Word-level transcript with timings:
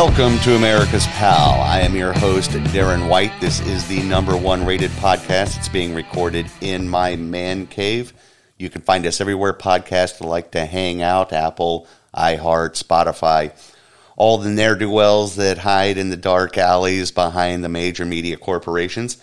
Welcome 0.00 0.38
to 0.44 0.54
America's 0.54 1.08
Pal. 1.08 1.60
I 1.60 1.80
am 1.80 1.96
your 1.96 2.12
host, 2.12 2.52
Darren 2.52 3.08
White. 3.08 3.32
This 3.40 3.58
is 3.66 3.88
the 3.88 4.00
number 4.04 4.36
one 4.36 4.64
rated 4.64 4.92
podcast. 4.92 5.56
It's 5.56 5.68
being 5.68 5.92
recorded 5.92 6.46
in 6.60 6.88
my 6.88 7.16
man 7.16 7.66
cave. 7.66 8.12
You 8.58 8.70
can 8.70 8.82
find 8.82 9.04
us 9.06 9.20
everywhere 9.20 9.52
podcasts 9.52 10.24
like 10.24 10.52
to 10.52 10.66
hang 10.66 11.02
out 11.02 11.32
Apple, 11.32 11.88
iHeart, 12.14 12.80
Spotify, 12.80 13.50
all 14.14 14.38
the 14.38 14.50
ne'er 14.50 14.76
do 14.76 14.88
wells 14.88 15.34
that 15.34 15.58
hide 15.58 15.98
in 15.98 16.10
the 16.10 16.16
dark 16.16 16.56
alleys 16.56 17.10
behind 17.10 17.64
the 17.64 17.68
major 17.68 18.04
media 18.04 18.36
corporations. 18.36 19.20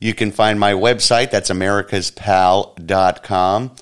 You 0.00 0.14
can 0.14 0.32
find 0.32 0.58
my 0.58 0.72
website, 0.72 1.30
that's 1.30 1.50
americaspal.com. 1.50 3.76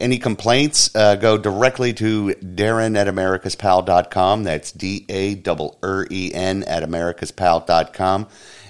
Any 0.00 0.18
complaints, 0.18 0.90
uh, 0.94 1.16
go 1.16 1.36
directly 1.36 1.92
to 1.94 2.34
Darren 2.42 2.96
at 2.96 3.06
americaspal.com. 3.06 4.44
That's 4.44 4.72
D 4.72 5.04
A 5.10 5.42
R 5.46 5.70
R 5.82 6.06
E 6.10 6.32
N 6.32 6.62
at 6.64 6.82
americaspal.com. 6.82 8.28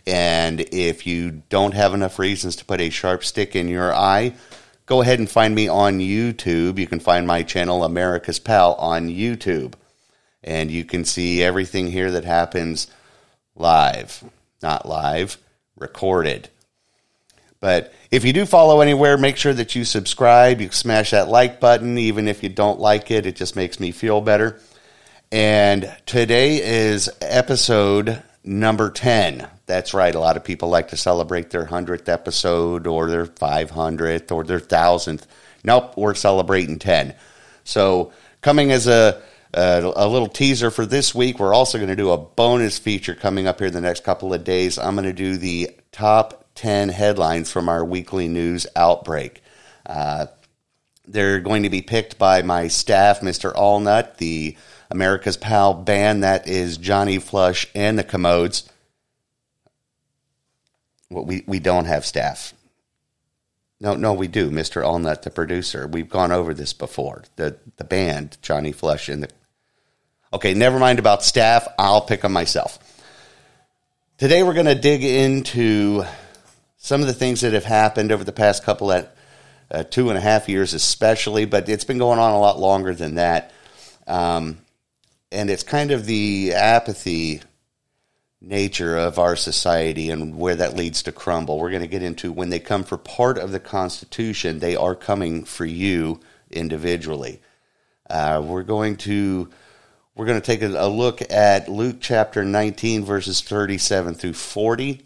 And 0.08 0.60
if 0.72 1.06
you 1.06 1.42
don't 1.48 1.74
have 1.74 1.94
enough 1.94 2.18
reasons 2.18 2.56
to 2.56 2.64
put 2.64 2.80
a 2.80 2.90
sharp 2.90 3.22
stick 3.22 3.54
in 3.54 3.68
your 3.68 3.94
eye, 3.94 4.34
go 4.86 5.02
ahead 5.02 5.20
and 5.20 5.30
find 5.30 5.54
me 5.54 5.68
on 5.68 6.00
YouTube. 6.00 6.78
You 6.78 6.88
can 6.88 6.98
find 6.98 7.28
my 7.28 7.44
channel, 7.44 7.84
America's 7.84 8.40
Pal, 8.40 8.74
on 8.74 9.08
YouTube. 9.08 9.74
And 10.42 10.68
you 10.68 10.84
can 10.84 11.04
see 11.04 11.44
everything 11.44 11.92
here 11.92 12.10
that 12.10 12.24
happens 12.24 12.88
live, 13.54 14.24
not 14.62 14.84
live, 14.84 15.38
recorded. 15.76 16.48
But 17.60 17.92
if 18.10 18.24
you 18.24 18.32
do 18.32 18.44
follow 18.44 18.80
anywhere, 18.80 19.16
make 19.16 19.36
sure 19.36 19.54
that 19.54 19.76
you 19.76 19.84
subscribe. 19.84 20.60
You 20.60 20.70
smash 20.72 21.12
that 21.12 21.28
like 21.28 21.60
button, 21.60 21.96
even 21.96 22.26
if 22.26 22.42
you 22.42 22.48
don't 22.48 22.80
like 22.80 23.10
it. 23.10 23.24
It 23.24 23.36
just 23.36 23.54
makes 23.54 23.78
me 23.78 23.92
feel 23.92 24.20
better. 24.20 24.60
And 25.30 25.94
today 26.06 26.60
is 26.60 27.08
episode 27.20 28.20
number 28.42 28.90
10. 28.90 29.46
That's 29.66 29.94
right. 29.94 30.12
A 30.12 30.18
lot 30.18 30.36
of 30.36 30.42
people 30.42 30.68
like 30.68 30.88
to 30.88 30.96
celebrate 30.96 31.50
their 31.50 31.64
100th 31.64 32.08
episode 32.08 32.88
or 32.88 33.08
their 33.08 33.26
500th 33.26 34.32
or 34.32 34.42
their 34.42 34.58
1000th. 34.58 35.26
Nope, 35.62 35.96
we're 35.96 36.14
celebrating 36.14 36.80
10. 36.80 37.14
So, 37.62 38.12
coming 38.40 38.72
as 38.72 38.88
a, 38.88 39.22
a, 39.54 39.92
a 39.94 40.08
little 40.08 40.26
teaser 40.26 40.72
for 40.72 40.84
this 40.84 41.14
week, 41.14 41.38
we're 41.38 41.54
also 41.54 41.78
going 41.78 41.90
to 41.90 41.96
do 41.96 42.10
a 42.10 42.18
bonus 42.18 42.78
feature 42.78 43.14
coming 43.14 43.46
up 43.46 43.58
here 43.60 43.68
in 43.68 43.74
the 43.74 43.80
next 43.80 44.02
couple 44.02 44.34
of 44.34 44.42
days. 44.42 44.78
I'm 44.78 44.96
going 44.96 45.04
to 45.04 45.12
do 45.12 45.36
the 45.36 45.76
top 45.92 46.49
10 46.60 46.90
headlines 46.90 47.50
from 47.50 47.70
our 47.70 47.82
weekly 47.82 48.28
news 48.28 48.66
outbreak. 48.76 49.42
Uh, 49.86 50.26
they're 51.08 51.40
going 51.40 51.62
to 51.62 51.70
be 51.70 51.80
picked 51.80 52.18
by 52.18 52.42
my 52.42 52.68
staff, 52.68 53.20
Mr. 53.20 53.54
Allnut, 53.54 54.18
the 54.18 54.58
America's 54.90 55.38
Pal 55.38 55.72
band 55.72 56.22
that 56.22 56.46
is 56.46 56.76
Johnny 56.76 57.18
Flush 57.18 57.66
and 57.74 57.98
the 57.98 58.04
Commodes. 58.04 58.68
Well, 61.08 61.24
we, 61.24 61.44
we 61.46 61.60
don't 61.60 61.86
have 61.86 62.04
staff. 62.04 62.52
No, 63.80 63.94
no, 63.94 64.12
we 64.12 64.28
do, 64.28 64.50
Mr. 64.50 64.82
Allnut, 64.82 65.22
the 65.22 65.30
producer. 65.30 65.86
We've 65.86 66.10
gone 66.10 66.30
over 66.30 66.52
this 66.52 66.74
before. 66.74 67.24
The 67.36 67.56
the 67.78 67.84
band, 67.84 68.36
Johnny 68.42 68.72
Flush 68.72 69.08
and 69.08 69.22
the 69.22 69.30
Okay, 70.34 70.52
never 70.52 70.78
mind 70.78 70.98
about 70.98 71.24
staff. 71.24 71.66
I'll 71.78 72.02
pick 72.02 72.20
them 72.20 72.32
myself. 72.32 72.78
Today 74.18 74.42
we're 74.42 74.52
going 74.52 74.66
to 74.66 74.74
dig 74.74 75.02
into 75.02 76.04
some 76.82 77.02
of 77.02 77.06
the 77.06 77.12
things 77.12 77.42
that 77.42 77.52
have 77.52 77.66
happened 77.66 78.10
over 78.10 78.24
the 78.24 78.32
past 78.32 78.64
couple 78.64 78.90
of 78.90 79.06
uh, 79.70 79.84
two 79.84 80.08
and 80.08 80.16
a 80.16 80.20
half 80.20 80.48
years, 80.48 80.72
especially, 80.72 81.44
but 81.44 81.68
it's 81.68 81.84
been 81.84 81.98
going 81.98 82.18
on 82.18 82.32
a 82.32 82.40
lot 82.40 82.58
longer 82.58 82.94
than 82.94 83.16
that. 83.16 83.52
Um, 84.06 84.58
and 85.30 85.50
it's 85.50 85.62
kind 85.62 85.90
of 85.90 86.06
the 86.06 86.54
apathy 86.54 87.42
nature 88.40 88.96
of 88.96 89.18
our 89.18 89.36
society 89.36 90.08
and 90.08 90.38
where 90.38 90.56
that 90.56 90.74
leads 90.74 91.02
to 91.02 91.12
crumble. 91.12 91.58
We're 91.58 91.68
going 91.68 91.82
to 91.82 91.86
get 91.86 92.02
into 92.02 92.32
when 92.32 92.48
they 92.48 92.58
come 92.58 92.84
for 92.84 92.96
part 92.96 93.36
of 93.36 93.52
the 93.52 93.60
Constitution, 93.60 94.58
they 94.58 94.74
are 94.74 94.94
coming 94.94 95.44
for 95.44 95.66
you 95.66 96.18
individually. 96.50 97.42
Uh, 98.08 98.42
we're 98.44 98.62
going 98.62 98.96
to 98.96 99.50
we're 100.14 100.26
going 100.26 100.40
to 100.40 100.46
take 100.46 100.62
a, 100.62 100.86
look 100.88 101.20
at 101.30 101.68
Luke 101.68 101.98
chapter 102.00 102.42
19 102.42 103.04
verses 103.04 103.42
37 103.42 104.14
through 104.14 104.32
40. 104.32 105.02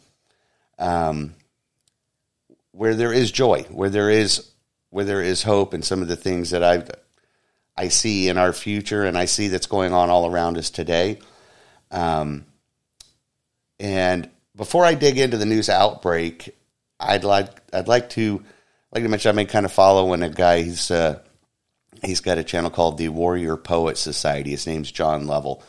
Um, 0.79 1.35
where 2.75 2.95
there 2.95 3.13
is 3.13 3.31
joy, 3.31 3.63
where 3.71 3.91
there 3.91 4.11
is 4.11 4.51
where 4.91 5.05
there 5.05 5.23
is 5.23 5.43
hope, 5.43 5.73
and 5.73 5.85
some 5.85 6.03
of 6.03 6.09
the 6.09 6.17
things 6.17 6.51
that 6.51 6.63
I 6.63 6.85
I 7.77 7.89
see 7.89 8.29
in 8.29 8.37
our 8.37 8.53
future, 8.53 9.05
and 9.05 9.17
I 9.17 9.25
see 9.25 9.49
that's 9.49 9.67
going 9.67 9.93
on 9.93 10.11
all 10.11 10.31
around 10.31 10.59
us 10.59 10.71
today. 10.71 11.19
Um, 11.91 12.47
and 13.79 14.29
before 14.57 14.85
I 14.85 14.95
dig 14.95 15.19
into 15.19 15.37
the 15.37 15.47
news 15.47 15.69
outbreak, 15.69 16.57
I'd 16.99 17.25
like 17.25 17.51
I'd 17.73 17.89
like 17.89 18.11
to 18.11 18.43
like 18.93 19.03
to 19.05 19.09
mention 19.09 19.29
I've 19.29 19.37
been 19.37 19.47
kind 19.47 19.67
of 19.67 19.73
follow 19.73 20.03
following 20.03 20.23
a 20.23 20.29
guy. 20.29 20.63
He's 20.63 20.91
uh, 20.91 21.21
he's 22.03 22.21
got 22.21 22.39
a 22.39 22.45
channel 22.45 22.71
called 22.71 22.99
the 22.99 23.09
Warrior 23.09 23.57
Poet 23.57 23.99
Society. 23.99 24.51
His 24.51 24.67
name's 24.67 24.91
John 24.91 25.27
Lovell. 25.27 25.63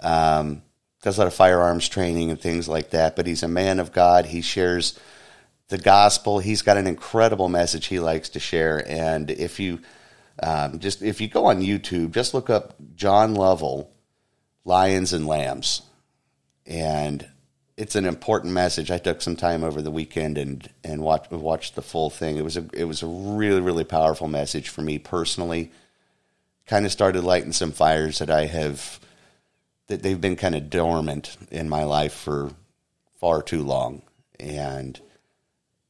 Um, 0.00 0.62
does 1.02 1.18
a 1.18 1.20
lot 1.20 1.26
of 1.26 1.34
firearms 1.34 1.88
training 1.88 2.30
and 2.30 2.40
things 2.40 2.68
like 2.68 2.90
that. 2.90 3.14
But 3.14 3.26
he's 3.26 3.42
a 3.42 3.48
man 3.48 3.78
of 3.78 3.92
God. 3.92 4.26
He 4.26 4.40
shares 4.40 4.98
the 5.68 5.78
gospel. 5.78 6.38
He's 6.38 6.62
got 6.62 6.76
an 6.76 6.86
incredible 6.86 7.48
message 7.48 7.86
he 7.86 7.98
likes 7.98 8.28
to 8.30 8.40
share. 8.40 8.84
And 8.88 9.30
if 9.30 9.58
you 9.58 9.80
um, 10.42 10.78
just 10.80 11.02
if 11.02 11.20
you 11.20 11.28
go 11.28 11.46
on 11.46 11.60
YouTube, 11.60 12.12
just 12.12 12.34
look 12.34 12.50
up 12.50 12.74
John 12.94 13.34
Lovell, 13.34 13.90
Lions 14.64 15.12
and 15.12 15.26
Lambs, 15.26 15.82
and 16.66 17.26
it's 17.76 17.94
an 17.94 18.04
important 18.04 18.52
message. 18.52 18.90
I 18.90 18.98
took 18.98 19.22
some 19.22 19.36
time 19.36 19.64
over 19.64 19.80
the 19.80 19.90
weekend 19.90 20.36
and 20.36 20.68
and 20.84 21.00
watched 21.02 21.30
watched 21.30 21.74
the 21.74 21.82
full 21.82 22.10
thing. 22.10 22.36
It 22.36 22.44
was 22.44 22.56
a 22.56 22.66
it 22.74 22.84
was 22.84 23.02
a 23.02 23.06
really 23.06 23.60
really 23.60 23.84
powerful 23.84 24.28
message 24.28 24.68
for 24.68 24.82
me 24.82 24.98
personally. 24.98 25.72
Kind 26.66 26.84
of 26.84 26.92
started 26.92 27.22
lighting 27.22 27.52
some 27.52 27.72
fires 27.72 28.18
that 28.18 28.30
I 28.30 28.46
have 28.46 29.00
that 29.86 30.02
they've 30.02 30.20
been 30.20 30.36
kind 30.36 30.54
of 30.54 30.68
dormant 30.68 31.36
in 31.50 31.68
my 31.68 31.84
life 31.84 32.12
for 32.12 32.50
far 33.20 33.40
too 33.40 33.62
long, 33.62 34.02
and 34.38 35.00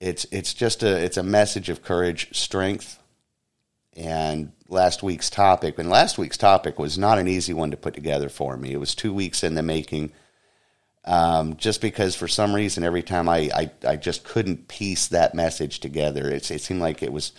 it's 0.01 0.27
it's 0.31 0.55
just 0.55 0.83
a 0.83 0.97
it's 1.05 1.17
a 1.17 1.23
message 1.23 1.69
of 1.69 1.83
courage, 1.83 2.37
strength, 2.37 3.03
and 3.95 4.53
last 4.69 5.03
week's 5.03 5.31
topic. 5.31 5.79
And 5.79 5.89
last 5.89 6.19
week's 6.19 6.37
topic 6.37 6.79
was 6.79 6.99
not 6.99 7.19
an 7.19 7.29
easy 7.29 7.55
one 7.55 7.71
to 7.71 7.77
put 7.77 7.95
together 7.95 8.29
for 8.29 8.57
me. 8.57 8.73
It 8.73 8.81
was 8.81 8.95
two 8.95 9.13
weeks 9.13 9.43
in 9.43 9.55
the 9.55 9.63
making. 9.63 10.13
Um, 11.05 11.57
just 11.57 11.81
because 11.81 12.17
for 12.17 12.27
some 12.27 12.53
reason 12.53 12.83
every 12.83 13.05
time 13.05 13.29
I, 13.29 13.49
I, 13.55 13.71
I 13.87 13.97
just 13.97 14.25
couldn't 14.25 14.67
piece 14.67 15.07
that 15.09 15.37
message 15.37 15.79
together. 15.79 16.29
It's, 16.29 16.51
it 16.51 16.61
seemed 16.61 16.81
like 16.81 17.01
it 17.01 17.13
was 17.13 17.31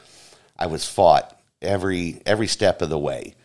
I 0.58 0.68
was 0.68 0.88
fought 0.88 1.38
every 1.62 2.22
every 2.26 2.48
step 2.48 2.82
of 2.82 2.90
the 2.90 2.98
way, 2.98 3.36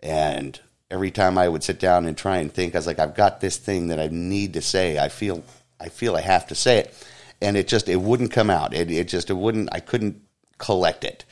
and 0.00 0.58
every 0.90 1.12
time 1.12 1.38
I 1.38 1.48
would 1.48 1.62
sit 1.62 1.78
down 1.78 2.06
and 2.06 2.18
try 2.18 2.38
and 2.38 2.52
think, 2.52 2.74
I 2.74 2.78
was 2.78 2.88
like, 2.88 2.98
I've 2.98 3.14
got 3.14 3.40
this 3.40 3.56
thing 3.56 3.88
that 3.88 4.00
I 4.00 4.08
need 4.10 4.54
to 4.54 4.60
say. 4.60 4.98
I 4.98 5.08
feel 5.08 5.44
I 5.80 5.88
feel 5.88 6.16
I 6.16 6.22
have 6.22 6.48
to 6.48 6.54
say 6.54 6.78
it 6.78 7.06
and 7.40 7.56
it 7.56 7.68
just 7.68 7.88
it 7.88 8.00
wouldn't 8.00 8.32
come 8.32 8.50
out. 8.50 8.74
It 8.74 8.90
it 8.90 9.08
just 9.08 9.30
it 9.30 9.34
wouldn't. 9.34 9.68
I 9.72 9.80
couldn't 9.80 10.22
collect 10.58 11.04
it. 11.04 11.24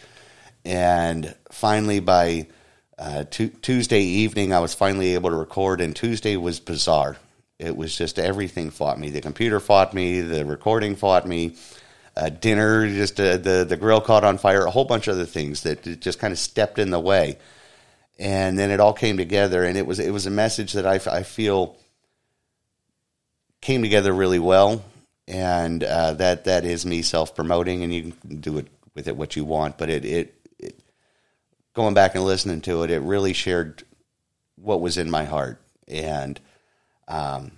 And 0.64 1.34
finally, 1.50 2.00
by 2.00 2.48
uh, 2.98 3.24
t- 3.30 3.48
Tuesday 3.48 4.00
evening, 4.00 4.52
I 4.52 4.60
was 4.60 4.74
finally 4.74 5.14
able 5.14 5.30
to 5.30 5.36
record. 5.36 5.80
And 5.80 5.94
Tuesday 5.94 6.36
was 6.36 6.60
bizarre. 6.60 7.16
It 7.58 7.76
was 7.76 7.96
just 7.96 8.18
everything 8.18 8.70
fought 8.70 8.98
me. 8.98 9.10
The 9.10 9.20
computer 9.20 9.60
fought 9.60 9.94
me. 9.94 10.20
The 10.20 10.44
recording 10.44 10.96
fought 10.96 11.26
me. 11.26 11.56
Uh, 12.16 12.30
dinner, 12.30 12.88
just 12.88 13.20
uh, 13.20 13.36
the 13.36 13.64
the 13.68 13.76
grill 13.76 14.00
caught 14.00 14.24
on 14.24 14.38
fire. 14.38 14.64
A 14.64 14.70
whole 14.70 14.84
bunch 14.84 15.08
of 15.08 15.14
other 15.14 15.26
things 15.26 15.62
that 15.62 16.00
just 16.00 16.18
kind 16.18 16.32
of 16.32 16.38
stepped 16.38 16.78
in 16.78 16.90
the 16.90 17.00
way. 17.00 17.38
And 18.18 18.58
then 18.58 18.70
it 18.70 18.80
all 18.80 18.94
came 18.94 19.18
together, 19.18 19.64
and 19.64 19.76
it 19.76 19.86
was 19.86 19.98
it 19.98 20.10
was 20.10 20.26
a 20.26 20.30
message 20.30 20.72
that 20.72 20.86
I, 20.86 20.94
I 21.10 21.22
feel 21.22 21.76
came 23.60 23.82
together 23.82 24.12
really 24.12 24.38
well 24.38 24.82
and 25.28 25.82
uh, 25.82 26.14
that 26.14 26.44
that 26.44 26.64
is 26.64 26.86
me 26.86 27.02
self 27.02 27.34
promoting, 27.34 27.82
and 27.82 27.92
you 27.92 28.12
can 28.12 28.40
do 28.40 28.58
it 28.58 28.68
with 28.94 29.08
it 29.08 29.16
what 29.16 29.36
you 29.36 29.44
want. 29.44 29.78
But 29.78 29.90
it, 29.90 30.04
it, 30.04 30.34
it 30.58 30.80
going 31.74 31.94
back 31.94 32.14
and 32.14 32.24
listening 32.24 32.60
to 32.62 32.82
it, 32.82 32.90
it 32.90 33.00
really 33.00 33.32
shared 33.32 33.82
what 34.56 34.80
was 34.80 34.98
in 34.98 35.10
my 35.10 35.24
heart, 35.24 35.60
and 35.88 36.40
um, 37.08 37.52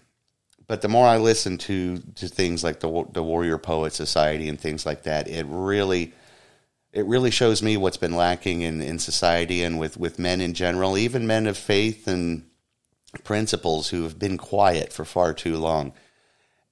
but 0.67 0.83
the 0.83 0.89
more 0.89 1.07
I 1.07 1.19
listen 1.19 1.59
to 1.59 1.99
to 2.17 2.29
things 2.29 2.65
like 2.65 2.81
the 2.81 3.05
the 3.13 3.23
Warrior 3.23 3.59
Poet 3.59 3.93
Society 3.93 4.49
and 4.49 4.61
things 4.61 4.85
like 4.87 5.05
that, 5.05 5.29
it 5.29 5.47
really 5.49 6.13
it 6.93 7.07
really 7.07 7.31
shows 7.31 7.63
me 7.63 7.77
what's 7.77 7.97
been 7.97 8.17
lacking 8.17 8.63
in, 8.63 8.81
in 8.81 8.99
society 8.99 9.63
and 9.63 9.79
with, 9.79 9.97
with 9.97 10.19
men 10.19 10.41
in 10.41 10.55
general, 10.55 10.97
even 10.97 11.27
men 11.27 11.47
of 11.47 11.57
faith 11.57 12.09
and 12.09 12.49
principles 13.25 13.91
who 13.91 14.03
have 14.03 14.19
been 14.19 14.39
quiet 14.39 14.93
for 14.93 15.05
far 15.05 15.35
too 15.35 15.57
long. 15.57 15.93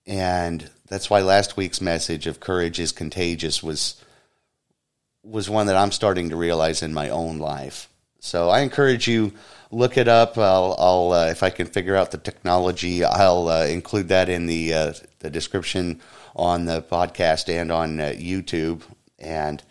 And 0.06 0.70
that's 0.88 1.10
why 1.10 1.20
last 1.20 1.56
week's 1.56 1.80
message 1.80 2.26
of 2.26 2.40
courage 2.40 2.78
is 2.78 2.92
contagious 2.92 3.62
was 3.62 4.02
was 5.22 5.50
one 5.50 5.66
that 5.66 5.76
I'm 5.76 5.90
starting 5.90 6.30
to 6.30 6.36
realize 6.36 6.82
in 6.82 6.94
my 6.94 7.08
own 7.10 7.38
life. 7.38 7.88
So 8.20 8.48
I 8.48 8.60
encourage 8.60 9.08
you 9.08 9.32
look 9.70 9.96
it 9.96 10.08
up. 10.08 10.38
I'll, 10.38 10.76
I'll 10.78 11.12
uh, 11.12 11.26
if 11.26 11.42
I 11.42 11.50
can 11.50 11.66
figure 11.66 11.96
out 11.96 12.10
the 12.10 12.18
technology, 12.18 13.04
I'll 13.04 13.48
uh, 13.48 13.66
include 13.66 14.08
that 14.08 14.28
in 14.28 14.46
the 14.46 14.74
uh, 14.74 14.92
the 15.18 15.30
description 15.30 16.00
on 16.34 16.64
the 16.64 16.82
podcast 16.82 17.48
and 17.48 17.72
on 17.72 18.00
uh, 18.00 18.12
YouTube. 18.16 18.82
And 19.18 19.62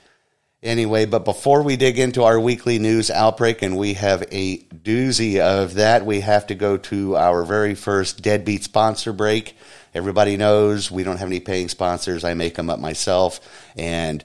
anyway, 0.63 1.05
but 1.05 1.25
before 1.25 1.61
we 1.61 1.75
dig 1.77 1.99
into 1.99 2.23
our 2.23 2.39
weekly 2.39 2.79
news 2.79 3.09
outbreak, 3.09 3.61
and 3.61 3.77
we 3.77 3.93
have 3.93 4.23
a 4.31 4.59
doozy 4.59 5.39
of 5.39 5.75
that, 5.75 6.05
we 6.05 6.21
have 6.21 6.47
to 6.47 6.55
go 6.55 6.77
to 6.77 7.15
our 7.15 7.43
very 7.43 7.75
first 7.75 8.21
deadbeat 8.21 8.63
sponsor 8.63 9.13
break. 9.13 9.55
Everybody 9.95 10.35
knows 10.35 10.91
we 10.91 11.03
don't 11.03 11.17
have 11.17 11.29
any 11.29 11.39
paying 11.39 11.69
sponsors. 11.69 12.25
I 12.25 12.33
make 12.33 12.55
them 12.55 12.69
up 12.69 12.79
myself, 12.79 13.39
and 13.77 14.21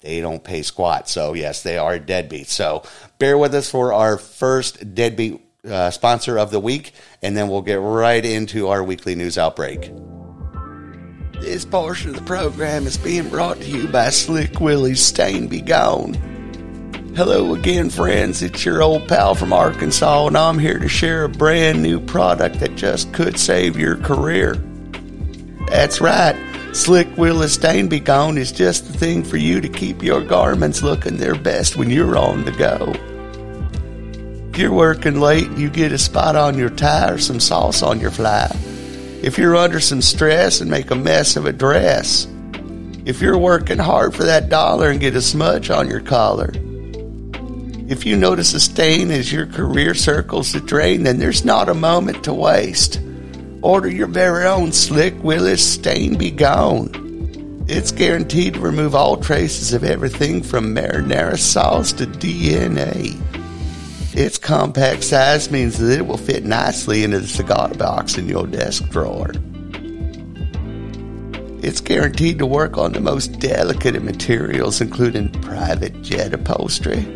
they 0.00 0.20
don't 0.20 0.44
pay 0.44 0.60
squat. 0.60 1.08
So, 1.08 1.32
yes, 1.32 1.62
they 1.62 1.78
are 1.78 1.98
deadbeats. 1.98 2.48
So, 2.48 2.82
bear 3.18 3.38
with 3.38 3.54
us 3.54 3.70
for 3.70 3.94
our 3.94 4.18
first 4.18 4.94
deadbeat 4.94 5.40
uh, 5.66 5.90
sponsor 5.90 6.38
of 6.38 6.50
the 6.50 6.60
week, 6.60 6.92
and 7.22 7.34
then 7.34 7.48
we'll 7.48 7.62
get 7.62 7.76
right 7.76 8.22
into 8.22 8.68
our 8.68 8.84
weekly 8.84 9.14
news 9.14 9.38
outbreak. 9.38 9.90
This 11.40 11.64
portion 11.64 12.10
of 12.10 12.16
the 12.16 12.22
program 12.22 12.86
is 12.86 12.98
being 12.98 13.30
brought 13.30 13.56
to 13.56 13.66
you 13.66 13.88
by 13.88 14.10
Slick 14.10 14.60
Willie's 14.60 15.02
Stain 15.02 15.48
Be 15.48 15.62
Gone. 15.62 16.12
Hello 17.16 17.54
again, 17.54 17.88
friends. 17.88 18.42
It's 18.42 18.66
your 18.66 18.82
old 18.82 19.08
pal 19.08 19.34
from 19.34 19.54
Arkansas, 19.54 20.26
and 20.26 20.36
I'm 20.36 20.58
here 20.58 20.78
to 20.78 20.88
share 20.88 21.24
a 21.24 21.30
brand 21.30 21.82
new 21.82 21.98
product 21.98 22.60
that 22.60 22.76
just 22.76 23.14
could 23.14 23.38
save 23.38 23.78
your 23.78 23.96
career. 23.96 24.62
That's 25.68 26.00
right. 26.00 26.36
Slick 26.72 27.08
Willie's 27.16 27.52
Stain 27.52 27.88
Be 27.88 28.00
Gone 28.00 28.36
is 28.36 28.50
just 28.50 28.86
the 28.86 28.98
thing 28.98 29.22
for 29.22 29.36
you 29.36 29.60
to 29.60 29.68
keep 29.68 30.02
your 30.02 30.20
garments 30.20 30.82
looking 30.82 31.16
their 31.16 31.36
best 31.36 31.76
when 31.76 31.88
you're 31.88 32.16
on 32.16 32.44
the 32.44 32.50
go. 32.50 32.92
If 34.50 34.58
you're 34.58 34.72
working 34.72 35.20
late, 35.20 35.46
and 35.46 35.58
you 35.58 35.70
get 35.70 35.92
a 35.92 35.98
spot 35.98 36.36
on 36.36 36.58
your 36.58 36.70
tie 36.70 37.10
or 37.10 37.18
some 37.18 37.40
sauce 37.40 37.82
on 37.82 38.00
your 38.00 38.10
fly. 38.10 38.50
If 39.22 39.38
you're 39.38 39.56
under 39.56 39.80
some 39.80 40.02
stress 40.02 40.60
and 40.60 40.70
make 40.70 40.90
a 40.90 40.96
mess 40.96 41.36
of 41.36 41.46
a 41.46 41.52
dress. 41.52 42.26
If 43.04 43.20
you're 43.20 43.38
working 43.38 43.78
hard 43.78 44.14
for 44.14 44.24
that 44.24 44.48
dollar 44.48 44.90
and 44.90 45.00
get 45.00 45.16
a 45.16 45.22
smudge 45.22 45.70
on 45.70 45.88
your 45.88 46.00
collar. 46.00 46.52
If 47.86 48.06
you 48.06 48.16
notice 48.16 48.54
a 48.54 48.60
stain 48.60 49.10
as 49.10 49.32
your 49.32 49.46
career 49.46 49.94
circles 49.94 50.52
the 50.52 50.60
drain, 50.60 51.02
then 51.02 51.18
there's 51.18 51.44
not 51.44 51.68
a 51.68 51.74
moment 51.74 52.24
to 52.24 52.32
waste. 52.32 53.00
Order 53.64 53.88
your 53.88 54.08
very 54.08 54.44
own 54.44 54.72
Slick 54.72 55.14
Willie's 55.24 55.64
Stain 55.64 56.18
Be 56.18 56.30
Gone. 56.30 57.64
It's 57.66 57.92
guaranteed 57.92 58.54
to 58.54 58.60
remove 58.60 58.94
all 58.94 59.16
traces 59.16 59.72
of 59.72 59.84
everything 59.84 60.42
from 60.42 60.74
marinara 60.74 61.38
sauce 61.38 61.90
to 61.94 62.04
DNA. 62.04 63.18
Its 64.14 64.36
compact 64.36 65.02
size 65.02 65.50
means 65.50 65.78
that 65.78 65.98
it 65.98 66.06
will 66.06 66.18
fit 66.18 66.44
nicely 66.44 67.04
into 67.04 67.20
the 67.20 67.26
cigar 67.26 67.70
box 67.70 68.18
in 68.18 68.28
your 68.28 68.46
desk 68.46 68.86
drawer. 68.90 69.30
It's 71.62 71.80
guaranteed 71.80 72.40
to 72.40 72.46
work 72.46 72.76
on 72.76 72.92
the 72.92 73.00
most 73.00 73.40
delicate 73.40 73.96
of 73.96 74.04
materials, 74.04 74.82
including 74.82 75.30
private 75.40 76.02
jet 76.02 76.34
upholstery, 76.34 77.06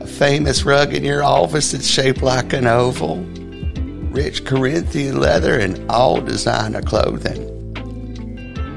a 0.00 0.06
famous 0.06 0.62
rug 0.62 0.94
in 0.94 1.02
your 1.02 1.24
office 1.24 1.72
that's 1.72 1.88
shaped 1.88 2.22
like 2.22 2.52
an 2.52 2.68
oval, 2.68 3.26
rich 4.16 4.46
Corinthian 4.46 5.20
leather, 5.20 5.60
and 5.60 5.78
all 5.90 6.22
designer 6.22 6.80
clothing. 6.80 7.52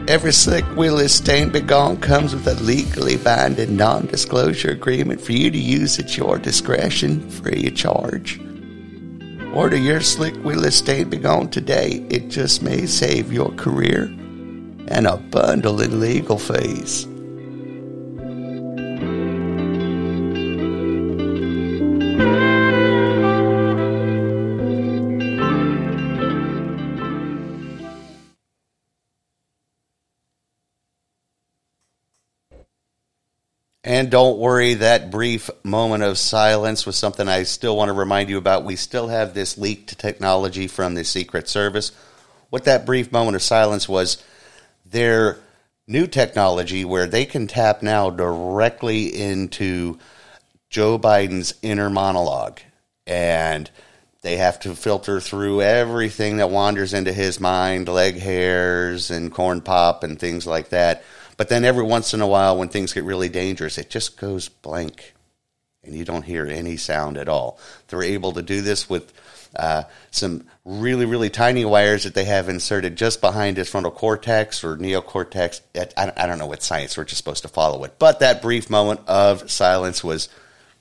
Every 0.10 0.34
Slick 0.34 0.66
Willie's 0.76 1.14
Stain 1.14 1.50
Begone 1.50 1.98
comes 2.02 2.34
with 2.34 2.46
a 2.48 2.56
legally 2.56 3.16
binding 3.16 3.78
non 3.78 4.08
disclosure 4.08 4.72
agreement 4.72 5.22
for 5.22 5.32
you 5.32 5.50
to 5.50 5.58
use 5.58 5.98
at 5.98 6.18
your 6.18 6.38
discretion 6.38 7.30
free 7.30 7.68
of 7.68 7.76
charge. 7.76 8.38
Order 9.54 9.78
your 9.78 10.02
Slick 10.02 10.36
Willie's 10.44 10.76
Stain 10.76 11.10
Begone 11.10 11.50
today. 11.50 12.06
It 12.10 12.28
just 12.28 12.62
may 12.62 12.86
save 12.86 13.32
your 13.32 13.52
career 13.52 14.04
and 14.90 15.08
a 15.08 15.18
bundle 15.18 15.80
in 15.80 16.02
legal 16.02 16.38
fees. 16.38 17.08
And 34.00 34.10
don't 34.10 34.40
worry, 34.40 34.76
that 34.76 35.12
brief 35.12 35.50
moment 35.62 36.04
of 36.04 36.18
silence 36.18 36.86
was 36.86 36.96
something 36.96 37.28
I 37.28 37.44
still 37.44 37.76
want 37.76 37.90
to 37.90 37.94
remind 37.94 38.30
you 38.30 38.38
about. 38.38 38.64
We 38.64 38.78
still 38.78 39.10
have 39.10 39.34
this 39.34 39.58
leaked 39.58 40.00
technology 40.00 40.68
from 40.68 40.96
the 40.96 41.04
Secret 41.04 41.50
Service. 41.50 41.92
What 42.50 42.64
that 42.64 42.86
brief 42.86 43.12
moment 43.12 43.36
of 43.36 43.42
silence 43.42 43.90
was 43.90 44.24
their 44.86 45.38
new 45.86 46.08
technology 46.08 46.86
where 46.86 47.08
they 47.08 47.26
can 47.26 47.48
tap 47.48 47.84
now 47.84 48.10
directly 48.10 49.08
into 49.08 50.00
Joe 50.70 50.98
Biden's 50.98 51.56
inner 51.62 51.90
monologue. 51.90 52.62
And 53.06 53.70
they 54.22 54.38
have 54.38 54.62
to 54.62 54.78
filter 54.78 55.20
through 55.20 55.62
everything 55.62 56.38
that 56.38 56.50
wanders 56.50 56.94
into 56.94 57.12
his 57.12 57.42
mind, 57.42 57.90
leg 57.90 58.18
hairs 58.18 59.12
and 59.12 59.30
corn 59.30 59.60
pop 59.60 60.06
and 60.06 60.18
things 60.18 60.48
like 60.48 60.70
that 60.70 61.04
but 61.40 61.48
then 61.48 61.64
every 61.64 61.86
once 61.86 62.14
in 62.14 62.20
a 62.20 62.28
while, 62.28 62.58
when 62.58 62.68
things 62.68 62.92
get 62.92 63.06
really 63.06 63.30
dangerous, 63.30 63.78
it 63.78 63.90
just 63.90 64.18
goes 64.18 64.50
blank 64.50 65.14
and 65.86 65.96
you 65.96 66.04
don't 66.04 66.26
hear 66.26 66.46
any 66.46 66.76
sound 66.76 67.18
at 67.18 67.30
all. 67.30 67.58
They're 67.88 68.04
able 68.04 68.34
to 68.34 68.42
do 68.42 68.60
this 68.60 68.90
with 68.90 69.14
uh, 69.56 69.84
some 70.12 70.44
really, 70.66 71.06
really 71.06 71.30
tiny 71.30 71.64
wires 71.64 72.04
that 72.04 72.14
they 72.14 72.26
have 72.26 72.50
inserted 72.50 72.98
just 72.98 73.22
behind 73.22 73.56
his 73.56 73.70
frontal 73.70 73.90
cortex 73.90 74.66
or 74.66 74.76
neocortex. 74.76 75.62
I, 75.96 76.26
don't 76.28 76.40
know 76.40 76.46
what 76.46 76.62
science 76.62 76.98
we're 76.98 77.06
just 77.06 77.20
supposed 77.20 77.44
to 77.44 77.48
follow 77.48 77.86
it. 77.86 77.98
But 78.00 78.20
that 78.20 78.42
brief 78.42 78.70
moment 78.70 79.00
of 79.08 79.50
silence 79.50 80.04
was 80.04 80.28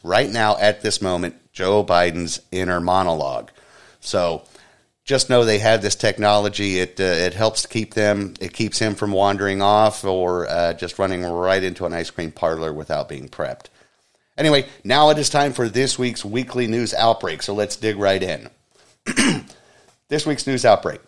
right 0.03 0.29
now, 0.29 0.59
at 0.59 0.83
this 0.83 1.01
moment, 1.01 1.37
Joe 1.53 1.85
Biden's 1.85 2.41
inner 2.51 2.81
monologue. 2.81 3.53
So 4.01 4.43
just 5.09 5.31
know 5.31 5.43
they 5.43 5.59
have 5.59 5.81
this 5.81 5.97
technology. 5.97 6.79
It 6.79 7.01
uh, 7.01 7.05
it 7.05 7.33
helps 7.33 7.65
keep 7.65 7.95
them. 7.95 8.35
It 8.41 8.53
keeps 8.53 8.79
him 8.79 8.95
from 8.95 9.11
wandering 9.11 9.63
off 9.63 10.05
or 10.05 10.47
uh, 10.47 10.75
just 10.75 10.99
running 10.99 11.25
right 11.25 11.65
into 11.65 11.87
an 11.87 11.95
ice 11.95 12.11
cream 12.11 12.31
parlor 12.31 12.75
without 12.75 13.09
being 13.09 13.31
prepped. 13.31 13.67
Anyway, 14.37 14.67
now 14.85 15.09
it 15.09 15.19
is 15.19 15.31
time 15.31 15.55
for 15.55 15.67
this 15.67 15.99
week's 15.99 16.27
weekly 16.27 16.67
news 16.67 16.93
outbreak. 16.93 17.43
So 17.43 17.55
let's 17.55 17.77
dig 17.77 17.97
right 17.97 18.23
in. 18.23 18.51
this 20.09 20.27
week's 20.27 20.47
news 20.47 20.67
outbreak. 20.67 21.01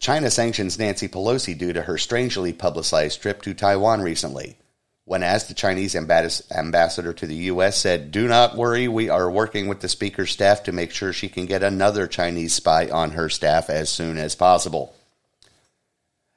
China 0.00 0.28
sanctions 0.28 0.80
Nancy 0.80 1.06
Pelosi 1.06 1.56
due 1.56 1.72
to 1.72 1.82
her 1.82 1.96
strangely 1.96 2.52
publicized 2.52 3.22
trip 3.22 3.40
to 3.42 3.54
Taiwan 3.54 4.02
recently 4.02 4.56
when 5.08 5.22
asked, 5.22 5.48
the 5.48 5.54
Chinese 5.54 5.96
ambassador 5.96 7.14
to 7.14 7.26
the 7.26 7.34
U.S. 7.34 7.78
said, 7.78 8.10
Do 8.10 8.28
not 8.28 8.58
worry, 8.58 8.88
we 8.88 9.08
are 9.08 9.30
working 9.30 9.66
with 9.66 9.80
the 9.80 9.88
speaker's 9.88 10.30
staff 10.30 10.64
to 10.64 10.72
make 10.72 10.90
sure 10.90 11.14
she 11.14 11.30
can 11.30 11.46
get 11.46 11.62
another 11.62 12.06
Chinese 12.06 12.52
spy 12.52 12.90
on 12.90 13.12
her 13.12 13.30
staff 13.30 13.70
as 13.70 13.88
soon 13.88 14.18
as 14.18 14.34
possible. 14.34 14.94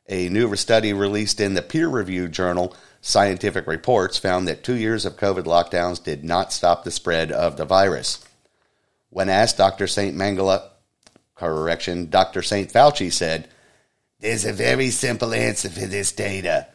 A 0.08 0.30
new 0.30 0.56
study 0.56 0.94
released 0.94 1.42
in 1.42 1.54
the 1.54 1.62
peer 1.62 1.90
reviewed 1.90 2.32
journal 2.32 2.74
Scientific 3.02 3.68
Reports 3.68 4.18
found 4.18 4.48
that 4.48 4.64
two 4.64 4.78
years 4.78 5.06
of 5.06 5.18
COVID 5.18 5.44
lockdowns 5.44 6.02
did 6.02 6.24
not 6.24 6.54
stop 6.54 6.86
the 6.86 6.92
spread 6.92 7.30
of 7.30 7.58
the 7.58 7.66
virus. 7.66 8.24
When 9.10 9.28
asked, 9.28 9.58
Dr. 9.58 9.86
St. 9.86 10.16
Mengele, 10.16 10.64
correction, 11.36 12.10
Dr. 12.10 12.42
St. 12.42 12.72
Fauci 12.72 13.12
said, 13.12 13.50
There's 14.22 14.46
a 14.46 14.54
very 14.54 14.92
simple 14.92 15.34
answer 15.34 15.70
for 15.70 15.88
this 15.88 16.14
data. 16.14 16.68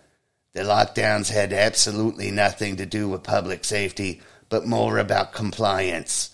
The 0.56 0.62
lockdowns 0.62 1.30
had 1.30 1.52
absolutely 1.52 2.30
nothing 2.30 2.76
to 2.76 2.86
do 2.86 3.10
with 3.10 3.22
public 3.22 3.62
safety, 3.62 4.22
but 4.48 4.64
more 4.64 4.96
about 4.96 5.34
compliance. 5.34 6.30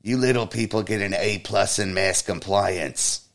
You 0.00 0.16
little 0.16 0.46
people 0.46 0.82
get 0.82 1.02
an 1.02 1.12
A 1.12 1.40
plus 1.40 1.78
in 1.78 1.92
mass 1.92 2.22
compliance. 2.22 3.28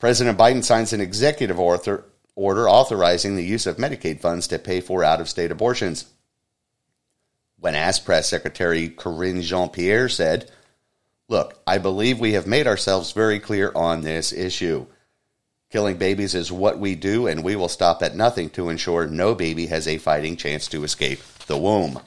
President 0.00 0.36
Biden 0.36 0.64
signs 0.64 0.92
an 0.92 1.00
executive 1.00 1.60
order, 1.60 2.04
order 2.34 2.68
authorizing 2.68 3.36
the 3.36 3.44
use 3.44 3.68
of 3.68 3.76
Medicaid 3.76 4.20
funds 4.20 4.48
to 4.48 4.58
pay 4.58 4.80
for 4.80 5.04
out 5.04 5.20
of 5.20 5.28
state 5.28 5.52
abortions. 5.52 6.06
When 7.60 7.76
asked, 7.76 8.04
Press 8.04 8.28
Secretary 8.28 8.88
Karine 8.88 9.42
Jean-Pierre 9.42 10.08
said, 10.08 10.50
Look, 11.28 11.62
I 11.68 11.78
believe 11.78 12.18
we 12.18 12.32
have 12.32 12.48
made 12.48 12.66
ourselves 12.66 13.12
very 13.12 13.38
clear 13.38 13.70
on 13.76 14.00
this 14.00 14.32
issue. 14.32 14.86
Killing 15.70 15.98
babies 15.98 16.34
is 16.34 16.50
what 16.50 16.80
we 16.80 16.96
do, 16.96 17.28
and 17.28 17.44
we 17.44 17.54
will 17.54 17.68
stop 17.68 18.02
at 18.02 18.16
nothing 18.16 18.50
to 18.50 18.68
ensure 18.70 19.06
no 19.06 19.36
baby 19.36 19.66
has 19.66 19.86
a 19.86 19.98
fighting 19.98 20.36
chance 20.36 20.66
to 20.68 20.82
escape 20.82 21.20
the 21.46 21.56
womb. 21.56 22.00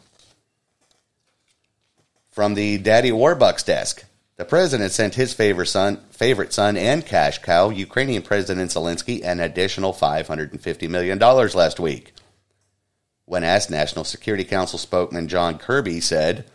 From 2.30 2.56
the 2.56 2.78
Daddy 2.78 3.12
Warbucks 3.12 3.66
desk, 3.66 4.04
the 4.36 4.44
president 4.44 4.92
sent 4.92 5.16
his 5.16 5.34
favorite 5.34 5.68
son, 5.68 6.02
favorite 6.10 6.52
son 6.52 6.76
and 6.76 7.06
cash 7.06 7.38
cow, 7.38 7.70
Ukrainian 7.70 8.24
President 8.24 8.72
Zelensky, 8.72 9.24
an 9.24 9.40
additional 9.40 9.94
$550 9.94 10.90
million 10.90 11.18
last 11.20 11.80
week. 11.80 12.14
When 13.26 13.46
asked, 13.46 13.70
National 13.70 14.04
Security 14.04 14.44
Council 14.44 14.78
spokesman 14.78 15.30
John 15.30 15.58
Kirby 15.58 16.02
said, 16.02 16.46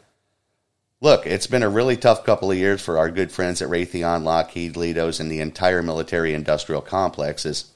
Look, 1.00 1.28
it's 1.28 1.46
been 1.46 1.62
a 1.62 1.68
really 1.68 1.96
tough 1.96 2.24
couple 2.24 2.50
of 2.50 2.56
years 2.56 2.82
for 2.82 2.98
our 2.98 3.08
good 3.08 3.30
friends 3.30 3.62
at 3.62 3.68
Raytheon, 3.68 4.24
Lockheed, 4.24 4.74
Leidos, 4.74 5.20
and 5.20 5.30
the 5.30 5.40
entire 5.40 5.80
military 5.80 6.34
industrial 6.34 6.82
complexes. 6.82 7.70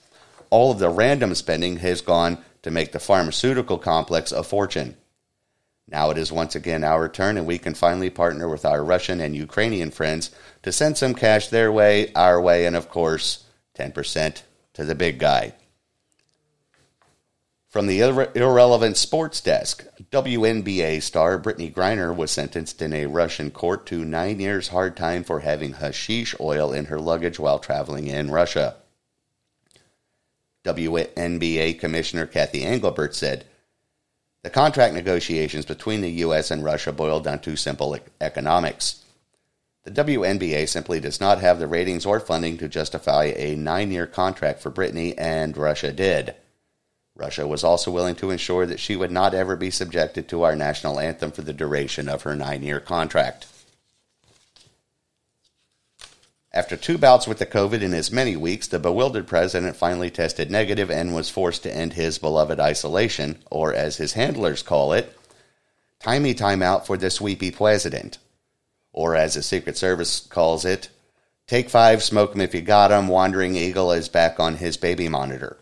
All 0.51 0.73
of 0.73 0.81
the 0.81 0.89
random 0.89 1.37
spending 1.37 1.77
has 1.77 2.01
gone 2.01 2.39
to 2.63 2.73
make 2.73 2.91
the 2.91 2.99
pharmaceutical 2.99 3.79
complex 3.79 4.33
a 4.33 4.43
fortune. 4.43 4.97
Now 5.87 6.11
it 6.11 6.19
is 6.19 6.33
once 6.33 6.57
again 6.57 6.83
our 6.83 7.09
turn, 7.09 7.39
and 7.39 7.47
we 7.47 7.59
can 7.59 7.75
finally 7.75 8.11
partner 8.11 8.49
with 8.49 8.65
our 8.65 8.83
Russian 8.83 9.21
and 9.21 9.37
Ukrainian 9.37 9.93
friends 9.93 10.33
to 10.65 10.73
send 10.73 10.99
some 10.99 11.15
cash 11.15 11.47
their 11.47 11.71
way, 11.71 12.13
our 12.15 12.41
way, 12.41 12.67
and 12.67 12.75
of 12.75 12.89
course, 12.89 13.45
10% 13.79 14.43
to 14.75 14.85
the 14.85 14.97
big 14.97 15.21
guy. 15.21 15.55
From 17.73 17.87
the 17.87 18.01
irre- 18.01 18.37
irrelevant 18.37 18.99
sports 18.99 19.41
desk, 19.41 19.87
WNBA 20.11 21.01
star 21.03 21.41
Brittney 21.41 21.73
Griner 21.73 22.15
was 22.15 22.31
sentenced 22.31 22.83
in 22.83 22.93
a 22.93 23.07
Russian 23.07 23.51
court 23.51 23.87
to 23.87 24.05
nine 24.05 24.41
years 24.41 24.69
hard 24.69 24.95
time 24.95 25.25
for 25.25 25.41
having 25.41 25.73
hashish 25.73 26.35
oil 26.39 26.71
in 26.71 26.85
her 26.85 27.01
luggage 27.01 27.39
while 27.39 27.59
traveling 27.59 28.09
in 28.09 28.31
Russia. 28.31 28.77
WNBA 30.65 31.81
Commissioner 31.81 32.27
Cathy 32.27 32.63
Engelbert 32.63 33.15
said, 33.15 33.47
The 34.43 34.51
contract 34.51 34.93
negotiations 34.93 35.65
between 35.65 36.03
the 36.03 36.11
U.S. 36.27 36.51
and 36.51 36.63
Russia 36.63 36.93
boiled 36.93 37.25
down 37.25 37.39
to 37.39 37.57
simple 37.57 37.97
economics. 38.21 39.03
The 39.85 39.93
WNBA 39.93 40.69
simply 40.69 41.01
does 41.01 41.23
not 41.23 41.41
have 41.41 41.59
the 41.59 41.67
ratings 41.67 42.05
or 42.05 42.21
funding 42.21 42.59
to 42.59 42.69
justify 42.69 43.33
a 43.35 43.57
nine 43.57 43.91
year 43.91 44.07
contract 44.07 44.61
for 44.61 44.71
Brittney, 44.71 45.15
and 45.17 45.57
Russia 45.57 45.91
did. 45.91 46.35
Russia 47.23 47.47
was 47.47 47.63
also 47.63 47.89
willing 47.89 48.17
to 48.17 48.33
ensure 48.33 48.67
that 48.67 48.81
she 48.81 48.97
would 48.97 49.13
not 49.13 49.33
ever 49.33 49.55
be 49.55 49.71
subjected 49.71 50.27
to 50.27 50.43
our 50.43 50.57
national 50.57 50.99
anthem 50.99 51.31
for 51.31 51.43
the 51.43 51.53
duration 51.53 52.09
of 52.09 52.23
her 52.23 52.35
nine 52.35 52.65
year 52.65 52.81
contract. 52.81 53.47
After 56.53 56.77
two 56.77 56.99
bouts 56.99 57.29
with 57.29 57.39
the 57.39 57.47
COVID 57.47 57.81
in 57.81 57.95
as 57.95 58.11
many 58.11 58.35
weeks, 58.35 58.67
the 58.67 58.81
bewildered 58.81 59.29
president 59.29 59.77
finally 59.77 60.11
tested 60.11 60.51
negative 60.51 60.91
and 60.91 61.15
was 61.15 61.31
forced 61.31 61.63
to 61.63 61.75
end 61.75 61.93
his 61.93 62.19
beloved 62.19 62.59
isolation, 62.59 63.39
or 63.53 63.73
as 63.73 63.99
his 63.99 64.15
handlers 64.15 64.65
call 64.65 64.93
it, 64.93 65.17
timey 66.01 66.35
time 66.35 66.61
out 66.61 66.89
for 66.89 66.97
the 66.97 67.09
sweepy 67.09 67.53
president. 67.53 68.19
Or 68.93 69.15
as 69.15 69.35
the 69.35 69.45
Secret 69.45 69.77
Service 69.79 70.19
calls 70.19 70.65
it, 70.65 70.89
take 71.47 71.71
five, 71.71 72.03
smoke 72.03 72.33
'em 72.35 72.41
if 72.41 72.53
you 72.53 72.63
got 72.63 72.91
'em, 72.91 73.07
Wandering 73.07 73.55
Eagle 73.55 73.93
is 73.93 74.09
back 74.09 74.41
on 74.41 74.57
his 74.57 74.77
baby 74.77 75.09
monitor 75.09 75.62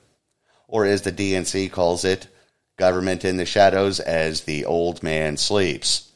or 0.70 0.86
as 0.86 1.02
the 1.02 1.12
DNC 1.12 1.70
calls 1.70 2.04
it, 2.04 2.28
government 2.78 3.24
in 3.24 3.36
the 3.36 3.44
shadows 3.44 4.00
as 4.00 4.42
the 4.42 4.64
old 4.64 5.02
man 5.02 5.36
sleeps. 5.36 6.10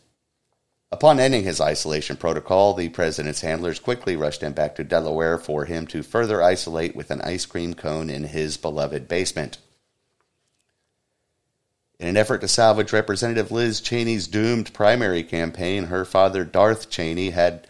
Upon 0.91 1.19
ending 1.19 1.43
his 1.43 1.61
isolation 1.61 2.17
protocol, 2.17 2.73
the 2.73 2.89
president's 2.89 3.41
handlers 3.41 3.81
quickly 3.81 4.15
rushed 4.15 4.43
him 4.43 4.53
back 4.53 4.77
to 4.77 4.85
Delaware 4.85 5.39
for 5.39 5.65
him 5.65 5.89
to 5.89 6.05
further 6.05 6.41
isolate 6.41 6.95
with 6.95 7.11
an 7.11 7.21
ice 7.21 7.45
cream 7.47 7.75
cone 7.75 8.09
in 8.09 8.25
his 8.25 8.57
beloved 8.57 9.09
basement. 9.09 9.59
In 11.99 12.07
an 12.07 12.17
effort 12.17 12.41
to 12.43 12.49
salvage 12.49 12.93
Representative 12.93 13.51
Liz 13.51 13.81
Cheney's 13.81 14.29
doomed 14.29 14.73
primary 14.73 15.25
campaign, 15.25 15.87
her 15.87 16.05
father, 16.05 16.45
Darth 16.45 16.91
Cheney, 16.91 17.31
had 17.31 17.67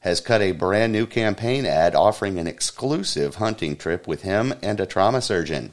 has 0.00 0.20
cut 0.20 0.40
a 0.42 0.52
brand 0.52 0.92
new 0.92 1.06
campaign 1.06 1.64
ad 1.64 1.94
offering 1.94 2.38
an 2.38 2.46
exclusive 2.46 3.36
hunting 3.36 3.76
trip 3.76 4.08
with 4.08 4.22
him 4.22 4.52
and 4.62 4.80
a 4.80 4.86
trauma 4.86 5.20
surgeon. 5.20 5.72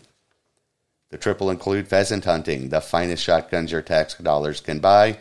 The 1.10 1.18
trip 1.18 1.39
will 1.39 1.50
include 1.50 1.88
pheasant 1.88 2.25
hunting, 2.25 2.70
the 2.70 2.82
finest 2.82 3.24
shotguns 3.24 3.72
your 3.72 3.82
tax 3.82 4.13
dollars 4.16 4.62
can 4.62 4.80
buy, 4.80 5.18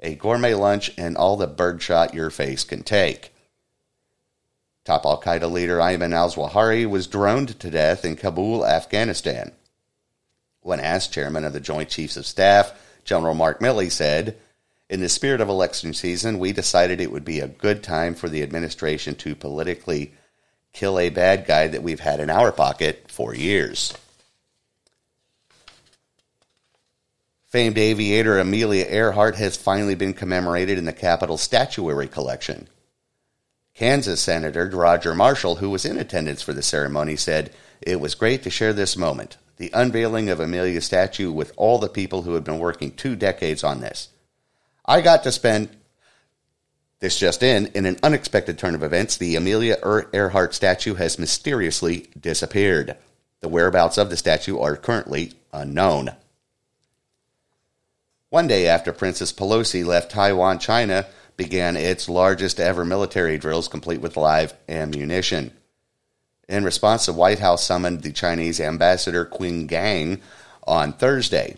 a 0.00 0.14
gourmet 0.14 0.54
lunch, 0.54 0.90
and 0.96 1.16
all 1.16 1.36
the 1.36 1.46
birdshot 1.46 2.14
your 2.14 2.30
face 2.30 2.64
can 2.64 2.82
take. 2.82 3.32
Top 4.84 5.04
Al 5.04 5.20
Qaeda 5.20 5.50
leader 5.50 5.78
Ayman 5.78 6.14
al 6.14 6.30
Zawahiri 6.30 6.88
was 6.88 7.06
droned 7.06 7.58
to 7.60 7.70
death 7.70 8.04
in 8.04 8.16
Kabul, 8.16 8.64
Afghanistan. 8.64 9.52
When 10.60 10.80
asked, 10.80 11.12
Chairman 11.12 11.44
of 11.44 11.52
the 11.52 11.60
Joint 11.60 11.90
Chiefs 11.90 12.16
of 12.16 12.26
Staff, 12.26 12.72
General 13.04 13.34
Mark 13.34 13.60
Milley, 13.60 13.90
said, 13.90 14.38
In 14.88 15.00
the 15.00 15.08
spirit 15.08 15.40
of 15.40 15.48
election 15.48 15.92
season, 15.92 16.38
we 16.38 16.52
decided 16.52 17.00
it 17.00 17.12
would 17.12 17.24
be 17.24 17.40
a 17.40 17.48
good 17.48 17.82
time 17.82 18.14
for 18.14 18.28
the 18.28 18.42
administration 18.42 19.16
to 19.16 19.34
politically 19.34 20.14
kill 20.72 20.98
a 20.98 21.10
bad 21.10 21.46
guy 21.46 21.66
that 21.66 21.82
we've 21.82 22.00
had 22.00 22.20
in 22.20 22.30
our 22.30 22.52
pocket 22.52 23.04
for 23.08 23.34
years. 23.34 23.92
Famed 27.56 27.78
aviator 27.78 28.38
Amelia 28.38 28.84
Earhart 28.84 29.36
has 29.36 29.56
finally 29.56 29.94
been 29.94 30.12
commemorated 30.12 30.76
in 30.76 30.84
the 30.84 30.92
Capitol 30.92 31.38
Statuary 31.38 32.06
Collection. 32.06 32.68
Kansas 33.72 34.20
Senator 34.20 34.68
Roger 34.68 35.14
Marshall, 35.14 35.56
who 35.56 35.70
was 35.70 35.86
in 35.86 35.96
attendance 35.96 36.42
for 36.42 36.52
the 36.52 36.60
ceremony, 36.60 37.16
said, 37.16 37.50
It 37.80 37.98
was 37.98 38.14
great 38.14 38.42
to 38.42 38.50
share 38.50 38.74
this 38.74 38.94
moment, 38.94 39.38
the 39.56 39.70
unveiling 39.72 40.28
of 40.28 40.38
Amelia's 40.38 40.84
statue 40.84 41.32
with 41.32 41.54
all 41.56 41.78
the 41.78 41.88
people 41.88 42.24
who 42.24 42.34
had 42.34 42.44
been 42.44 42.58
working 42.58 42.90
two 42.90 43.16
decades 43.16 43.64
on 43.64 43.80
this. 43.80 44.10
I 44.84 45.00
got 45.00 45.22
to 45.22 45.32
spend 45.32 45.70
this 47.00 47.18
just 47.18 47.42
in. 47.42 47.68
In 47.68 47.86
an 47.86 47.96
unexpected 48.02 48.58
turn 48.58 48.74
of 48.74 48.82
events, 48.82 49.16
the 49.16 49.34
Amelia 49.34 49.78
Earhart 50.12 50.52
statue 50.52 50.96
has 50.96 51.18
mysteriously 51.18 52.10
disappeared. 52.20 52.98
The 53.40 53.48
whereabouts 53.48 53.96
of 53.96 54.10
the 54.10 54.18
statue 54.18 54.58
are 54.58 54.76
currently 54.76 55.32
unknown. 55.54 56.14
One 58.30 58.48
day 58.48 58.66
after 58.66 58.92
Princess 58.92 59.32
Pelosi 59.32 59.84
left 59.84 60.10
Taiwan, 60.10 60.58
China 60.58 61.06
began 61.36 61.76
its 61.76 62.08
largest 62.08 62.58
ever 62.58 62.84
military 62.84 63.38
drills, 63.38 63.68
complete 63.68 64.00
with 64.00 64.16
live 64.16 64.52
ammunition. 64.68 65.52
In 66.48 66.64
response, 66.64 67.06
the 67.06 67.12
White 67.12 67.38
House 67.38 67.64
summoned 67.64 68.02
the 68.02 68.12
Chinese 68.12 68.60
ambassador 68.60 69.24
Qin 69.24 69.68
Gang 69.68 70.20
on 70.66 70.92
Thursday. 70.92 71.56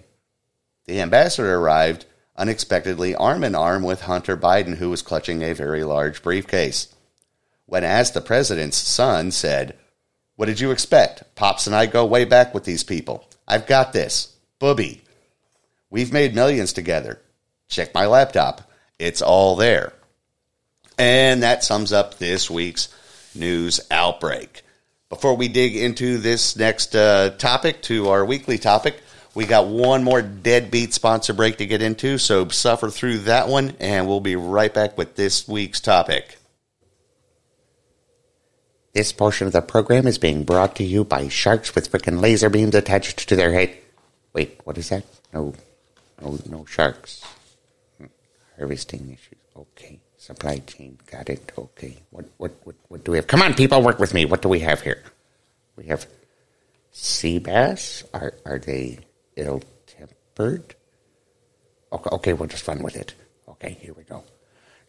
The 0.85 1.01
ambassador 1.01 1.57
arrived 1.57 2.05
unexpectedly 2.37 3.15
arm 3.15 3.45
in 3.45 3.55
arm 3.55 3.83
with 3.83 4.03
Hunter 4.03 4.37
Biden, 4.37 4.77
who 4.77 4.91
was 4.91 5.03
clutching 5.03 5.43
a 5.43 5.55
very 5.55 5.85
large 5.85 6.23
briefcase. 6.23 6.95
When 7.65 7.85
asked, 7.85 8.15
the 8.15 8.21
president's 8.21 8.77
son 8.77 9.31
said, 9.31 9.77
What 10.37 10.47
did 10.47 10.61
you 10.61 10.71
expect? 10.71 11.35
Pops 11.35 11.67
and 11.67 11.75
I 11.75 11.87
go 11.87 12.05
way 12.05 12.25
back 12.25 12.53
with 12.53 12.65
these 12.65 12.85
people. 12.85 13.27
I've 13.47 13.67
got 13.67 13.93
this. 13.93 14.37
Booby. 14.59 15.03
We've 15.91 16.13
made 16.13 16.35
millions 16.35 16.73
together. 16.73 17.21
Check 17.69 17.95
my 17.95 18.07
laptop. 18.07 18.71
It's 18.99 19.23
all 19.23 19.57
there. 19.57 19.93
And 20.99 21.43
that 21.43 21.65
sums 21.65 21.93
up 21.93 22.19
this 22.19 22.51
week's 22.51 22.89
news 23.35 23.81
outbreak. 23.91 24.63
Before 25.09 25.35
we 25.35 25.49
dig 25.49 25.77
into 25.77 26.19
this 26.19 26.57
next 26.57 26.95
uh, 26.95 27.31
topic, 27.31 27.81
to 27.83 28.09
our 28.09 28.25
weekly 28.25 28.59
topic, 28.59 29.01
we 29.35 29.47
got 29.47 29.69
one 29.69 30.05
more 30.05 30.21
deadbeat 30.21 30.93
sponsor 30.93 31.33
break 31.33 31.59
to 31.59 31.67
get 31.67 31.81
into, 31.81 32.19
so 32.19 32.49
suffer 32.49 32.91
through 32.91 33.19
that 33.19 33.49
one, 33.49 33.75
and 33.79 34.07
we'll 34.07 34.21
be 34.21 34.37
right 34.37 34.73
back 34.75 34.99
with 34.99 35.15
this 35.15 35.47
week's 35.47 35.81
topic. 35.81 36.39
This 38.93 39.13
portion 39.13 39.47
of 39.47 39.53
the 39.53 39.63
program 39.63 40.07
is 40.07 40.19
being 40.19 40.45
brought 40.45 40.75
to 40.77 40.85
you 40.85 41.05
by 41.05 41.29
sharks 41.29 41.75
with 41.75 41.91
freaking 41.91 42.21
laser 42.21 42.51
beams 42.51 42.75
attached 42.75 43.29
to 43.29 43.37
their 43.37 43.53
head. 43.53 43.77
Wait, 44.33 44.61
what 44.65 44.77
is 44.77 44.89
that? 44.89 45.05
No, 45.33 45.55
no, 46.21 46.39
no 46.49 46.65
sharks. 46.65 47.25
Hmm. 47.99 48.07
Harvesting 48.57 49.11
issues. 49.13 49.39
Okay. 49.57 50.01
Supply 50.17 50.59
chain. 50.59 50.99
Got 51.11 51.31
it. 51.31 51.53
Okay. 51.57 51.97
What, 52.11 52.27
what, 52.39 52.53
what, 52.65 52.77
what 52.89 53.05
do 53.05 53.13
we 53.13 53.19
have? 53.19 53.27
Come 53.27 53.43
on, 53.43 53.55
people, 53.55 53.83
work 53.83 53.99
with 53.99 54.15
me. 54.15 54.25
What 54.25 54.43
do 54.43 54.49
we 54.49 54.61
have 54.61 54.81
here? 54.83 55.03
We 55.77 55.85
have 55.87 56.07
sea 56.91 57.39
bass. 57.39 58.03
Are, 58.13 58.35
are 58.45 58.59
they 58.59 58.99
ill 59.37 59.63
tempered? 59.87 60.75
Okay, 61.93 62.11
okay, 62.13 62.33
we'll 62.33 62.49
just 62.49 62.67
run 62.67 62.83
with 62.83 62.97
it. 62.97 63.15
Okay, 63.49 63.79
here 63.81 63.95
we 63.95 64.03
go. 64.03 64.25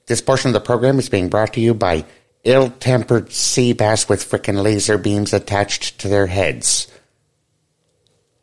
This 0.07 0.21
portion 0.21 0.50
of 0.50 0.53
the 0.53 0.59
program 0.59 0.98
is 1.00 1.09
being 1.09 1.29
brought 1.29 1.53
to 1.53 1.62
you 1.62 1.74
by 1.74 2.05
ill 2.43 2.71
tempered 2.71 3.31
sea 3.31 3.74
bass 3.74 4.09
with 4.09 4.27
frickin' 4.27 4.63
laser 4.63 4.98
beams 4.98 5.33
attached 5.33 6.00
to 6.00 6.07
their 6.07 6.27
heads. 6.27 6.88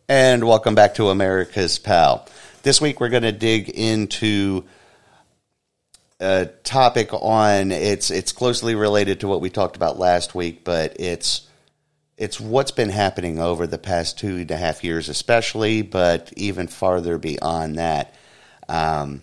And 0.09 0.45
welcome 0.45 0.77
back 0.77 0.95
to 0.95 1.09
America's 1.09 1.81
Pal. 1.81 2.29
This 2.67 2.81
week 2.81 2.99
we're 2.99 3.11
going 3.11 3.23
to 3.23 3.31
dig 3.31 3.69
into 3.69 4.65
a 6.19 6.47
topic 6.65 7.11
on 7.13 7.71
it's 7.71 8.11
it's 8.11 8.33
closely 8.33 8.75
related 8.75 9.21
to 9.21 9.29
what 9.29 9.41
we 9.41 9.51
talked 9.51 9.77
about 9.77 10.01
last 10.01 10.35
week, 10.35 10.65
but 10.65 10.97
it's 10.99 11.47
it's 12.17 12.41
what's 12.41 12.73
been 12.73 12.89
happening 12.89 13.39
over 13.39 13.69
the 13.69 13.79
past 13.79 14.19
two 14.19 14.39
and 14.39 14.51
a 14.51 14.57
half 14.57 14.83
years, 14.83 15.09
especially, 15.09 15.83
but 15.83 16.33
even 16.37 16.67
farther 16.67 17.19
beyond 17.19 17.79
that. 17.79 18.17
Um, 18.69 19.23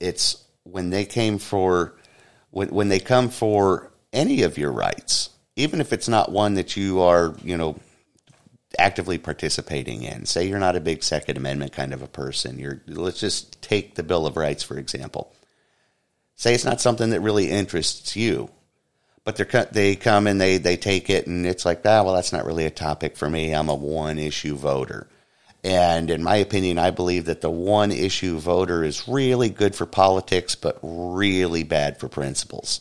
it's 0.00 0.42
when 0.64 0.90
they 0.90 1.04
came 1.04 1.38
for 1.38 1.94
when 2.50 2.70
when 2.70 2.88
they 2.88 2.98
come 2.98 3.28
for 3.28 3.92
any 4.12 4.42
of 4.42 4.58
your 4.58 4.72
rights, 4.72 5.30
even 5.54 5.80
if 5.80 5.92
it's 5.92 6.08
not 6.08 6.32
one 6.32 6.54
that 6.54 6.76
you 6.76 7.00
are, 7.00 7.36
you 7.44 7.56
know, 7.56 7.78
actively 8.76 9.18
participating 9.18 10.02
in. 10.02 10.26
Say 10.26 10.46
you're 10.46 10.58
not 10.58 10.76
a 10.76 10.80
big 10.80 11.02
Second 11.02 11.36
Amendment 11.36 11.72
kind 11.72 11.94
of 11.94 12.02
a 12.02 12.08
person. 12.08 12.58
You're 12.58 12.82
let's 12.86 13.20
just 13.20 13.62
take 13.62 13.94
the 13.94 14.02
Bill 14.02 14.26
of 14.26 14.36
Rights 14.36 14.62
for 14.62 14.78
example. 14.78 15.32
Say 16.36 16.54
it's 16.54 16.64
not 16.64 16.80
something 16.80 17.10
that 17.10 17.20
really 17.20 17.50
interests 17.50 18.14
you, 18.14 18.50
but 19.24 19.36
they 19.36 19.66
they 19.70 19.96
come 19.96 20.26
and 20.26 20.40
they 20.40 20.58
they 20.58 20.76
take 20.76 21.08
it 21.10 21.26
and 21.26 21.46
it's 21.46 21.64
like, 21.64 21.80
ah, 21.84 22.02
well, 22.02 22.14
that's 22.14 22.32
not 22.32 22.44
really 22.44 22.64
a 22.64 22.70
topic 22.70 23.16
for 23.16 23.28
me. 23.28 23.52
I'm 23.52 23.68
a 23.68 23.74
one 23.74 24.18
issue 24.18 24.54
voter. 24.54 25.08
And 25.64 26.10
in 26.10 26.22
my 26.22 26.36
opinion, 26.36 26.78
I 26.78 26.90
believe 26.90 27.24
that 27.24 27.40
the 27.40 27.50
one 27.50 27.90
issue 27.90 28.38
voter 28.38 28.84
is 28.84 29.08
really 29.08 29.48
good 29.48 29.74
for 29.74 29.86
politics, 29.86 30.54
but 30.54 30.78
really 30.82 31.64
bad 31.64 31.98
for 31.98 32.08
principles. 32.08 32.80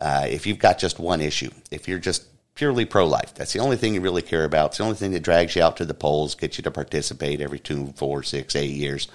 Uh, 0.00 0.26
if 0.28 0.46
you've 0.46 0.58
got 0.58 0.78
just 0.78 0.98
one 0.98 1.20
issue, 1.20 1.50
if 1.70 1.88
you're 1.88 1.98
just 1.98 2.24
purely 2.56 2.84
pro 2.84 3.06
life, 3.06 3.32
that's 3.34 3.52
the 3.52 3.60
only 3.60 3.76
thing 3.76 3.94
you 3.94 4.00
really 4.00 4.22
care 4.22 4.44
about. 4.44 4.70
It's 4.70 4.78
the 4.78 4.84
only 4.84 4.96
thing 4.96 5.12
that 5.12 5.22
drags 5.22 5.54
you 5.54 5.62
out 5.62 5.76
to 5.76 5.84
the 5.84 5.94
polls, 5.94 6.34
gets 6.34 6.58
you 6.58 6.64
to 6.64 6.70
participate 6.72 7.40
every 7.40 7.60
two, 7.60 7.92
four, 7.96 8.24
six, 8.24 8.56
eight 8.56 8.74
years. 8.74 9.06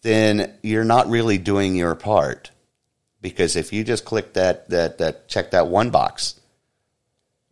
Then 0.00 0.54
you're 0.62 0.84
not 0.84 1.10
really 1.10 1.36
doing 1.36 1.76
your 1.76 1.94
part. 1.94 2.50
Because 3.20 3.54
if 3.54 3.72
you 3.72 3.84
just 3.84 4.04
click 4.04 4.32
that, 4.32 4.68
that, 4.70 4.98
that 4.98 5.28
check 5.28 5.52
that 5.52 5.68
one 5.68 5.90
box, 5.90 6.40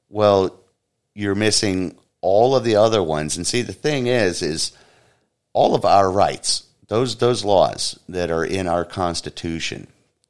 well, 0.09 0.59
you're 1.14 1.37
missing 1.37 1.97
all 2.20 2.56
of 2.56 2.64
the 2.64 2.75
other 2.75 3.02
ones. 3.02 3.37
And 3.37 3.47
see, 3.47 3.62
the 3.62 3.73
thing 3.73 4.09
is, 4.09 4.42
is 4.42 4.73
all 5.52 5.76
of 5.76 5.85
our 5.85 6.11
rights, 6.11 6.64
those 6.88 7.16
those 7.16 7.44
laws 7.44 7.99
that 8.09 8.32
are 8.32 8.44
in 8.44 8.66
our 8.66 8.85
Constitution, 8.85 9.87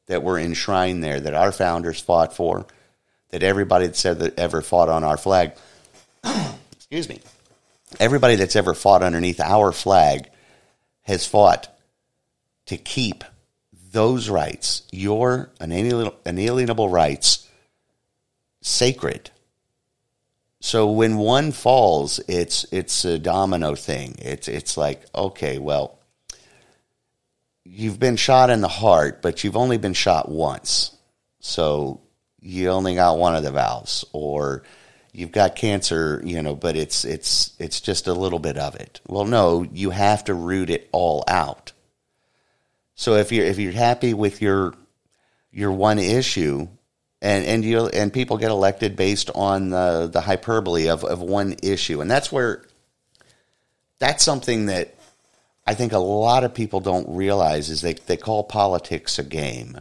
that 0.09 0.23
were 0.23 0.39
enshrined 0.39 1.03
there, 1.03 1.21
that 1.21 1.35
our 1.35 1.53
founders 1.53 2.01
fought 2.01 2.37
for, 2.37 2.67
that 3.31 3.43
everybody 3.43 3.87
that 3.87 3.97
said 3.97 4.19
that 4.21 4.39
ever 4.39 4.63
fought 4.63 4.89
on 4.89 5.05
our 5.05 5.17
flag, 5.17 5.53
excuse 6.73 7.09
me, 7.09 7.21
everybody 7.99 8.37
that's 8.37 8.57
ever 8.57 8.75
fought 8.75 9.03
underneath 9.03 9.41
our 9.41 9.73
flag 9.73 10.29
has 11.03 11.27
fought 11.27 11.69
to 12.67 12.77
keep 12.77 13.25
those 13.93 14.29
rights, 14.29 14.83
your 14.93 15.51
inalienable 15.61 16.89
rights, 16.89 17.49
sacred 18.63 19.31
so 20.61 20.91
when 20.91 21.17
one 21.17 21.53
falls, 21.53 22.21
it's 22.29 22.67
it's 22.71 23.05
a 23.07 23.19
domino 23.19 23.75
thing. 23.75 24.17
It's 24.19 24.47
it's 24.47 24.77
like 24.77 25.03
okay, 25.15 25.59
well, 25.59 25.99
you've 27.65 27.99
been 27.99 28.17
shot 28.17 28.51
in 28.51 28.61
the 28.61 28.69
heart, 28.69 29.23
but 29.23 29.43
you've 29.43 29.57
only 29.57 29.79
been 29.79 29.95
shot 29.95 30.29
once, 30.29 30.95
so 31.41 32.03
you 32.43 32.71
only 32.71 32.95
got 32.95 33.19
one 33.19 33.35
of 33.35 33.43
the 33.43 33.53
valves, 33.53 34.05
or 34.13 34.63
you've 35.13 35.33
got 35.33 35.57
cancer, 35.57 36.21
you 36.25 36.43
know, 36.43 36.55
but 36.55 36.77
it's 36.77 37.05
it's 37.05 37.55
it's 37.59 37.81
just 37.81 38.07
a 38.07 38.15
little 38.15 38.39
bit 38.39 38.57
of 38.57 38.75
it. 38.77 39.01
Well, 39.07 39.25
no, 39.25 39.67
you 39.73 39.91
have 39.91 40.25
to 40.25 40.35
root 40.35 40.71
it 40.71 40.89
all 40.93 41.25
out. 41.29 41.73
So 42.95 43.15
if 43.15 43.33
you're 43.33 43.47
if 43.47 43.59
you're 43.59 43.73
happy 43.73 44.15
with 44.15 44.43
your 44.43 44.75
your 45.51 45.73
one 45.73 45.99
issue, 45.99 46.69
and 47.23 47.45
and 47.45 47.65
you 47.65 47.87
and 47.89 48.13
people 48.13 48.39
get 48.39 48.51
elected 48.51 48.97
based 48.97 49.31
on 49.35 49.71
the 49.71 50.09
the 50.13 50.21
hyperbole 50.21 50.89
of 50.89 51.05
of 51.05 51.21
one 51.21 51.57
issue, 51.63 52.01
and 52.01 52.11
that's 52.11 52.31
where 52.31 52.65
that's 53.99 54.25
something 54.25 54.67
that 54.67 54.95
I 55.67 55.75
think 55.75 55.93
a 55.93 55.99
lot 55.99 56.45
of 56.45 56.55
people 56.55 56.81
don't 56.81 57.09
realize 57.15 57.71
is 57.71 57.81
they 57.81 57.95
they 57.95 58.17
call 58.17 58.45
politics 58.45 59.19
a 59.19 59.25
game, 59.25 59.81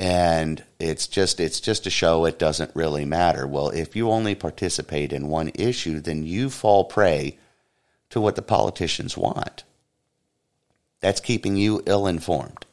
and 0.00 0.64
it's 0.78 1.06
just 1.06 1.38
it's 1.40 1.60
just 1.60 1.86
a 1.86 1.90
show. 1.90 2.24
It 2.24 2.38
doesn't 2.38 2.74
really 2.74 3.04
matter. 3.04 3.46
Well, 3.46 3.68
if 3.68 3.94
you 3.94 4.10
only 4.10 4.34
participate 4.34 5.12
in 5.12 5.28
one 5.28 5.52
issue, 5.54 6.00
then 6.00 6.24
you 6.24 6.48
fall 6.48 6.84
prey 6.84 7.38
to 8.08 8.18
what 8.18 8.34
the 8.34 8.40
politicians 8.40 9.18
want. 9.18 9.64
That's 11.00 11.20
keeping 11.20 11.56
you 11.56 11.82
ill 11.84 12.06
informed. 12.06 12.64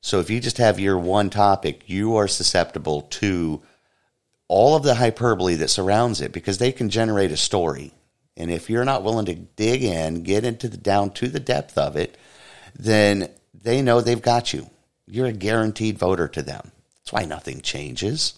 So 0.00 0.18
if 0.18 0.28
you 0.28 0.40
just 0.40 0.58
have 0.58 0.80
your 0.80 0.98
one 0.98 1.30
topic, 1.30 1.82
you 1.86 2.16
are 2.16 2.26
susceptible 2.26 3.02
to 3.02 3.62
all 4.48 4.74
of 4.74 4.82
the 4.82 4.96
hyperbole 4.96 5.54
that 5.54 5.68
surrounds 5.70 6.20
it 6.20 6.32
because 6.32 6.58
they 6.58 6.72
can 6.72 6.90
generate 6.90 7.30
a 7.30 7.36
story. 7.36 7.92
And 8.36 8.50
if 8.50 8.68
you're 8.68 8.84
not 8.84 9.04
willing 9.04 9.26
to 9.26 9.34
dig 9.36 9.84
in, 9.84 10.24
get 10.24 10.44
into 10.44 10.68
the 10.68 10.76
down 10.76 11.10
to 11.10 11.28
the 11.28 11.40
depth 11.40 11.78
of 11.78 11.94
it, 11.94 12.18
then 12.76 13.30
they 13.54 13.82
know 13.82 14.00
they've 14.00 14.20
got 14.20 14.52
you. 14.52 14.68
You're 15.06 15.26
a 15.26 15.32
guaranteed 15.32 15.98
voter 15.98 16.28
to 16.28 16.42
them. 16.42 16.72
That's 16.98 17.12
why 17.12 17.24
nothing 17.24 17.60
changes. 17.60 18.34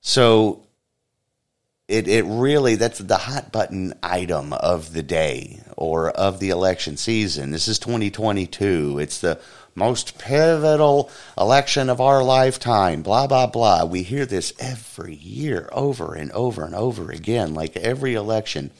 So 0.00 0.62
it 1.88 2.06
it 2.06 2.24
really 2.24 2.76
that's 2.76 2.98
the 2.98 3.16
hot 3.16 3.50
button 3.50 3.94
item 4.02 4.52
of 4.52 4.92
the 4.92 5.02
day 5.02 5.60
or 5.76 6.10
of 6.10 6.38
the 6.38 6.50
election 6.50 6.96
season. 6.96 7.50
This 7.50 7.68
is 7.68 7.78
2022. 7.78 8.98
It's 8.98 9.18
the 9.20 9.40
most 9.74 10.18
pivotal 10.18 11.10
election 11.38 11.88
of 11.88 12.00
our 12.00 12.22
lifetime, 12.22 13.02
blah, 13.02 13.26
blah, 13.26 13.46
blah. 13.46 13.84
We 13.84 14.02
hear 14.02 14.26
this 14.26 14.52
every 14.58 15.14
year 15.14 15.68
over 15.72 16.14
and 16.14 16.30
over 16.32 16.64
and 16.64 16.74
over 16.74 17.10
again. 17.10 17.54
Like 17.54 17.76
every 17.76 18.14
election 18.14 18.70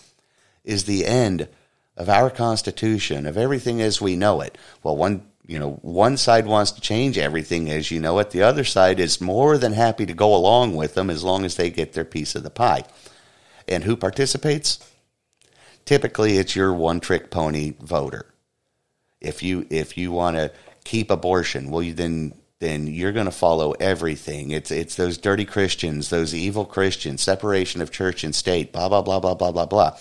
is 0.65 0.85
the 0.85 1.07
end 1.07 1.49
of 1.97 2.09
our 2.09 2.31
Constitution, 2.31 3.27
of 3.27 3.37
everything 3.37 3.81
as 3.81 4.01
we 4.01 4.17
know 4.17 4.41
it. 4.41 4.57
Well, 4.83 4.97
one 4.97 5.23
you 5.51 5.59
know, 5.59 5.73
one 5.83 6.17
side 6.17 6.47
wants 6.47 6.71
to 6.71 6.81
change 6.81 7.19
everything 7.19 7.71
as 7.71 7.91
you 7.91 7.99
know 7.99 8.21
it. 8.21 8.31
The 8.31 8.43
other 8.43 8.63
side 8.63 9.01
is 9.01 9.21
more 9.21 9.59
than 9.59 9.73
happy 9.73 10.07
to 10.07 10.15
go 10.15 10.33
along 10.33 10.77
with 10.77 10.95
them 10.95 11.11
as 11.11 11.25
long 11.25 11.45
as 11.45 11.57
they 11.57 11.71
get 11.71 11.93
their 11.93 12.05
piece 12.05 12.37
of 12.37 12.45
the 12.45 12.51
pie. 12.51 12.85
And 13.67 13.83
who 13.83 13.97
participates? 13.97 14.79
Typically, 15.85 16.39
it's 16.39 16.55
your 16.55 16.73
one 16.73 17.01
trick 17.01 17.33
pony 17.33 17.75
voter. 17.81 18.27
If 19.21 19.43
you 19.43 19.67
if 19.71 19.99
you 19.99 20.13
want 20.13 20.37
to 20.37 20.53
keep 20.85 21.11
abortion. 21.11 21.69
Well, 21.69 21.83
you 21.83 21.95
then 21.95 22.33
then 22.61 22.87
you're 22.87 23.11
going 23.11 23.27
to 23.27 23.33
follow 23.33 23.73
everything. 23.73 24.53
It's 24.53 24.71
it's 24.71 24.95
those 24.95 25.19
dirty 25.19 25.45
Christians, 25.45 26.11
those 26.11 26.33
evil 26.33 26.65
Christians, 26.65 27.23
separation 27.23 27.83
of 27.83 27.91
church 27.91 28.23
and 28.23 28.37
state, 28.37 28.73
blah 28.73 28.89
blah 28.89 29.03
blah 29.03 29.19
blah 29.19 29.35
blah 29.35 29.51
blah 29.51 29.67
blah. 29.67 29.99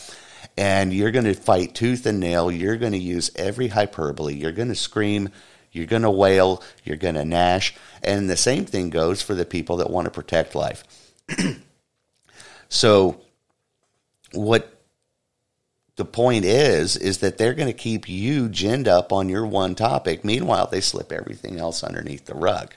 And 0.60 0.94
you're 0.94 1.12
going 1.12 1.24
to 1.24 1.36
fight 1.36 1.74
tooth 1.74 2.06
and 2.06 2.20
nail. 2.20 2.52
You're 2.52 2.76
going 2.76 2.92
to 2.92 2.98
use 2.98 3.32
every 3.38 3.70
hyperbole. 3.70 4.36
You're 4.36 4.52
going 4.52 4.68
to 4.68 4.76
scream. 4.76 5.30
You're 5.72 5.86
going 5.86 6.02
to 6.02 6.12
wail. 6.12 6.62
You're 6.84 6.98
going 6.98 7.16
to 7.16 7.24
gnash. 7.24 7.74
And 8.04 8.30
the 8.30 8.36
same 8.36 8.66
thing 8.66 8.90
goes 8.90 9.22
for 9.22 9.34
the 9.34 9.46
people 9.46 9.78
that 9.78 9.90
want 9.90 10.04
to 10.04 10.12
protect 10.12 10.56
life. 10.56 10.84
so, 12.70 13.22
what 14.34 14.84
the 15.96 16.04
point 16.04 16.44
is 16.44 16.98
is 16.98 17.20
that 17.20 17.38
they're 17.38 17.54
going 17.54 17.70
to 17.70 17.74
keep 17.74 18.10
you 18.10 18.50
ginned 18.50 18.90
up 18.90 19.14
on 19.14 19.30
your 19.30 19.46
one 19.46 19.76
topic 19.76 20.24
meanwhile 20.24 20.66
they 20.66 20.80
slip 20.80 21.12
everything 21.12 21.60
else 21.60 21.84
underneath 21.84 22.24
the 22.24 22.34
rug 22.34 22.74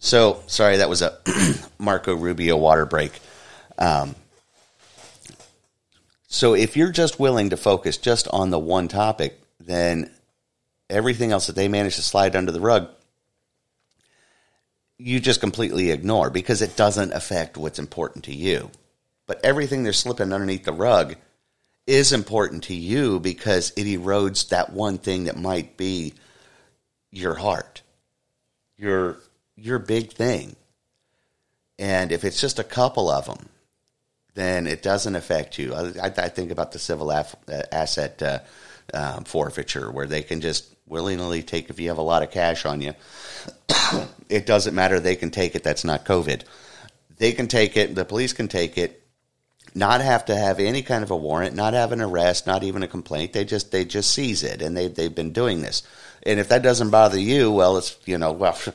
so 0.00 0.42
sorry 0.48 0.78
that 0.78 0.88
was 0.88 1.02
a 1.02 1.16
marco 1.78 2.14
rubio 2.14 2.56
water 2.56 2.84
break 2.84 3.12
um, 3.78 4.16
so 6.26 6.54
if 6.54 6.76
you're 6.76 6.90
just 6.90 7.20
willing 7.20 7.50
to 7.50 7.56
focus 7.56 7.96
just 7.96 8.26
on 8.28 8.50
the 8.50 8.58
one 8.58 8.88
topic 8.88 9.40
then 9.60 10.10
everything 10.88 11.30
else 11.30 11.46
that 11.46 11.54
they 11.54 11.68
manage 11.68 11.94
to 11.94 12.02
slide 12.02 12.34
under 12.34 12.50
the 12.50 12.60
rug 12.60 12.88
you 15.00 15.18
just 15.18 15.40
completely 15.40 15.90
ignore 15.90 16.28
because 16.28 16.60
it 16.60 16.76
doesn't 16.76 17.14
affect 17.14 17.56
what's 17.56 17.78
important 17.78 18.24
to 18.24 18.34
you. 18.34 18.70
But 19.26 19.42
everything 19.44 19.82
they're 19.82 19.92
slipping 19.94 20.32
underneath 20.32 20.64
the 20.64 20.72
rug 20.72 21.16
is 21.86 22.12
important 22.12 22.64
to 22.64 22.74
you 22.74 23.18
because 23.18 23.72
it 23.76 23.84
erodes 23.84 24.50
that 24.50 24.72
one 24.72 24.98
thing 24.98 25.24
that 25.24 25.38
might 25.38 25.76
be 25.78 26.14
your 27.10 27.34
heart, 27.34 27.80
your 28.76 29.18
your 29.60 29.78
big 29.78 30.12
thing. 30.12 30.56
And 31.78 32.12
if 32.12 32.24
it's 32.24 32.40
just 32.40 32.58
a 32.58 32.64
couple 32.64 33.08
of 33.10 33.26
them, 33.26 33.48
then 34.34 34.66
it 34.66 34.82
doesn't 34.82 35.16
affect 35.16 35.58
you. 35.58 35.74
I, 35.74 36.06
I 36.06 36.28
think 36.28 36.50
about 36.50 36.72
the 36.72 36.78
civil 36.78 37.10
af, 37.10 37.34
uh, 37.48 37.62
asset 37.72 38.22
uh, 38.22 38.38
um, 38.92 39.24
forfeiture, 39.24 39.90
where 39.90 40.06
they 40.06 40.22
can 40.22 40.40
just 40.40 40.66
willingly 40.86 41.42
take 41.42 41.70
if 41.70 41.80
you 41.80 41.88
have 41.88 41.98
a 41.98 42.02
lot 42.02 42.22
of 42.22 42.30
cash 42.30 42.66
on 42.66 42.80
you. 42.80 42.94
it 44.28 44.46
doesn't 44.46 44.74
matter. 44.74 45.00
They 45.00 45.16
can 45.16 45.30
take 45.30 45.54
it. 45.54 45.62
That's 45.62 45.84
not 45.84 46.04
COVID. 46.04 46.42
They 47.16 47.32
can 47.32 47.48
take 47.48 47.76
it. 47.76 47.94
The 47.94 48.04
police 48.04 48.32
can 48.32 48.48
take 48.48 48.78
it. 48.78 48.96
Not 49.74 50.00
have 50.00 50.24
to 50.26 50.36
have 50.36 50.58
any 50.58 50.82
kind 50.82 51.04
of 51.04 51.10
a 51.10 51.16
warrant. 51.16 51.54
Not 51.54 51.74
have 51.74 51.92
an 51.92 52.00
arrest. 52.00 52.46
Not 52.46 52.64
even 52.64 52.82
a 52.82 52.88
complaint. 52.88 53.32
They 53.32 53.44
just 53.44 53.70
they 53.70 53.84
just 53.84 54.10
seize 54.12 54.42
it, 54.42 54.62
and 54.62 54.76
they 54.76 54.88
they've 54.88 55.14
been 55.14 55.32
doing 55.32 55.62
this. 55.62 55.82
And 56.24 56.38
if 56.38 56.48
that 56.48 56.62
doesn't 56.62 56.90
bother 56.90 57.18
you, 57.18 57.50
well, 57.50 57.76
it's 57.78 57.96
you 58.06 58.18
know 58.18 58.32
well. 58.32 58.58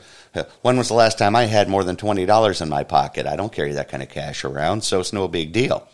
When 0.63 0.75
was 0.75 0.89
the 0.89 0.95
last 0.95 1.17
time 1.17 1.33
I 1.33 1.45
had 1.45 1.69
more 1.69 1.85
than 1.85 1.95
twenty 1.95 2.25
dollars 2.25 2.59
in 2.59 2.67
my 2.67 2.83
pocket? 2.83 3.25
I 3.25 3.37
don't 3.37 3.53
carry 3.53 3.71
that 3.73 3.87
kind 3.87 4.03
of 4.03 4.09
cash 4.09 4.43
around, 4.43 4.83
so 4.83 4.99
it's 4.99 5.13
no 5.13 5.29
big 5.29 5.53
deal. 5.53 5.87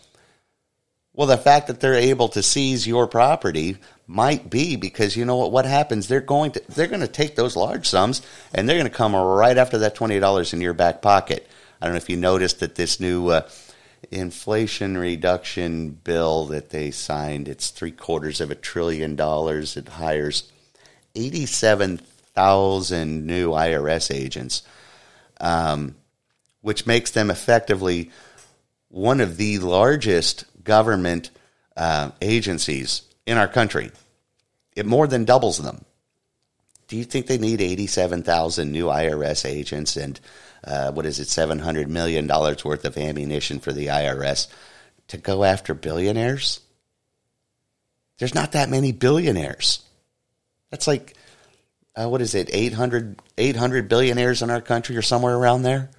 Well, 1.14 1.28
the 1.28 1.36
fact 1.36 1.66
that 1.66 1.78
they're 1.78 1.94
able 1.94 2.28
to 2.30 2.42
seize 2.42 2.86
your 2.86 3.06
property 3.06 3.76
might 4.06 4.50
be 4.50 4.76
because 4.76 5.16
you 5.16 5.24
know 5.24 5.36
what 5.36 5.52
what 5.52 5.64
happens 5.64 6.08
they're 6.08 6.20
going 6.20 6.52
to 6.52 6.62
they're 6.70 6.86
going 6.86 7.00
to 7.00 7.08
take 7.08 7.36
those 7.36 7.54
large 7.54 7.88
sums 7.88 8.22
and 8.52 8.68
they're 8.68 8.78
going 8.78 8.90
to 8.90 8.96
come 8.96 9.14
right 9.14 9.56
after 9.58 9.78
that 9.78 9.94
$20 9.94 10.52
in 10.52 10.60
your 10.60 10.74
back 10.74 11.02
pocket. 11.02 11.48
I 11.80 11.86
don't 11.86 11.94
know 11.94 11.98
if 11.98 12.10
you 12.10 12.16
noticed 12.16 12.60
that 12.60 12.74
this 12.74 12.98
new 12.98 13.28
uh, 13.28 13.48
inflation 14.10 14.96
reduction 14.98 15.90
bill 15.90 16.46
that 16.46 16.70
they 16.70 16.90
signed. 16.90 17.48
It's 17.48 17.70
three 17.70 17.92
quarters 17.92 18.40
of 18.40 18.50
a 18.50 18.54
trillion 18.54 19.16
dollars. 19.16 19.76
It 19.76 19.88
hires 19.88 20.50
87,000 21.14 23.26
new 23.26 23.50
IRS 23.50 24.14
agents, 24.14 24.62
um, 25.40 25.96
which 26.60 26.86
makes 26.86 27.10
them 27.10 27.30
effectively 27.30 28.10
one 28.88 29.20
of 29.20 29.36
the 29.36 29.58
largest 29.58 30.44
government 30.64 31.30
uh, 31.76 32.10
agencies 32.20 33.02
in 33.26 33.38
our 33.38 33.48
country. 33.48 33.90
It 34.76 34.86
more 34.86 35.06
than 35.06 35.24
doubles 35.24 35.58
them. 35.58 35.84
Do 36.88 36.96
you 36.96 37.04
think 37.04 37.26
they 37.26 37.38
need 37.38 37.60
87,000 37.60 38.70
new 38.70 38.86
IRS 38.86 39.46
agents 39.46 39.96
and 39.96 40.20
uh, 40.64 40.92
what 40.92 41.06
is 41.06 41.18
it, 41.18 41.28
$700 41.28 41.88
million 41.88 42.28
worth 42.28 42.84
of 42.84 42.96
ammunition 42.96 43.58
for 43.58 43.72
the 43.72 43.86
IRS 43.86 44.48
to 45.08 45.16
go 45.16 45.44
after 45.44 45.74
billionaires? 45.74 46.60
There's 48.18 48.34
not 48.34 48.52
that 48.52 48.70
many 48.70 48.92
billionaires. 48.92 49.80
That's 50.72 50.86
like, 50.86 51.14
uh, 51.94 52.08
what 52.08 52.22
is 52.22 52.34
it, 52.34 52.48
800, 52.50 53.20
800 53.36 53.88
billionaires 53.88 54.40
in 54.42 54.50
our 54.50 54.62
country 54.62 54.96
or 54.96 55.02
somewhere 55.02 55.36
around 55.36 55.62
there? 55.62 55.90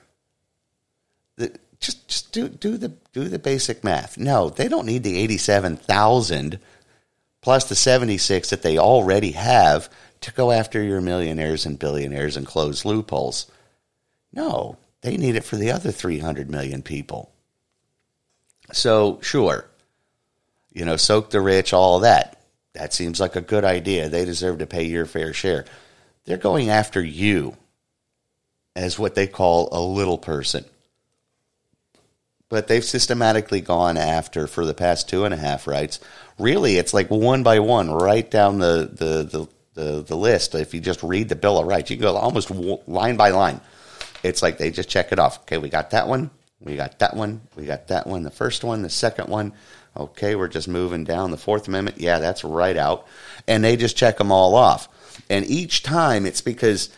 The, 1.38 1.56
just 1.80 2.08
just 2.08 2.34
do, 2.34 2.50
do, 2.50 2.76
the, 2.78 2.92
do 3.14 3.26
the 3.26 3.40
basic 3.40 3.84
math. 3.84 4.18
No, 4.18 4.50
they 4.50 4.68
don't 4.68 4.88
need 4.88 5.04
the 5.04 5.18
87,000 5.20 6.60
plus 7.42 7.70
the 7.70 7.76
76 7.76 8.50
that 8.50 8.64
they 8.64 8.80
already 8.80 9.32
have 9.32 9.90
to 10.22 10.32
go 10.32 10.52
after 10.52 10.82
your 10.82 11.02
millionaires 11.02 11.68
and 11.68 11.78
billionaires 11.78 12.36
and 12.36 12.48
close 12.48 12.84
loopholes. 12.84 13.52
No, 14.34 14.78
they 15.02 15.18
need 15.18 15.36
it 15.36 15.44
for 15.44 15.58
the 15.58 15.72
other 15.72 15.92
300 15.92 16.50
million 16.50 16.82
people. 16.82 17.32
So, 18.72 19.20
sure, 19.22 19.70
you 20.72 20.84
know, 20.84 20.98
soak 20.98 21.30
the 21.30 21.42
rich, 21.42 21.74
all 21.74 22.00
that. 22.00 22.43
That 22.74 22.94
seems 22.94 23.20
like 23.20 23.36
a 23.36 23.42
good 23.42 23.64
idea. 23.64 24.10
They 24.10 24.26
deserve 24.26 24.60
to 24.60 24.66
pay 24.66 24.84
your 24.84 25.06
fair 25.06 25.34
share. 25.34 25.66
They're 26.26 26.38
going 26.38 26.70
after 26.70 27.04
you 27.04 27.56
as 28.76 28.98
what 28.98 29.16
they 29.16 29.28
call 29.28 29.70
a 29.72 29.82
little 29.82 30.18
person. 30.18 30.66
But 32.50 32.68
they've 32.68 32.84
systematically 32.84 33.62
gone 33.62 33.98
after 33.98 34.48
for 34.48 34.66
the 34.66 34.74
past 34.74 35.10
two 35.10 35.26
and 35.26 35.34
a 35.34 35.38
half 35.38 35.68
rights. 35.68 36.00
Really, 36.40 36.78
it's 36.78 36.94
like 36.94 37.10
one 37.10 37.44
by 37.44 37.60
one, 37.60 37.92
right 37.92 38.30
down 38.30 38.60
the, 38.60 38.90
the, 38.92 39.24
the, 39.24 39.48
the, 39.74 40.02
the 40.04 40.18
list. 40.18 40.56
If 40.56 40.74
you 40.74 40.80
just 40.80 41.04
read 41.04 41.30
the 41.30 41.36
Bill 41.36 41.60
of 41.60 41.68
Rights, 41.68 41.90
you 41.90 41.98
go 41.98 42.16
almost 42.16 42.52
line 42.88 43.18
by 43.18 43.30
line 43.30 43.60
it's 44.24 44.42
like 44.42 44.58
they 44.58 44.72
just 44.72 44.90
check 44.90 45.12
it 45.12 45.20
off. 45.20 45.42
Okay, 45.42 45.58
we 45.58 45.70
got 45.70 45.92
that 45.92 46.08
one. 46.08 46.32
We 46.60 46.78
got 46.78 47.00
that 47.00 47.16
one. 47.16 47.42
We 47.56 47.66
got 47.66 47.90
that 47.90 48.08
one. 48.08 48.24
The 48.24 48.32
first 48.32 48.64
one, 48.64 48.82
the 48.82 48.90
second 48.90 49.28
one. 49.28 49.54
Okay, 49.96 50.36
we're 50.36 50.48
just 50.48 50.68
moving 50.68 51.04
down. 51.04 51.32
The 51.32 51.38
Fourth 51.38 51.68
Amendment. 51.68 52.00
Yeah, 52.00 52.20
that's 52.20 52.44
right 52.44 52.78
out. 52.78 53.06
And 53.48 53.64
they 53.64 53.78
just 53.78 53.98
check 53.98 54.18
them 54.18 54.32
all 54.32 54.56
off. 54.56 54.88
And 55.30 55.46
each 55.46 55.84
time 55.84 56.26
it's 56.26 56.42
because 56.42 56.90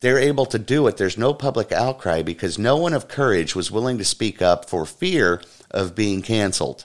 they're 0.00 0.18
able 0.18 0.46
to 0.46 0.58
do 0.58 0.86
it. 0.88 0.96
There's 0.96 1.16
no 1.16 1.32
public 1.32 1.72
outcry 1.72 2.22
because 2.22 2.58
no 2.58 2.76
one 2.76 2.92
of 2.92 3.08
courage 3.08 3.54
was 3.54 3.70
willing 3.70 3.98
to 3.98 4.04
speak 4.04 4.42
up 4.42 4.68
for 4.68 4.84
fear 4.84 5.40
of 5.70 5.94
being 5.94 6.20
canceled, 6.20 6.84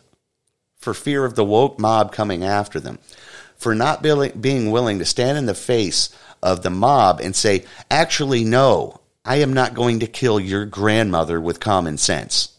for 0.77 0.93
fear 0.93 1.25
of 1.25 1.35
the 1.35 1.43
woke 1.43 1.79
mob 1.79 2.11
coming 2.13 2.43
after 2.43 2.79
them, 2.79 2.99
for 3.57 3.73
not 3.75 4.03
being 4.03 4.71
willing 4.71 4.99
to 4.99 5.05
stand 5.05 5.37
in 5.37 5.45
the 5.45 5.55
face 5.55 6.15
of 6.41 6.63
the 6.63 6.69
mob 6.69 7.19
and 7.19 7.35
say, 7.35 7.65
actually, 7.89 8.43
no, 8.43 8.99
I 9.25 9.37
am 9.37 9.53
not 9.53 9.73
going 9.73 9.99
to 9.99 10.07
kill 10.07 10.39
your 10.39 10.65
grandmother 10.65 11.41
with 11.41 11.59
common 11.59 11.97
sense. 11.97 12.50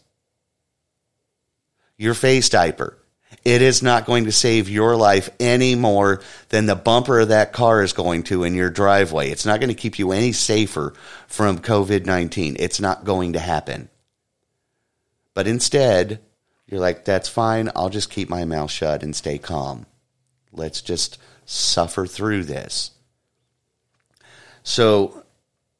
Your 1.97 2.13
face 2.13 2.49
diaper. 2.49 2.97
It 3.43 3.61
is 3.61 3.83
not 3.83 4.05
going 4.05 4.25
to 4.25 4.31
save 4.31 4.69
your 4.69 4.95
life 4.95 5.29
any 5.39 5.75
more 5.75 6.21
than 6.49 6.65
the 6.65 6.75
bumper 6.75 7.19
of 7.19 7.29
that 7.29 7.51
car 7.51 7.83
is 7.83 7.93
going 7.93 8.23
to 8.23 8.43
in 8.43 8.53
your 8.55 8.69
driveway. 8.69 9.29
It's 9.29 9.45
not 9.45 9.59
going 9.59 9.69
to 9.69 9.75
keep 9.75 9.99
you 9.99 10.11
any 10.11 10.31
safer 10.31 10.93
from 11.27 11.59
COVID 11.59 12.05
19. 12.05 12.55
It's 12.59 12.79
not 12.79 13.03
going 13.03 13.33
to 13.33 13.39
happen. 13.39 13.89
But 15.33 15.47
instead, 15.47 16.21
you're 16.67 16.79
like, 16.79 17.05
that's 17.05 17.27
fine. 17.27 17.69
I'll 17.75 17.89
just 17.89 18.09
keep 18.09 18.29
my 18.29 18.45
mouth 18.45 18.71
shut 18.71 19.03
and 19.03 19.15
stay 19.15 19.37
calm. 19.37 19.85
Let's 20.51 20.81
just 20.81 21.17
suffer 21.45 22.05
through 22.05 22.43
this. 22.43 22.91
So 24.63 25.23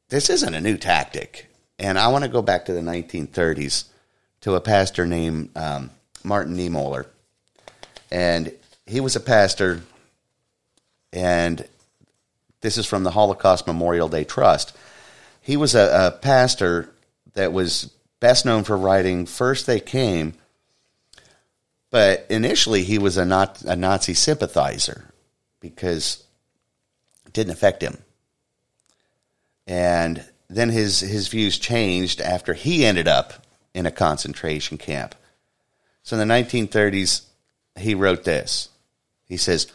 this 0.10 0.30
isn't 0.30 0.54
a 0.54 0.62
new 0.62 0.78
tactic. 0.78 1.50
And 1.80 1.98
I 1.98 2.10
want 2.10 2.24
to 2.24 2.30
go 2.30 2.42
back 2.42 2.66
to 2.66 2.74
the 2.74 2.82
1930s 2.82 3.86
to 4.42 4.56
a 4.56 4.62
pastor 4.62 5.06
named 5.06 5.56
um, 5.56 5.92
Martin 6.24 6.58
Niemöller. 6.58 7.06
And 8.12 8.54
he 8.86 9.00
was 9.00 9.16
a 9.16 9.20
pastor, 9.20 9.82
and 11.12 11.66
this 12.62 12.78
is 12.78 12.86
from 12.86 13.04
the 13.04 13.12
Holocaust 13.12 13.68
Memorial 13.68 14.10
Day 14.10 14.24
Trust. 14.24 14.76
He 15.42 15.58
was 15.58 15.76
a, 15.76 16.08
a 16.08 16.12
pastor 16.12 16.90
that 17.34 17.52
was 17.52 17.92
best 18.20 18.46
known 18.46 18.64
for 18.64 18.78
writing 18.78 19.26
First 19.26 19.66
They 19.66 19.80
Came, 19.80 20.34
but 21.90 22.26
initially 22.30 22.84
he 22.84 22.98
was 22.98 23.18
a, 23.18 23.26
not, 23.26 23.62
a 23.64 23.76
Nazi 23.76 24.14
sympathizer 24.14 25.06
because 25.60 26.24
it 27.26 27.34
didn't 27.34 27.54
affect 27.54 27.82
him 27.82 27.98
and 29.68 30.24
then 30.50 30.70
his 30.70 31.00
his 31.00 31.28
views 31.28 31.58
changed 31.58 32.22
after 32.22 32.54
he 32.54 32.86
ended 32.86 33.08
up 33.08 33.34
in 33.74 33.86
a 33.86 33.92
concentration 33.92 34.78
camp. 34.78 35.16
So 36.04 36.20
in 36.20 36.28
the 36.28 36.34
1930s, 36.34 37.26
he 37.78 37.96
wrote 37.96 38.26
this. 38.26 38.70
He 39.26 39.38
says, 39.38 39.72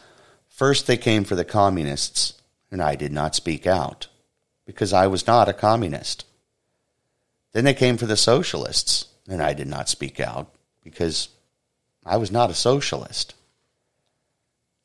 First 0.47 0.87
they 0.87 0.97
came 0.97 1.23
for 1.23 1.35
the 1.35 1.45
communists, 1.45 2.33
and 2.71 2.81
I 2.81 2.95
did 2.95 3.11
not 3.11 3.35
speak 3.35 3.65
out, 3.65 4.07
because 4.65 4.93
I 4.93 5.07
was 5.07 5.25
not 5.25 5.49
a 5.49 5.53
communist. 5.53 6.25
Then 7.51 7.65
they 7.65 7.73
came 7.73 7.97
for 7.97 8.05
the 8.05 8.17
socialists, 8.17 9.07
and 9.27 9.41
I 9.41 9.53
did 9.53 9.67
not 9.67 9.89
speak 9.89 10.19
out, 10.19 10.53
because 10.83 11.29
I 12.05 12.17
was 12.17 12.31
not 12.31 12.51
a 12.51 12.55
socialist. 12.55 13.33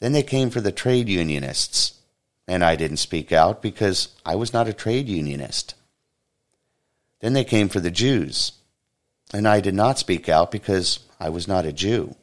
Then 0.00 0.12
they 0.12 0.22
came 0.22 0.50
for 0.50 0.61
the 0.61 0.72
trade 0.72 1.09
unionists, 1.09 2.00
and 2.48 2.64
I 2.64 2.76
didn't 2.76 2.98
speak 2.98 3.33
out 3.33 3.62
because 3.62 4.09
I 4.24 4.35
was 4.37 4.52
not 4.52 4.68
a 4.68 4.72
trade 4.72 5.09
unionist. 5.09 5.74
Then 7.20 7.33
they 7.33 7.44
came 7.44 7.68
for 7.68 7.80
the 7.80 7.90
Jews, 7.90 8.52
and 9.32 9.48
I 9.48 9.60
did 9.60 9.74
not 9.74 9.98
speak 9.98 10.28
out 10.28 10.50
because 10.50 11.00
I 11.18 11.28
was 11.28 11.48
not 11.48 11.66
a 11.66 11.72
Jew. 11.72 12.14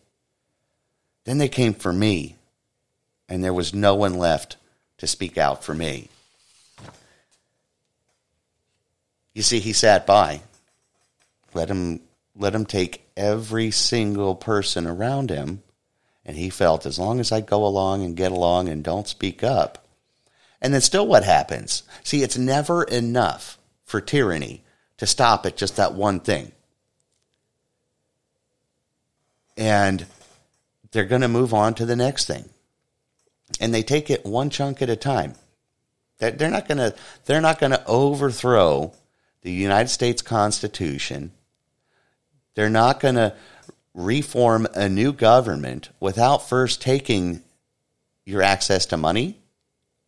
Then 1.25 1.37
they 1.37 1.49
came 1.49 1.73
for 1.73 1.93
me, 1.93 2.37
and 3.29 3.43
there 3.43 3.53
was 3.53 3.73
no 3.73 3.95
one 3.95 4.15
left 4.15 4.57
to 4.97 5.07
speak 5.07 5.37
out 5.37 5.63
for 5.63 5.73
me. 5.73 6.09
You 9.33 9.41
see, 9.41 9.59
he 9.59 9.73
sat 9.73 10.05
by. 10.05 10.41
Let 11.53 11.69
him 11.69 12.01
let 12.35 12.55
him 12.55 12.65
take 12.65 13.05
every 13.17 13.71
single 13.71 14.35
person 14.35 14.87
around 14.87 15.29
him, 15.29 15.63
and 16.25 16.37
he 16.37 16.49
felt 16.49 16.85
as 16.85 16.97
long 16.97 17.19
as 17.19 17.31
I 17.31 17.41
go 17.41 17.65
along 17.65 18.03
and 18.03 18.15
get 18.15 18.31
along 18.31 18.69
and 18.69 18.83
don't 18.83 19.07
speak 19.07 19.43
up, 19.43 19.85
and 20.61 20.73
then 20.73 20.81
still 20.81 21.05
what 21.05 21.23
happens? 21.23 21.83
See, 22.03 22.23
it's 22.23 22.37
never 22.37 22.83
enough 22.83 23.57
for 23.83 23.99
tyranny 23.99 24.63
to 24.97 25.05
stop 25.05 25.45
at 25.45 25.57
just 25.57 25.75
that 25.75 25.93
one 25.93 26.19
thing. 26.19 26.51
And 29.62 30.08
they're 30.91 31.06
going 31.06 31.21
to 31.21 31.28
move 31.28 31.54
on 31.54 31.76
to 31.76 31.86
the 31.86 31.95
next 31.95 32.26
thing. 32.26 32.50
And 33.60 33.71
they 33.71 33.84
take 33.84 34.10
it 34.10 34.26
one 34.26 34.50
chunk 34.50 34.82
at 34.82 34.89
a 34.89 34.95
time. 34.95 35.36
That 36.17 36.39
they're 36.39 36.50
not 36.50 36.67
going 36.67 36.80
to 36.80 36.95
they're 37.26 37.41
not 37.41 37.60
going 37.60 37.71
to 37.71 37.86
overthrow 37.86 38.91
the 39.43 39.52
United 39.52 39.89
States 39.89 40.24
Constitution. 40.24 41.32
They're 42.56 42.71
not 42.71 43.00
going 43.00 43.15
to 43.15 43.36
reform 43.93 44.67
a 44.74 44.89
new 44.89 45.13
government 45.13 45.89
without 46.00 46.50
first 46.50 46.82
taking 46.82 47.43
your 48.26 48.41
access 48.41 48.88
to 48.88 48.97
money, 48.97 49.38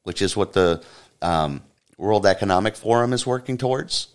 which 0.01 0.23
is 0.23 0.35
what 0.35 0.53
the 0.53 0.83
um, 1.21 1.61
World 1.97 2.25
Economic 2.25 2.75
Forum 2.75 3.13
is 3.13 3.27
working 3.27 3.59
towards 3.59 4.07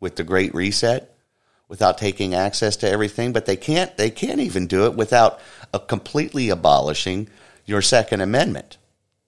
with 0.00 0.16
the 0.16 0.24
Great 0.24 0.54
Reset, 0.54 1.14
without 1.68 1.98
taking 1.98 2.34
access 2.34 2.76
to 2.76 2.90
everything. 2.90 3.32
But 3.32 3.46
they 3.46 3.56
can't. 3.56 3.96
They 3.96 4.10
can't 4.10 4.40
even 4.40 4.66
do 4.66 4.86
it 4.86 4.94
without 4.94 5.40
a 5.72 5.78
completely 5.78 6.48
abolishing 6.48 7.28
your 7.66 7.82
Second 7.82 8.22
Amendment, 8.22 8.78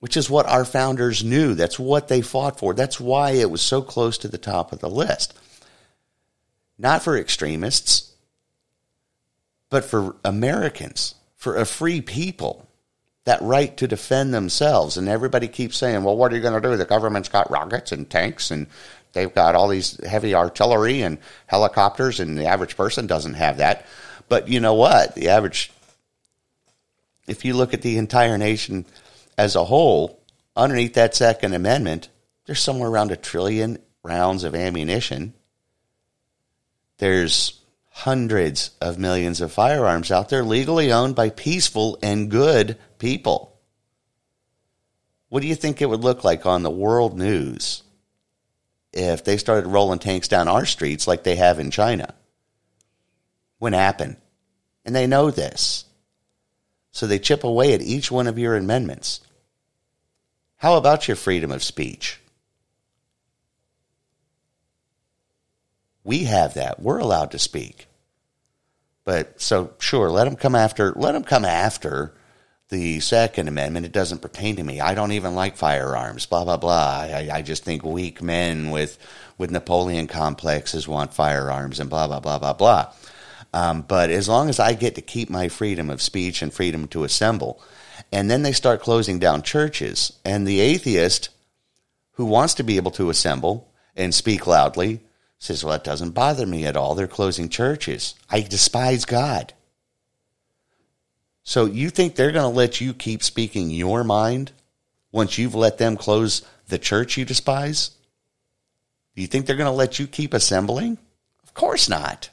which 0.00 0.16
is 0.16 0.31
what 0.31 0.46
our 0.46 0.64
founders 0.64 1.22
knew. 1.22 1.55
That's 1.55 1.79
what 1.79 2.09
they 2.09 2.22
fought 2.22 2.59
for. 2.59 2.74
That's 2.74 2.98
why 2.98 3.33
it 3.33 3.50
was 3.50 3.61
so 3.61 3.83
close 3.83 4.18
to 4.18 4.29
the 4.29 4.38
top 4.38 4.72
of 4.72 4.81
the 4.81 4.88
list. 4.88 5.35
Not 6.79 7.03
for 7.03 7.18
extremists, 7.18 8.12
but 9.68 9.85
for 9.85 10.16
Americans, 10.24 11.14
for 11.37 11.57
a 11.57 11.66
free 11.66 12.00
people 12.00 12.66
that 13.24 13.42
right 13.42 13.76
to 13.76 13.87
defend 13.87 14.33
themselves. 14.33 14.96
And 14.96 15.09
everybody 15.09 15.46
keeps 15.46 15.76
saying, 15.76 16.03
well, 16.03 16.16
what 16.16 16.33
are 16.33 16.37
you 16.37 16.42
going 16.42 16.61
to 16.61 16.68
do? 16.68 16.76
The 16.76 16.87
government's 16.87 17.29
got 17.29 17.50
rockets 17.50 17.92
and 17.92 18.09
tanks 18.09 18.50
and 18.50 18.66
they've 19.12 19.35
got 19.35 19.55
all 19.55 19.68
these 19.68 20.03
heavy 20.05 20.35
artillery 20.35 21.03
and 21.03 21.18
helicopters, 21.46 22.20
and 22.20 22.38
the 22.38 22.46
average 22.46 22.77
person 22.77 23.07
doesn't 23.07 23.35
have 23.35 23.59
that. 23.59 23.87
But 24.29 24.49
you 24.49 24.61
know 24.61 24.75
what? 24.75 25.14
The 25.14 25.31
average, 25.31 25.73
if 27.27 27.44
you 27.44 27.55
look 27.55 27.75
at 27.75 27.83
the 27.83 27.99
entire 27.99 28.38
nation 28.38 28.85
as 29.37 29.57
a 29.57 29.64
whole, 29.64 30.20
underneath 30.57 30.94
that 30.94 31.14
Second 31.14 31.55
Amendment, 31.55 32.09
there's 32.46 32.61
somewhere 32.61 32.90
around 32.90 33.11
a 33.11 33.16
trillion 33.16 33.79
rounds 34.03 34.44
of 34.44 34.55
ammunition. 34.55 35.35
There's 36.99 37.61
hundreds 37.90 38.70
of 38.81 38.99
millions 38.99 39.40
of 39.40 39.53
firearms 39.53 40.11
out 40.11 40.29
there 40.29 40.42
legally 40.42 40.92
owned 40.92 41.14
by 41.14 41.31
peaceful 41.31 41.99
and 42.03 42.31
good 42.31 42.79
people. 42.99 43.59
What 45.29 45.42
do 45.42 45.49
you 45.49 45.55
think 45.55 45.81
it 45.81 45.88
would 45.88 46.03
look 46.03 46.25
like 46.25 46.46
on 46.46 46.62
the 46.62 46.70
world 46.70 47.18
news 47.18 47.83
if 48.92 49.24
they 49.24 49.37
started 49.37 49.68
rolling 49.68 49.98
tanks 49.98 50.29
down 50.29 50.48
our 50.48 50.66
streets 50.66 51.07
like 51.07 51.22
they 51.22 51.37
have 51.37 51.59
in 51.59 51.70
China? 51.70 52.14
Wouldn't 53.59 53.81
happen. 53.81 54.16
And 54.85 54.94
they 54.94 55.07
know 55.07 55.31
this. 55.31 55.85
So 56.90 57.07
they 57.07 57.18
chip 57.18 57.44
away 57.44 57.74
at 57.74 57.83
each 57.83 58.11
one 58.11 58.26
of 58.26 58.38
your 58.38 58.57
amendments. 58.57 59.20
How 60.57 60.76
about 60.76 61.09
your 61.09 61.16
freedom 61.16 61.53
of 61.53 61.62
speech? 61.62 62.20
We 66.03 66.24
have 66.24 66.55
that. 66.55 66.81
We're 66.81 66.98
allowed 66.98 67.31
to 67.33 67.38
speak. 67.38 67.87
But 69.05 69.40
so 69.40 69.72
sure, 69.79 70.11
let 70.11 70.24
them 70.24 70.37
come 70.37 70.55
after. 70.55 70.92
Let 70.92 71.12
them 71.12 71.24
come 71.24 71.44
after 71.44 72.14
the 72.70 73.00
Second 73.00 73.48
Amendment. 73.48 73.85
It 73.85 73.92
doesn't 73.92 74.22
pertain 74.22 74.56
to 74.56 74.62
me. 74.62 74.80
I 74.80 74.94
don't 74.94 75.12
even 75.12 75.35
like 75.35 75.56
firearms. 75.56 76.26
Blah 76.26 76.44
blah 76.44 76.56
blah. 76.56 77.00
I, 77.02 77.28
I 77.33 77.42
just 77.42 77.64
think 77.64 77.85
weak 77.85 78.22
men 78.22 78.70
with 78.70 78.98
with 79.37 79.50
Napoleon 79.50 80.06
complexes 80.06 80.88
want 80.88 81.12
firearms 81.12 81.80
and 81.80 81.90
blah 81.90 82.06
blah 82.06 82.20
blah 82.20 82.38
blah 82.38 82.54
blah. 82.54 82.92
Um, 83.52 83.83
but 83.83 84.11
as 84.11 84.28
long 84.28 84.48
as 84.48 84.61
I 84.61 84.74
get 84.74 84.94
to 84.94 85.02
keep 85.02 85.28
my 85.28 85.48
freedom 85.48 85.90
of 85.90 86.00
speech 86.00 86.40
and 86.40 86.54
freedom 86.54 86.87
to 86.88 87.04
assemble, 87.04 87.61
and 88.12 88.30
then 88.30 88.42
they 88.42 88.52
start 88.52 88.80
closing 88.80 89.18
down 89.18 89.42
churches, 89.42 90.12
and 90.24 90.46
the 90.46 90.61
atheist 90.61 91.30
who 92.12 92.26
wants 92.26 92.54
to 92.54 92.62
be 92.62 92.76
able 92.76 92.92
to 92.92 93.11
assemble 93.11 93.72
and 93.96 94.14
speak 94.14 94.46
loudly 94.46 95.00
says, 95.38 95.64
Well, 95.64 95.74
it 95.74 95.85
doesn't 95.85 96.11
bother 96.11 96.46
me 96.46 96.66
at 96.66 96.76
all. 96.76 96.94
They're 96.94 97.09
closing 97.09 97.48
churches. 97.48 98.14
I 98.30 98.42
despise 98.42 99.04
God. 99.04 99.54
So 101.50 101.64
you 101.64 101.90
think 101.90 102.14
they're 102.14 102.30
going 102.30 102.48
to 102.48 102.56
let 102.56 102.80
you 102.80 102.94
keep 102.94 103.24
speaking 103.24 103.70
your 103.70 104.04
mind 104.04 104.52
once 105.10 105.36
you've 105.36 105.56
let 105.56 105.78
them 105.78 105.96
close 105.96 106.42
the 106.68 106.78
church 106.78 107.16
you 107.16 107.24
despise? 107.24 107.90
Do 109.16 109.22
you 109.22 109.26
think 109.26 109.46
they're 109.46 109.56
going 109.56 109.64
to 109.64 109.72
let 109.72 109.98
you 109.98 110.06
keep 110.06 110.32
assembling? 110.32 110.96
Of 111.42 111.52
course 111.52 111.88
not. 111.88 112.30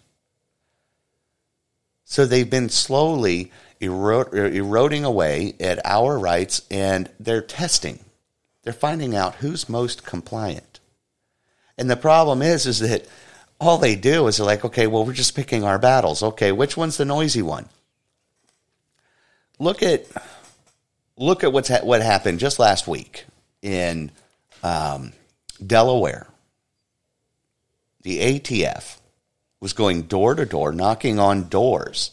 So 2.05 2.27
they've 2.27 2.47
been 2.47 2.69
slowly 2.69 3.51
eroding 3.79 5.03
away 5.03 5.55
at 5.59 5.83
our 5.83 6.19
rights 6.19 6.61
and 6.69 7.09
they're 7.19 7.41
testing. 7.41 7.97
They're 8.61 8.71
finding 8.71 9.15
out 9.15 9.37
who's 9.37 9.67
most 9.67 10.05
compliant. 10.05 10.79
And 11.75 11.89
the 11.89 11.95
problem 11.95 12.43
is, 12.43 12.67
is 12.67 12.81
that 12.81 13.07
all 13.59 13.79
they 13.79 13.95
do 13.95 14.27
is 14.27 14.37
they're 14.37 14.45
like, 14.45 14.63
okay, 14.63 14.85
well, 14.85 15.03
we're 15.03 15.13
just 15.13 15.35
picking 15.35 15.63
our 15.63 15.79
battles. 15.79 16.21
Okay, 16.21 16.51
which 16.51 16.77
one's 16.77 16.97
the 16.97 17.05
noisy 17.05 17.41
one? 17.41 17.67
Look 19.59 19.81
at 19.81 20.05
look 21.17 21.43
at 21.43 21.51
what's 21.51 21.69
ha- 21.69 21.83
what 21.83 22.01
happened 22.01 22.39
just 22.39 22.59
last 22.59 22.87
week 22.87 23.25
in 23.61 24.11
um, 24.63 25.13
Delaware. 25.65 26.27
The 28.03 28.39
ATF 28.39 28.97
was 29.59 29.73
going 29.73 30.03
door 30.03 30.35
to 30.35 30.45
door, 30.45 30.71
knocking 30.71 31.19
on 31.19 31.49
doors, 31.49 32.11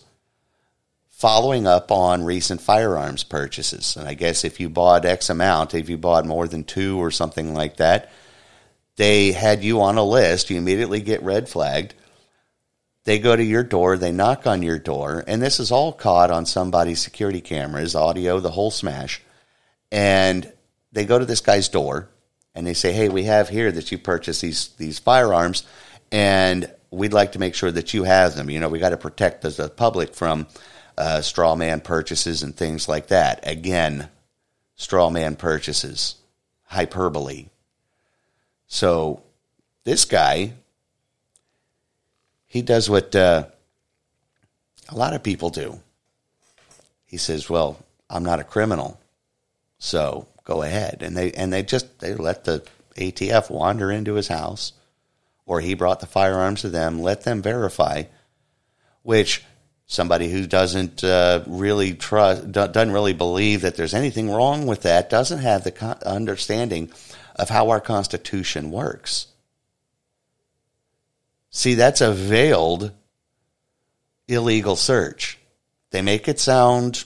following 1.10 1.66
up 1.66 1.92
on 1.92 2.24
recent 2.24 2.60
firearms 2.60 3.22
purchases. 3.22 3.96
And 3.96 4.08
I 4.08 4.14
guess 4.14 4.44
if 4.44 4.58
you 4.58 4.68
bought 4.68 5.04
X 5.04 5.28
amount, 5.28 5.74
if 5.74 5.88
you 5.88 5.98
bought 5.98 6.26
more 6.26 6.48
than 6.48 6.64
two 6.64 6.98
or 6.98 7.10
something 7.10 7.54
like 7.54 7.76
that, 7.76 8.10
they 8.96 9.32
had 9.32 9.62
you 9.62 9.82
on 9.82 9.98
a 9.98 10.04
list. 10.04 10.50
You 10.50 10.56
immediately 10.56 11.00
get 11.00 11.22
red 11.22 11.48
flagged. 11.48 11.94
They 13.04 13.18
go 13.18 13.36
to 13.36 13.44
your 13.44 13.62
door, 13.62 13.98
they 13.98 14.12
knock 14.12 14.46
on 14.46 14.62
your 14.62 14.78
door, 14.78 15.22
and 15.26 15.42
this 15.42 15.60
is 15.60 15.70
all 15.70 15.92
caught 15.92 16.30
on 16.30 16.46
somebody's 16.46 17.00
security 17.00 17.42
cameras, 17.42 17.94
audio, 17.94 18.40
the 18.40 18.50
whole 18.50 18.70
smash. 18.70 19.20
And 19.92 20.50
they 20.92 21.04
go 21.04 21.18
to 21.18 21.26
this 21.26 21.42
guy's 21.42 21.68
door 21.68 22.08
and 22.54 22.66
they 22.66 22.74
say, 22.74 22.92
Hey, 22.92 23.08
we 23.08 23.24
have 23.24 23.48
here 23.48 23.70
that 23.70 23.92
you 23.92 23.98
purchased 23.98 24.40
these 24.40 24.68
these 24.78 24.98
firearms 24.98 25.64
and 26.10 26.72
we'd 26.90 27.12
like 27.12 27.32
to 27.32 27.38
make 27.38 27.54
sure 27.54 27.70
that 27.70 27.92
you 27.92 28.04
have 28.04 28.36
them. 28.36 28.48
You 28.48 28.60
know, 28.60 28.68
we 28.68 28.78
got 28.78 28.90
to 28.90 28.96
protect 28.96 29.42
the, 29.42 29.50
the 29.50 29.68
public 29.68 30.14
from 30.14 30.46
uh, 30.96 31.20
straw 31.20 31.56
man 31.56 31.80
purchases 31.80 32.42
and 32.42 32.56
things 32.56 32.88
like 32.88 33.08
that. 33.08 33.46
Again, 33.46 34.08
straw 34.76 35.10
man 35.10 35.36
purchases, 35.36 36.16
hyperbole. 36.64 37.48
So 38.66 39.22
this 39.84 40.04
guy, 40.04 40.54
he 42.54 42.62
does 42.62 42.88
what 42.88 43.16
uh, 43.16 43.46
a 44.88 44.94
lot 44.94 45.12
of 45.12 45.24
people 45.24 45.50
do. 45.50 45.80
He 47.04 47.16
says, 47.16 47.50
"Well, 47.50 47.84
I'm 48.08 48.24
not 48.24 48.38
a 48.38 48.44
criminal, 48.44 49.00
so 49.78 50.28
go 50.44 50.62
ahead." 50.62 51.02
And 51.02 51.16
they 51.16 51.32
and 51.32 51.52
they 51.52 51.64
just 51.64 51.98
they 51.98 52.14
let 52.14 52.44
the 52.44 52.64
ATF 52.94 53.50
wander 53.50 53.90
into 53.90 54.14
his 54.14 54.28
house, 54.28 54.72
or 55.46 55.60
he 55.60 55.74
brought 55.74 55.98
the 55.98 56.06
firearms 56.06 56.60
to 56.60 56.68
them. 56.68 57.02
Let 57.02 57.24
them 57.24 57.42
verify, 57.42 58.04
which 59.02 59.42
somebody 59.86 60.30
who 60.30 60.46
doesn't 60.46 61.02
uh, 61.02 61.42
really 61.48 61.94
trust 61.94 62.52
doesn't 62.52 62.92
really 62.92 63.14
believe 63.14 63.62
that 63.62 63.74
there's 63.74 63.94
anything 63.94 64.30
wrong 64.30 64.64
with 64.64 64.82
that 64.82 65.10
doesn't 65.10 65.40
have 65.40 65.64
the 65.64 66.08
understanding 66.08 66.92
of 67.34 67.48
how 67.48 67.70
our 67.70 67.80
Constitution 67.80 68.70
works. 68.70 69.26
See, 71.56 71.74
that's 71.74 72.00
a 72.00 72.10
veiled 72.12 72.90
illegal 74.26 74.74
search. 74.74 75.38
They 75.92 76.02
make 76.02 76.26
it 76.26 76.40
sound 76.40 77.04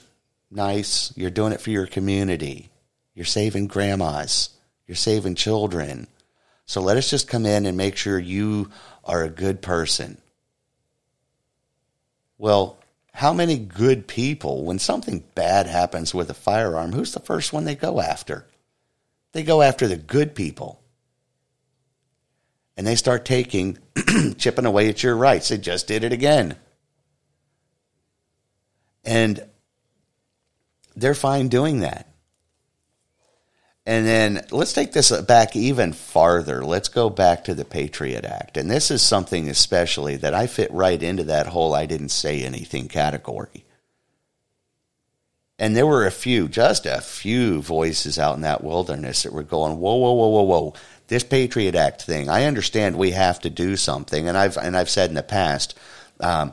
nice. 0.51 1.13
You're 1.17 1.29
doing 1.29 1.53
it 1.53 1.61
for 1.61 1.69
your 1.69 1.87
community. 1.87 2.71
You're 3.15 3.27
saving 3.27 3.67
grandmas. 3.67 4.49
You're 4.87 4.97
saving 4.97 5.35
children. 5.35 6.07
So 6.65 6.81
let 6.81 6.97
us 6.97 7.11
just 7.11 7.29
come 7.29 7.45
in 7.45 7.67
and 7.67 7.77
make 7.77 7.97
sure 7.97 8.19
you 8.19 8.71
are 9.05 9.23
a 9.23 9.29
good 9.29 9.61
person. 9.61 10.17
Well, 12.39 12.79
how 13.13 13.35
many 13.35 13.59
good 13.59 14.07
people, 14.07 14.65
when 14.65 14.79
something 14.79 15.25
bad 15.35 15.67
happens 15.67 16.15
with 16.15 16.31
a 16.31 16.35
firearm, 16.35 16.93
who's 16.93 17.13
the 17.13 17.21
first 17.21 17.53
one 17.53 17.67
they 17.67 17.75
go 17.75 18.01
after? 18.01 18.47
They 19.33 19.43
go 19.43 19.61
after 19.61 19.87
the 19.87 19.97
good 19.97 20.35
people. 20.35 20.81
And 22.79 22.87
they 22.87 22.95
start 22.95 23.27
taking, 23.27 23.77
chipping 24.39 24.65
away 24.65 24.89
at 24.89 25.03
your 25.03 25.17
rights. 25.17 25.49
They 25.49 25.59
just 25.59 25.89
did 25.89 26.05
it 26.05 26.13
again. 26.13 26.57
And 29.05 29.45
they're 30.97 31.15
fine 31.15 31.49
doing 31.49 31.81
that. 31.81 32.09
And 33.85 34.07
then 34.07 34.47
let's 34.51 34.75
take 34.75 34.93
this 34.93 35.11
back 35.23 35.57
even 35.57 35.93
farther. 35.93 36.63
Let's 36.63 36.89
go 36.89 37.11
back 37.11 37.45
to 37.45 37.55
the 37.55 37.65
Patriot 37.65 38.25
Act. 38.25 38.57
And 38.57 38.71
this 38.71 38.91
is 38.91 39.03
something 39.03 39.49
especially 39.49 40.17
that 40.17 40.35
I 40.35 40.47
fit 40.47 40.71
right 40.71 41.03
into 41.03 41.25
that 41.25 41.47
whole 41.47 41.75
I 41.75 41.87
didn't 41.87 42.11
say 42.11 42.43
anything 42.43 42.87
category. 42.87 43.65
And 45.59 45.75
there 45.75 45.87
were 45.87 46.07
a 46.07 46.13
few, 46.13 46.49
just 46.49 46.87
a 46.87 47.01
few 47.01 47.61
voices 47.61 48.19
out 48.19 48.37
in 48.37 48.43
that 48.43 48.63
wilderness 48.63 49.25
that 49.25 49.33
were 49.33 49.43
going, 49.43 49.79
whoa, 49.79 49.97
whoa, 49.97 50.13
whoa, 50.13 50.29
whoa, 50.29 50.43
whoa. 50.43 50.75
This 51.09 51.25
Patriot 51.25 51.75
Act 51.75 52.03
thing, 52.03 52.29
I 52.29 52.45
understand 52.45 52.97
we 52.97 53.13
have 53.13 53.41
to 53.41 53.51
do 53.51 53.77
something. 53.77 54.29
And 54.29 54.37
I've, 54.37 54.57
and 54.57 54.77
I've 54.77 54.91
said 54.91 55.11
in 55.11 55.17
the 55.17 55.23
past, 55.23 55.77
um, 56.21 56.53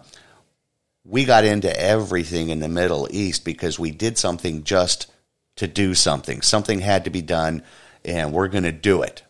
we 1.04 1.26
got 1.26 1.44
into 1.44 1.80
everything 1.80 2.50
in 2.50 2.60
the 2.60 2.68
Middle 2.70 3.08
East 3.12 3.46
because 3.46 3.78
we 3.78 3.91
did 3.91 4.18
something 4.18 4.63
just 4.63 5.12
to 5.58 5.68
do 5.68 5.94
something. 5.94 6.41
Something 6.41 6.80
had 6.80 7.04
to 7.04 7.10
be 7.10 7.22
done, 7.22 7.63
and 8.04 8.34
we're 8.34 8.48
going 8.48 8.63
to 8.63 8.72
do 8.72 9.04
it. 9.04 9.24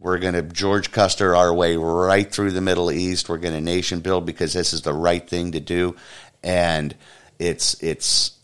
We're 0.00 0.18
going 0.18 0.34
to 0.34 0.42
George 0.42 0.92
Custer 0.92 1.34
our 1.34 1.52
way 1.52 1.76
right 1.76 2.30
through 2.30 2.52
the 2.52 2.60
Middle 2.60 2.90
East. 2.90 3.28
We're 3.28 3.38
going 3.38 3.54
to 3.54 3.60
nation 3.60 4.00
build 4.00 4.26
because 4.26 4.52
this 4.52 4.72
is 4.72 4.82
the 4.82 4.92
right 4.92 5.26
thing 5.26 5.52
to 5.52 5.60
do, 5.60 5.96
and 6.42 6.94
it's 7.38 7.82
it's 7.82 8.38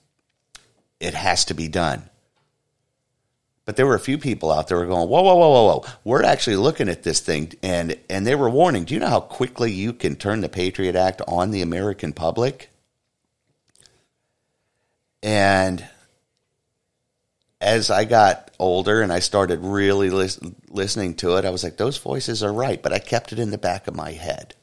it 0.98 1.14
has 1.14 1.44
to 1.46 1.54
be 1.54 1.68
done. 1.68 2.08
But 3.64 3.76
there 3.76 3.86
were 3.86 3.94
a 3.94 4.00
few 4.00 4.18
people 4.18 4.52
out 4.52 4.68
there 4.68 4.76
were 4.76 4.86
going, 4.86 5.08
whoa, 5.08 5.22
whoa, 5.22 5.36
whoa, 5.36 5.48
whoa, 5.48 5.78
whoa. 5.78 5.84
We're 6.04 6.22
actually 6.22 6.56
looking 6.56 6.88
at 6.88 7.02
this 7.02 7.20
thing, 7.20 7.52
and 7.62 7.98
and 8.10 8.26
they 8.26 8.34
were 8.34 8.50
warning. 8.50 8.84
Do 8.84 8.92
you 8.92 9.00
know 9.00 9.08
how 9.08 9.20
quickly 9.20 9.72
you 9.72 9.92
can 9.94 10.16
turn 10.16 10.42
the 10.42 10.48
Patriot 10.50 10.94
Act 10.94 11.22
on 11.26 11.50
the 11.50 11.62
American 11.62 12.12
public? 12.12 12.70
And 15.22 15.88
as 17.64 17.88
I 17.90 18.04
got 18.04 18.50
older 18.58 19.00
and 19.00 19.10
I 19.10 19.20
started 19.20 19.60
really 19.60 20.10
lis- 20.10 20.38
listening 20.68 21.14
to 21.16 21.36
it, 21.38 21.46
I 21.46 21.50
was 21.50 21.64
like, 21.64 21.78
those 21.78 21.96
voices 21.96 22.42
are 22.42 22.52
right, 22.52 22.82
but 22.82 22.92
I 22.92 22.98
kept 22.98 23.32
it 23.32 23.38
in 23.38 23.50
the 23.50 23.56
back 23.56 23.88
of 23.88 23.96
my 23.96 24.12
head. 24.12 24.54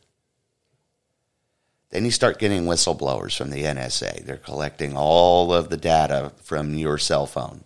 Then 1.89 2.05
you 2.05 2.11
start 2.11 2.37
getting 2.37 2.65
whistleblowers 2.65 3.35
from 3.35 3.49
the 3.49 3.63
NSA. 3.63 4.23
They're 4.23 4.37
collecting 4.37 4.95
all 4.95 5.51
of 5.51 5.69
the 5.69 5.77
data 5.77 6.31
from 6.43 6.75
your 6.75 6.99
cell 6.99 7.25
phone. 7.25 7.63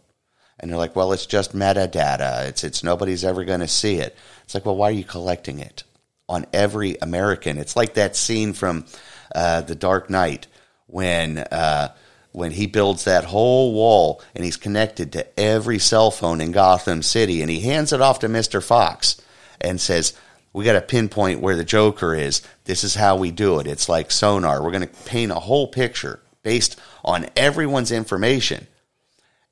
And 0.59 0.71
they're 0.71 0.77
like, 0.77 0.95
well, 0.95 1.11
it's 1.11 1.25
just 1.25 1.55
metadata. 1.55 2.47
It's, 2.47 2.63
it's 2.63 2.83
nobody's 2.83 3.23
ever 3.23 3.43
going 3.43 3.59
to 3.59 3.67
see 3.67 3.95
it. 3.95 4.15
It's 4.43 4.53
like, 4.53 4.65
well, 4.65 4.75
why 4.75 4.89
are 4.89 4.93
you 4.93 5.03
collecting 5.03 5.59
it 5.59 5.83
on 6.29 6.45
every 6.53 6.97
American? 7.01 7.57
It's 7.57 7.75
like 7.75 7.95
that 7.95 8.15
scene 8.15 8.53
from 8.53 8.85
uh, 9.33 9.61
The 9.61 9.75
Dark 9.75 10.09
Knight 10.09 10.47
when 10.87 11.39
uh, 11.39 11.93
when 12.31 12.51
he 12.51 12.67
builds 12.67 13.05
that 13.05 13.23
whole 13.23 13.73
wall 13.73 14.21
and 14.35 14.43
he's 14.43 14.57
connected 14.57 15.13
to 15.13 15.39
every 15.39 15.79
cell 15.79 16.11
phone 16.11 16.41
in 16.41 16.51
Gotham 16.51 17.01
City 17.01 17.41
and 17.41 17.49
he 17.49 17.61
hands 17.61 17.93
it 17.93 18.01
off 18.01 18.19
to 18.19 18.27
Mr. 18.27 18.61
Fox 18.61 19.21
and 19.61 19.79
says, 19.79 20.13
we 20.51 20.65
got 20.65 20.73
to 20.73 20.81
pinpoint 20.81 21.39
where 21.39 21.55
the 21.55 21.63
Joker 21.63 22.13
is. 22.13 22.41
This 22.65 22.83
is 22.83 22.95
how 22.95 23.15
we 23.15 23.31
do 23.31 23.59
it. 23.59 23.67
It's 23.67 23.87
like 23.87 24.11
sonar. 24.11 24.61
We're 24.61 24.71
going 24.71 24.87
to 24.87 25.05
paint 25.05 25.31
a 25.31 25.35
whole 25.35 25.67
picture 25.67 26.19
based 26.43 26.79
on 27.03 27.27
everyone's 27.37 27.91
information. 27.91 28.67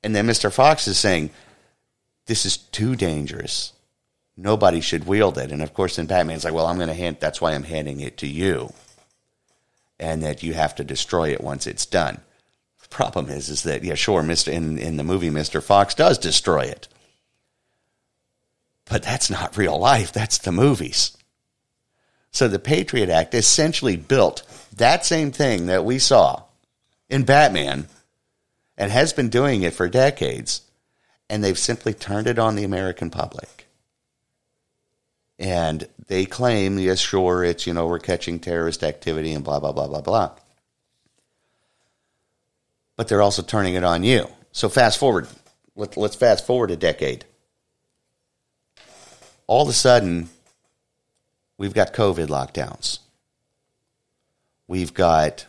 And 0.04 0.14
then 0.14 0.26
Mr. 0.26 0.52
Fox 0.52 0.86
is 0.86 0.98
saying, 0.98 1.30
this 2.26 2.44
is 2.44 2.58
too 2.58 2.94
dangerous. 2.94 3.72
Nobody 4.36 4.80
should 4.80 5.06
wield 5.06 5.38
it. 5.38 5.50
And 5.50 5.62
of 5.62 5.72
course, 5.72 5.96
then 5.96 6.06
Batman's 6.06 6.44
like, 6.44 6.54
well, 6.54 6.66
I'm 6.66 6.76
going 6.76 6.88
to 6.88 6.94
hand, 6.94 7.16
that's 7.20 7.40
why 7.40 7.52
I'm 7.52 7.64
handing 7.64 8.00
it 8.00 8.18
to 8.18 8.26
you. 8.26 8.72
And 9.98 10.22
that 10.22 10.42
you 10.42 10.52
have 10.52 10.74
to 10.76 10.84
destroy 10.84 11.30
it 11.30 11.40
once 11.40 11.66
it's 11.66 11.86
done. 11.86 12.20
The 12.82 12.88
problem 12.88 13.30
is, 13.30 13.48
is 13.48 13.62
that, 13.62 13.82
yeah, 13.82 13.94
sure, 13.94 14.22
Mr. 14.22 14.52
In, 14.52 14.78
in 14.78 14.98
the 14.98 15.04
movie, 15.04 15.30
Mr. 15.30 15.62
Fox 15.62 15.94
does 15.94 16.18
destroy 16.18 16.62
it. 16.62 16.86
But 18.84 19.02
that's 19.02 19.30
not 19.30 19.56
real 19.56 19.78
life. 19.78 20.12
That's 20.12 20.38
the 20.38 20.52
movies. 20.52 21.16
So 22.30 22.48
the 22.48 22.58
Patriot 22.58 23.08
Act 23.08 23.32
essentially 23.34 23.96
built 23.96 24.42
that 24.76 25.06
same 25.06 25.30
thing 25.32 25.66
that 25.66 25.84
we 25.84 25.98
saw 25.98 26.42
in 27.08 27.22
Batman 27.22 27.86
and 28.76 28.90
has 28.90 29.12
been 29.12 29.28
doing 29.28 29.62
it 29.62 29.74
for 29.74 29.88
decades. 29.88 30.62
And 31.30 31.42
they've 31.42 31.58
simply 31.58 31.94
turned 31.94 32.26
it 32.26 32.38
on 32.38 32.54
the 32.54 32.64
American 32.64 33.10
public. 33.10 33.66
And 35.38 35.88
they 36.06 36.26
claim, 36.26 36.78
yes, 36.78 37.00
sure, 37.00 37.42
it's, 37.42 37.66
you 37.66 37.72
know, 37.72 37.86
we're 37.86 37.98
catching 37.98 38.38
terrorist 38.38 38.84
activity 38.84 39.32
and 39.32 39.44
blah, 39.44 39.58
blah, 39.58 39.72
blah, 39.72 39.88
blah, 39.88 40.00
blah. 40.00 40.32
But 42.96 43.08
they're 43.08 43.22
also 43.22 43.42
turning 43.42 43.74
it 43.74 43.84
on 43.84 44.04
you. 44.04 44.28
So 44.52 44.68
fast 44.68 44.98
forward. 44.98 45.26
Let, 45.74 45.96
let's 45.96 46.14
fast 46.14 46.46
forward 46.46 46.70
a 46.70 46.76
decade. 46.76 47.24
All 49.46 49.62
of 49.62 49.68
a 49.68 49.72
sudden, 49.72 50.28
we've 51.58 51.74
got 51.74 51.92
COVID 51.92 52.28
lockdowns. 52.28 53.00
We've 54.68 54.94
got 54.94 55.46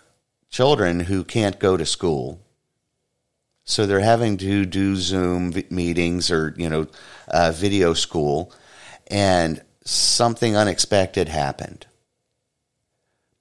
children 0.49 1.01
who 1.01 1.23
can't 1.23 1.59
go 1.59 1.77
to 1.77 1.85
school 1.85 2.41
so 3.65 3.85
they're 3.85 3.99
having 3.99 4.37
to 4.37 4.65
do 4.65 4.95
Zoom 4.95 5.53
meetings 5.69 6.29
or, 6.29 6.53
you 6.55 6.69
know, 6.69 6.87
uh, 7.27 7.51
video 7.51 7.93
school, 7.93 8.53
and 9.07 9.61
something 9.83 10.55
unexpected 10.55 11.27
happened. 11.27 11.87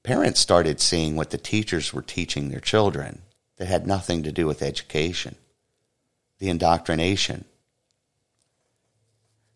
Parents 0.03 0.41
started 0.41 0.81
seeing 0.81 1.15
what 1.15 1.31
the 1.31 1.39
teachers 1.39 1.93
were 1.93 2.03
teaching 2.03 2.49
their 2.49 2.61
children 2.61 3.23
that 3.57 3.67
had 3.69 3.87
nothing 3.87 4.23
to 4.23 4.33
do 4.33 4.47
with 4.47 4.63
education, 4.63 5.37
the 6.39 6.49
indoctrination. 6.49 7.45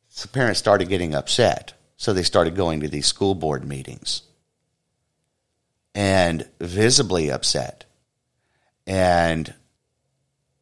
So 0.09 0.29
parents 0.29 0.59
started 0.59 0.89
getting 0.89 1.15
upset. 1.15 1.75
So 1.97 2.13
they 2.13 2.23
started 2.23 2.55
going 2.55 2.81
to 2.81 2.89
these 2.89 3.07
school 3.07 3.35
board 3.35 3.67
meetings 3.67 4.23
and 5.95 6.49
visibly 6.61 7.31
upset. 7.31 7.85
And 8.87 9.53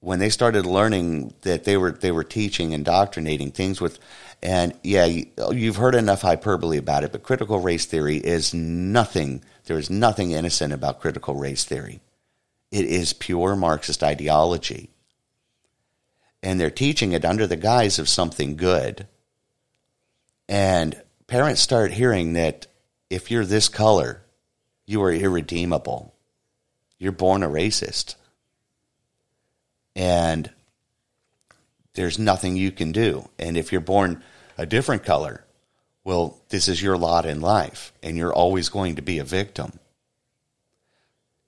when 0.07 0.21
they 0.21 0.31
started 0.31 0.65
learning 0.65 1.35
that 1.41 1.65
they 1.65 1.77
were 1.77 1.91
they 1.91 2.13
were 2.13 2.23
teaching 2.23 2.73
indoctrinating 2.73 3.51
things 3.51 3.81
with 3.81 3.99
and 4.41 4.73
yeah 4.85 5.05
you've 5.51 5.77
heard 5.77 5.97
enough 5.97 6.23
hyperbole 6.23 6.79
about 6.79 7.03
it 7.03 7.11
but 7.11 7.25
critical 7.25 7.59
race 7.59 7.87
theory 7.87 8.17
is 8.17 8.55
nothing 8.55 9.43
there 9.67 9.79
is 9.79 9.91
nothing 9.91 10.31
innocent 10.31 10.73
about 10.73 11.01
critical 11.01 11.35
race 11.35 11.65
theory. 11.65 12.01
It 12.71 12.85
is 12.85 13.13
pure 13.13 13.57
marxist 13.57 14.03
ideology. 14.03 14.91
And 16.43 16.61
they're 16.61 16.71
teaching 16.71 17.13
it 17.13 17.25
under 17.25 17.47
the 17.47 17.57
guise 17.57 17.99
of 17.99 18.09
something 18.09 18.57
good. 18.57 19.09
And 20.49 21.03
parents 21.27 21.61
start 21.61 21.93
hearing 21.93 22.35
that 22.35 22.69
if 23.11 23.31
you're 23.31 23.45
this 23.45 23.69
color 23.69 24.23
you 24.89 25.03
are 25.03 25.13
irredeemable. 25.13 26.15
You're 26.97 27.11
born 27.11 27.43
a 27.43 27.49
racist 27.49 28.15
and 29.97 30.51
there's 31.95 32.19
nothing 32.19 32.57
you 32.57 32.71
can 32.71 32.93
do. 32.93 33.29
And 33.39 33.57
if 33.57 33.73
you're 33.73 33.81
born 33.81 34.23
a 34.59 34.67
different 34.67 35.03
color, 35.03 35.45
well, 36.05 36.39
this 36.51 36.69
is 36.69 36.81
your 36.81 36.97
lot 36.97 37.27
in 37.27 37.41
life, 37.41 37.93
and 38.03 38.17
you're 38.17 38.33
always 38.33 38.69
going 38.69 38.97
to 38.97 39.03
be 39.03 39.19
a 39.19 39.25
victim. 39.25 39.81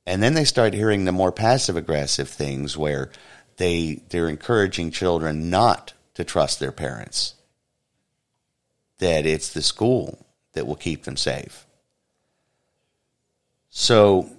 And 0.06 0.22
then 0.22 0.32
they 0.32 0.44
start 0.44 0.72
hearing 0.72 1.04
the 1.04 1.12
more 1.12 1.30
passive 1.30 1.76
aggressive 1.76 2.28
things 2.30 2.76
where 2.76 3.12
they 3.58 4.00
they're 4.08 4.28
encouraging 4.28 4.90
children 4.90 5.50
not 5.50 5.92
to 6.14 6.24
trust 6.24 6.58
their 6.58 6.72
parents. 6.72 7.34
That 8.98 9.26
it's 9.26 9.52
the 9.52 9.62
school 9.62 10.26
that 10.54 10.66
will 10.66 10.76
keep 10.76 11.04
them 11.04 11.16
safe. 11.16 11.66
So 13.68 14.30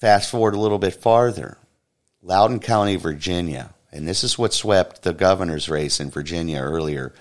fast 0.00 0.30
forward 0.30 0.54
a 0.54 0.60
little 0.60 0.78
bit 0.78 0.96
farther. 0.96 1.56
Loudoun 2.24 2.58
County, 2.58 2.96
Virginia, 2.96 3.74
and 3.92 4.08
this 4.08 4.24
is 4.24 4.38
what 4.38 4.54
swept 4.54 5.02
the 5.02 5.12
governor's 5.12 5.68
race 5.68 6.00
in 6.00 6.10
Virginia 6.10 6.58
earlier. 6.58 7.12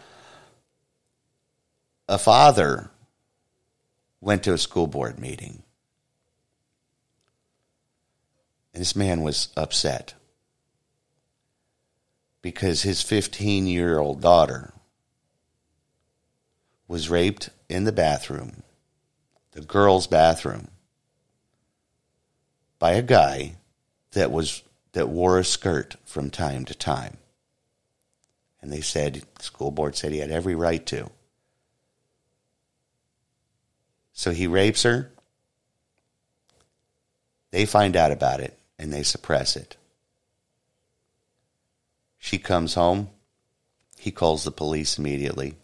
A 2.08 2.18
father 2.18 2.89
went 4.22 4.44
to 4.44 4.54
a 4.54 4.58
school 4.58 4.88
board 4.88 5.20
meeting. 5.20 5.62
And 8.74 8.80
this 8.80 8.96
man 8.96 9.22
was 9.24 9.50
upset 9.58 10.13
because 12.42 12.84
his 12.84 13.02
15 13.02 13.68
year 13.68 14.00
old 14.00 14.22
daughter 14.22 14.74
was 16.88 17.10
raped 17.10 17.50
in 17.68 17.84
the 17.84 17.92
bathroom, 17.92 18.63
the 19.52 19.62
girl's 19.62 20.08
bathroom, 20.08 20.70
by 22.80 22.94
a 22.94 23.02
guy 23.02 23.58
that 24.13 24.32
was 24.32 24.63
that 24.93 25.10
wore 25.10 25.38
a 25.38 25.43
skirt 25.43 25.95
from 26.06 26.29
time 26.29 26.65
to 26.65 26.75
time. 26.75 27.17
And 28.62 28.71
they 28.71 28.82
said, 28.82 29.23
the 29.36 29.43
school 29.43 29.71
board 29.71 29.95
said 29.95 30.12
he 30.12 30.19
had 30.19 30.32
every 30.32 30.56
right 30.56 30.84
to. 30.88 31.10
So 34.13 34.32
he 34.32 34.47
rapes 34.47 34.84
her. 34.84 35.12
They 37.51 37.65
find 37.65 37.95
out 37.97 38.12
about 38.12 38.39
it 38.39 38.58
and 38.79 38.93
they 38.93 39.03
suppress 39.03 39.56
it. 39.56 39.75
She 42.17 42.38
comes 42.38 42.75
home. 42.75 43.10
He 43.97 44.12
calls 44.12 44.43
the 44.43 44.51
police 44.51 44.97
immediately. 44.97 45.56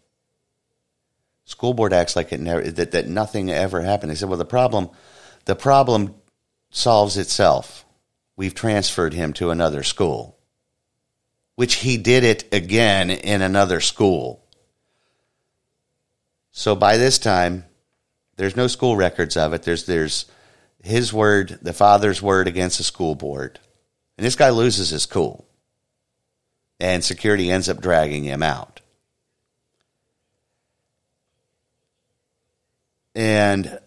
School 1.46 1.74
board 1.74 1.94
acts 1.94 2.16
like 2.16 2.32
it 2.34 2.40
never 2.40 2.70
that, 2.70 2.92
that 2.92 3.08
nothing 3.08 3.50
ever 3.50 3.82
happened. 3.82 4.12
They 4.12 4.16
said, 4.16 4.30
well, 4.30 4.38
the 4.38 4.46
problem, 4.46 4.90
the 5.46 5.56
problem 5.56 6.16
solves 6.70 7.18
itself 7.18 7.86
we've 8.40 8.56
transferred 8.56 9.14
him 9.14 9.34
to 9.34 9.52
another 9.52 9.84
school, 9.84 10.38
which 11.56 11.76
he 11.76 11.98
did 11.98 12.24
it 12.24 12.48
again 12.54 13.10
in 13.10 13.42
another 13.42 13.82
school. 13.82 14.42
So 16.50 16.74
by 16.74 16.96
this 16.96 17.20
time, 17.20 17.66
there's 18.38 18.56
no 18.56 18.68
school 18.68 18.96
records 18.96 19.36
of 19.36 19.52
it. 19.52 19.64
There's 19.64 19.86
there's 19.86 20.26
his 20.82 21.12
word, 21.12 21.60
the 21.62 21.74
father's 21.74 22.22
word 22.22 22.48
against 22.48 22.78
the 22.78 22.86
school 22.86 23.14
board. 23.14 23.60
And 24.18 24.26
this 24.26 24.38
guy 24.38 24.52
loses 24.52 24.92
his 24.92 25.06
cool. 25.06 25.46
And 26.80 27.04
security 27.04 27.52
ends 27.52 27.68
up 27.68 27.82
dragging 27.82 28.24
him 28.24 28.42
out. 28.42 28.80
And 33.14 33.80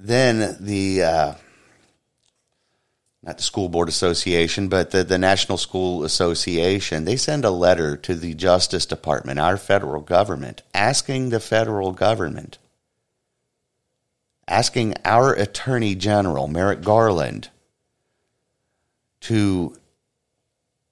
then 0.00 0.56
the 0.58 1.02
uh, 1.02 1.34
not 3.22 3.36
the 3.36 3.42
School 3.42 3.68
Board 3.68 3.88
Association, 3.88 4.68
but 4.68 4.90
the, 4.90 5.04
the 5.04 5.18
National 5.18 5.56
School 5.56 6.04
Association, 6.04 7.04
they 7.04 7.16
send 7.16 7.44
a 7.44 7.50
letter 7.50 7.96
to 7.96 8.14
the 8.14 8.34
Justice 8.34 8.84
Department, 8.84 9.38
our 9.38 9.56
federal 9.56 10.00
government, 10.00 10.62
asking 10.74 11.30
the 11.30 11.38
federal 11.38 11.92
government, 11.92 12.58
asking 14.48 14.94
our 15.04 15.32
Attorney 15.32 15.94
General, 15.94 16.48
Merrick 16.48 16.82
Garland, 16.82 17.48
to 19.20 19.76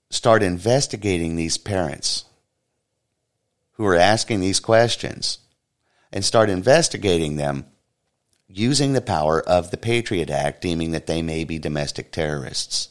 start 0.09 0.43
investigating 0.43 1.35
these 1.35 1.59
parents 1.59 2.27
who 3.73 3.87
are 3.87 3.97
asking 3.97 4.41
these 4.41 4.61
questions 4.61 5.39
and 6.13 6.25
start 6.25 6.49
investigating 6.49 7.37
them 7.37 7.67
using 8.53 8.93
the 8.93 9.01
power 9.01 9.41
of 9.41 9.71
the 9.71 9.77
Patriot 9.77 10.31
Act, 10.31 10.63
deeming 10.63 10.91
that 10.91 11.07
they 11.07 11.23
may 11.23 11.45
be 11.45 11.59
domestic 11.59 12.11
terrorists. 12.11 12.89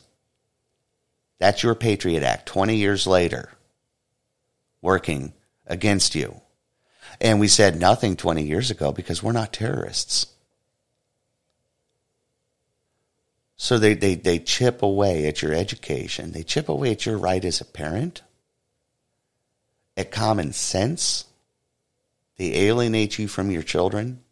That's 1.39 1.63
your 1.63 1.75
Patriot 1.75 2.23
Act 2.23 2.45
20 2.45 2.75
years 2.75 3.05
later, 3.05 3.49
working 4.81 5.33
against 5.67 6.15
you. 6.15 6.41
And 7.21 7.39
we 7.39 7.47
said 7.47 7.79
nothing 7.79 8.15
20 8.15 8.43
years 8.43 8.71
ago 8.71 8.91
because 8.91 9.21
we're 9.21 9.31
not 9.31 9.53
terrorists. 9.53 10.27
So 13.57 13.77
they, 13.77 13.93
they, 13.93 14.15
they 14.15 14.39
chip 14.39 14.81
away 14.81 15.27
at 15.27 15.41
your 15.41 15.53
education. 15.53 16.31
They 16.31 16.43
chip 16.43 16.69
away 16.69 16.91
at 16.91 17.05
your 17.05 17.17
right 17.17 17.43
as 17.43 17.59
a 17.59 17.65
parent, 17.65 18.21
at 19.97 20.11
common 20.11 20.53
sense. 20.53 21.25
They 22.37 22.67
alienate 22.67 23.19
you 23.19 23.27
from 23.27 23.51
your 23.51 23.63
children. 23.63 24.23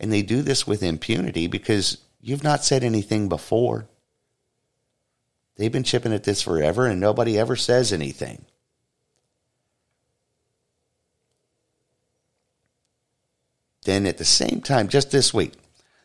And 0.00 0.12
they 0.12 0.22
do 0.22 0.42
this 0.42 0.66
with 0.66 0.82
impunity 0.82 1.46
because 1.46 1.98
you've 2.20 2.44
not 2.44 2.64
said 2.64 2.84
anything 2.84 3.28
before. 3.28 3.88
They've 5.56 5.72
been 5.72 5.82
chipping 5.82 6.12
at 6.12 6.24
this 6.24 6.40
forever 6.40 6.86
and 6.86 7.00
nobody 7.00 7.38
ever 7.38 7.56
says 7.56 7.92
anything. 7.92 8.44
Then 13.84 14.06
at 14.06 14.18
the 14.18 14.24
same 14.24 14.60
time, 14.60 14.88
just 14.88 15.10
this 15.10 15.32
week, 15.32 15.54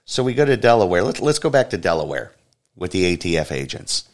so 0.06 0.24
we 0.24 0.34
go 0.34 0.46
to 0.46 0.58
Delaware. 0.58 1.04
Let's, 1.04 1.20
let's 1.20 1.40
go 1.40 1.50
back 1.50 1.70
to 1.70 1.78
Delaware 1.78 2.34
with 2.76 2.92
the 2.92 3.16
ATF 3.16 3.52
agents. 3.52 4.08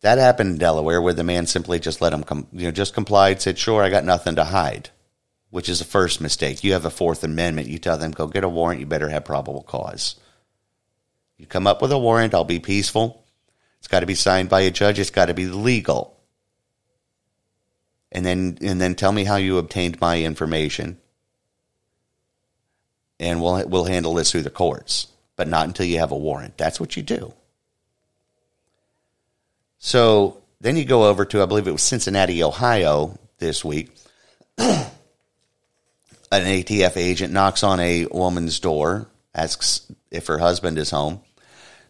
That 0.00 0.18
happened 0.18 0.52
in 0.52 0.58
Delaware 0.58 1.00
where 1.00 1.12
the 1.12 1.24
man 1.24 1.46
simply 1.46 1.78
just 1.80 2.00
let 2.00 2.12
him 2.12 2.22
come, 2.22 2.46
you 2.52 2.64
know, 2.64 2.70
just 2.70 2.94
complied, 2.94 3.40
said, 3.40 3.58
sure, 3.58 3.82
I 3.82 3.90
got 3.90 4.04
nothing 4.04 4.36
to 4.36 4.44
hide, 4.44 4.90
which 5.50 5.68
is 5.68 5.78
the 5.78 5.84
first 5.84 6.20
mistake. 6.20 6.64
You 6.64 6.72
have 6.72 6.84
a 6.84 6.90
Fourth 6.90 7.24
Amendment. 7.24 7.68
You 7.68 7.78
tell 7.78 7.98
them, 7.98 8.10
go 8.10 8.26
get 8.26 8.44
a 8.44 8.48
warrant. 8.48 8.80
You 8.80 8.86
better 8.86 9.08
have 9.08 9.24
probable 9.24 9.62
cause. 9.62 10.16
You 11.38 11.46
come 11.46 11.66
up 11.66 11.82
with 11.82 11.92
a 11.92 11.98
warrant. 11.98 12.34
I'll 12.34 12.44
be 12.44 12.58
peaceful. 12.58 13.24
It's 13.78 13.88
got 13.88 14.00
to 14.00 14.06
be 14.06 14.14
signed 14.14 14.48
by 14.48 14.62
a 14.62 14.70
judge. 14.70 14.98
It's 14.98 15.10
got 15.10 15.26
to 15.26 15.34
be 15.34 15.46
legal. 15.46 16.18
And 18.10 18.24
then, 18.24 18.58
and 18.60 18.80
then 18.80 18.94
tell 18.94 19.12
me 19.12 19.24
how 19.24 19.36
you 19.36 19.58
obtained 19.58 20.00
my 20.00 20.22
information 20.22 20.98
and 23.18 23.42
we'll 23.42 23.66
we'll 23.68 23.84
handle 23.84 24.14
this 24.14 24.30
through 24.30 24.42
the 24.42 24.50
courts, 24.50 25.08
but 25.36 25.48
not 25.48 25.66
until 25.66 25.86
you 25.86 25.98
have 25.98 26.12
a 26.12 26.16
warrant. 26.16 26.56
That's 26.58 26.80
what 26.80 26.96
you 26.96 27.02
do. 27.02 27.32
So 29.78 30.42
then 30.60 30.76
you 30.76 30.84
go 30.84 31.04
over 31.08 31.24
to 31.24 31.42
I 31.42 31.46
believe 31.46 31.66
it 31.66 31.72
was 31.72 31.82
Cincinnati, 31.82 32.42
Ohio 32.42 33.18
this 33.38 33.64
week. 33.64 33.90
An 36.32 36.44
ATF 36.44 36.96
agent 36.96 37.32
knocks 37.32 37.62
on 37.62 37.80
a 37.80 38.06
woman's 38.06 38.58
door, 38.60 39.08
asks 39.34 39.90
if 40.10 40.26
her 40.26 40.38
husband 40.38 40.78
is 40.78 40.90
home. 40.90 41.20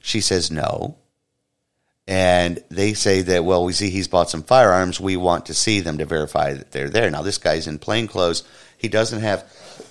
She 0.01 0.21
says 0.21 0.51
no. 0.51 0.99
And 2.07 2.63
they 2.69 2.95
say 2.95 3.23
that, 3.23 3.45
well, 3.45 3.65
we 3.65 3.73
see 3.73 3.91
he's 3.91 4.09
bought 4.09 4.31
some 4.31 4.43
firearms. 4.43 5.01
We 5.01 5.17
want 5.17 5.47
to 5.47 5.55
see 5.55 5.81
them 5.81 5.99
to 5.99 6.05
verify 6.05 6.53
that 6.55 6.71
they're 6.71 6.91
there. 6.91 7.11
Now, 7.11 7.23
this 7.23 7.39
guy's 7.39 7.67
in 7.67 7.79
plain 7.79 8.07
clothes. 8.07 8.45
He 8.79 8.89
doesn't 8.89 9.21
have, 9.21 9.45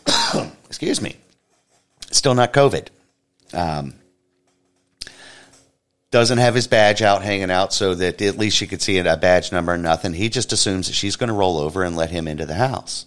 excuse 0.70 1.02
me, 1.02 1.18
Still 2.16 2.36
not 2.36 2.54
COVID. 2.54 2.88
Um, 3.54 3.96
doesn't 6.12 6.38
have 6.38 6.56
his 6.56 6.68
badge 6.68 7.02
out 7.02 7.24
hanging 7.24 7.52
out 7.52 7.74
so 7.74 7.94
that 7.94 8.22
at 8.22 8.38
least 8.38 8.56
she 8.58 8.68
could 8.68 8.82
see 8.82 8.98
a 8.98 9.18
badge 9.18 9.52
number 9.52 9.74
and 9.74 9.84
nothing. 9.84 10.14
He 10.14 10.30
just 10.30 10.54
assumes 10.54 10.88
that 10.88 10.94
she's 10.94 11.18
going 11.18 11.28
to 11.28 11.34
roll 11.34 11.58
over 11.58 11.84
and 11.84 11.98
let 11.98 12.12
him 12.12 12.28
into 12.28 12.46
the 12.46 12.54
house. 12.54 13.06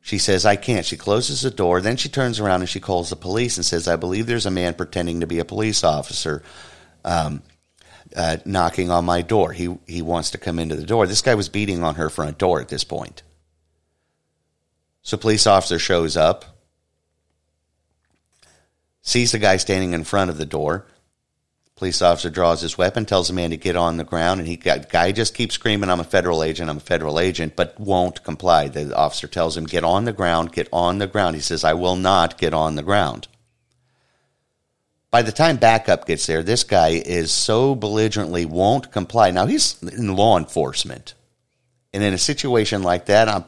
She 0.00 0.18
says, 0.18 0.46
I 0.46 0.56
can't. 0.56 0.86
She 0.86 0.96
closes 0.96 1.42
the 1.42 1.50
door. 1.50 1.80
Then 1.80 1.96
she 1.96 2.08
turns 2.08 2.40
around 2.40 2.60
and 2.60 2.68
she 2.68 2.80
calls 2.80 3.10
the 3.10 3.16
police 3.16 3.56
and 3.56 3.64
says, 3.64 3.88
I 3.88 3.96
believe 3.96 4.26
there's 4.26 4.46
a 4.46 4.50
man 4.50 4.74
pretending 4.74 5.20
to 5.20 5.26
be 5.26 5.38
a 5.38 5.44
police 5.44 5.84
officer 5.84 6.42
um, 7.04 7.42
uh, 8.16 8.38
knocking 8.44 8.90
on 8.90 9.04
my 9.04 9.22
door. 9.22 9.52
He, 9.52 9.76
he 9.86 10.00
wants 10.00 10.30
to 10.30 10.38
come 10.38 10.58
into 10.58 10.76
the 10.76 10.86
door. 10.86 11.06
This 11.06 11.22
guy 11.22 11.34
was 11.34 11.48
beating 11.48 11.82
on 11.82 11.96
her 11.96 12.08
front 12.08 12.38
door 12.38 12.60
at 12.60 12.68
this 12.68 12.84
point. 12.84 13.22
So 15.02 15.16
police 15.16 15.46
officer 15.46 15.78
shows 15.78 16.16
up 16.16 16.44
sees 19.02 19.32
the 19.32 19.38
guy 19.38 19.56
standing 19.56 19.94
in 19.94 20.04
front 20.04 20.30
of 20.30 20.36
the 20.36 20.46
door. 20.46 20.86
Police 21.78 22.02
officer 22.02 22.28
draws 22.28 22.60
his 22.60 22.76
weapon, 22.76 23.06
tells 23.06 23.28
the 23.28 23.34
man 23.34 23.50
to 23.50 23.56
get 23.56 23.76
on 23.76 23.98
the 23.98 24.04
ground, 24.04 24.40
and 24.40 24.48
he 24.48 24.56
got, 24.56 24.90
guy 24.90 25.12
just 25.12 25.32
keeps 25.32 25.54
screaming, 25.54 25.88
"I'm 25.88 26.00
a 26.00 26.04
federal 26.04 26.42
agent! 26.42 26.68
I'm 26.68 26.78
a 26.78 26.80
federal 26.80 27.20
agent!" 27.20 27.54
but 27.54 27.78
won't 27.78 28.24
comply. 28.24 28.66
The 28.66 28.92
officer 28.96 29.28
tells 29.28 29.56
him, 29.56 29.64
"Get 29.64 29.84
on 29.84 30.04
the 30.04 30.12
ground! 30.12 30.50
Get 30.50 30.68
on 30.72 30.98
the 30.98 31.06
ground!" 31.06 31.36
He 31.36 31.40
says, 31.40 31.62
"I 31.62 31.74
will 31.74 31.94
not 31.94 32.36
get 32.36 32.52
on 32.52 32.74
the 32.74 32.82
ground." 32.82 33.28
By 35.12 35.22
the 35.22 35.30
time 35.30 35.56
backup 35.56 36.04
gets 36.04 36.26
there, 36.26 36.42
this 36.42 36.64
guy 36.64 36.88
is 36.88 37.30
so 37.30 37.76
belligerently 37.76 38.44
won't 38.44 38.90
comply. 38.90 39.30
Now 39.30 39.46
he's 39.46 39.80
in 39.80 40.16
law 40.16 40.36
enforcement, 40.36 41.14
and 41.94 42.02
in 42.02 42.12
a 42.12 42.18
situation 42.18 42.82
like 42.82 43.06
that, 43.06 43.28
I'm 43.28 43.44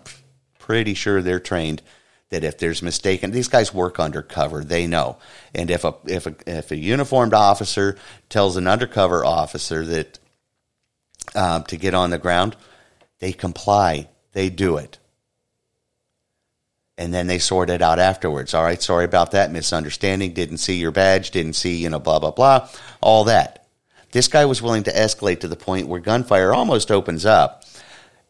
pretty 0.61 0.95
sure 0.95 1.21
they're 1.21 1.41
trained 1.41 1.83
that 2.31 2.45
if 2.45 2.59
there's 2.59 2.83
mistaken, 2.83 3.33
these 3.33 3.49
guys 3.49 3.75
work 3.75 4.01
undercover. 4.01 4.65
They 4.65 4.87
know. 4.87 5.19
And 5.55 5.71
if 5.71 5.85
a 5.85 5.95
if 6.07 6.27
a 6.27 6.35
if 6.47 6.71
a 6.71 6.77
uniformed 6.77 7.35
officer 7.35 7.97
tells 8.29 8.57
an 8.57 8.67
undercover 8.67 9.25
officer 9.25 9.85
that 9.85 10.19
um, 11.35 11.65
to 11.65 11.77
get 11.77 11.95
on 11.95 12.11
the 12.11 12.19
ground, 12.19 12.57
they 13.19 13.33
comply. 13.33 14.09
They 14.33 14.49
do 14.49 14.77
it. 14.77 14.99
And 16.97 17.13
then 17.13 17.27
they 17.27 17.39
sort 17.39 17.71
it 17.71 17.83
out 17.83 17.99
afterwards. 17.99 18.55
All 18.55 18.63
right, 18.63 18.81
sorry 18.81 19.05
about 19.05 19.33
that 19.33 19.51
misunderstanding. 19.51 20.33
Didn't 20.33 20.59
see 20.59 20.79
your 20.79 20.93
badge. 20.93 21.33
Didn't 21.33 21.55
see 21.55 21.77
you 21.77 21.91
know 21.91 21.99
blah 21.99 22.21
blah 22.21 22.31
blah. 22.31 22.69
All 23.01 23.25
that. 23.25 23.67
This 24.13 24.29
guy 24.29 24.45
was 24.45 24.63
willing 24.63 24.85
to 24.85 24.93
escalate 24.93 25.41
to 25.41 25.49
the 25.49 25.57
point 25.57 25.89
where 25.89 26.01
gunfire 26.01 26.53
almost 26.53 26.91
opens 26.91 27.25
up, 27.25 27.65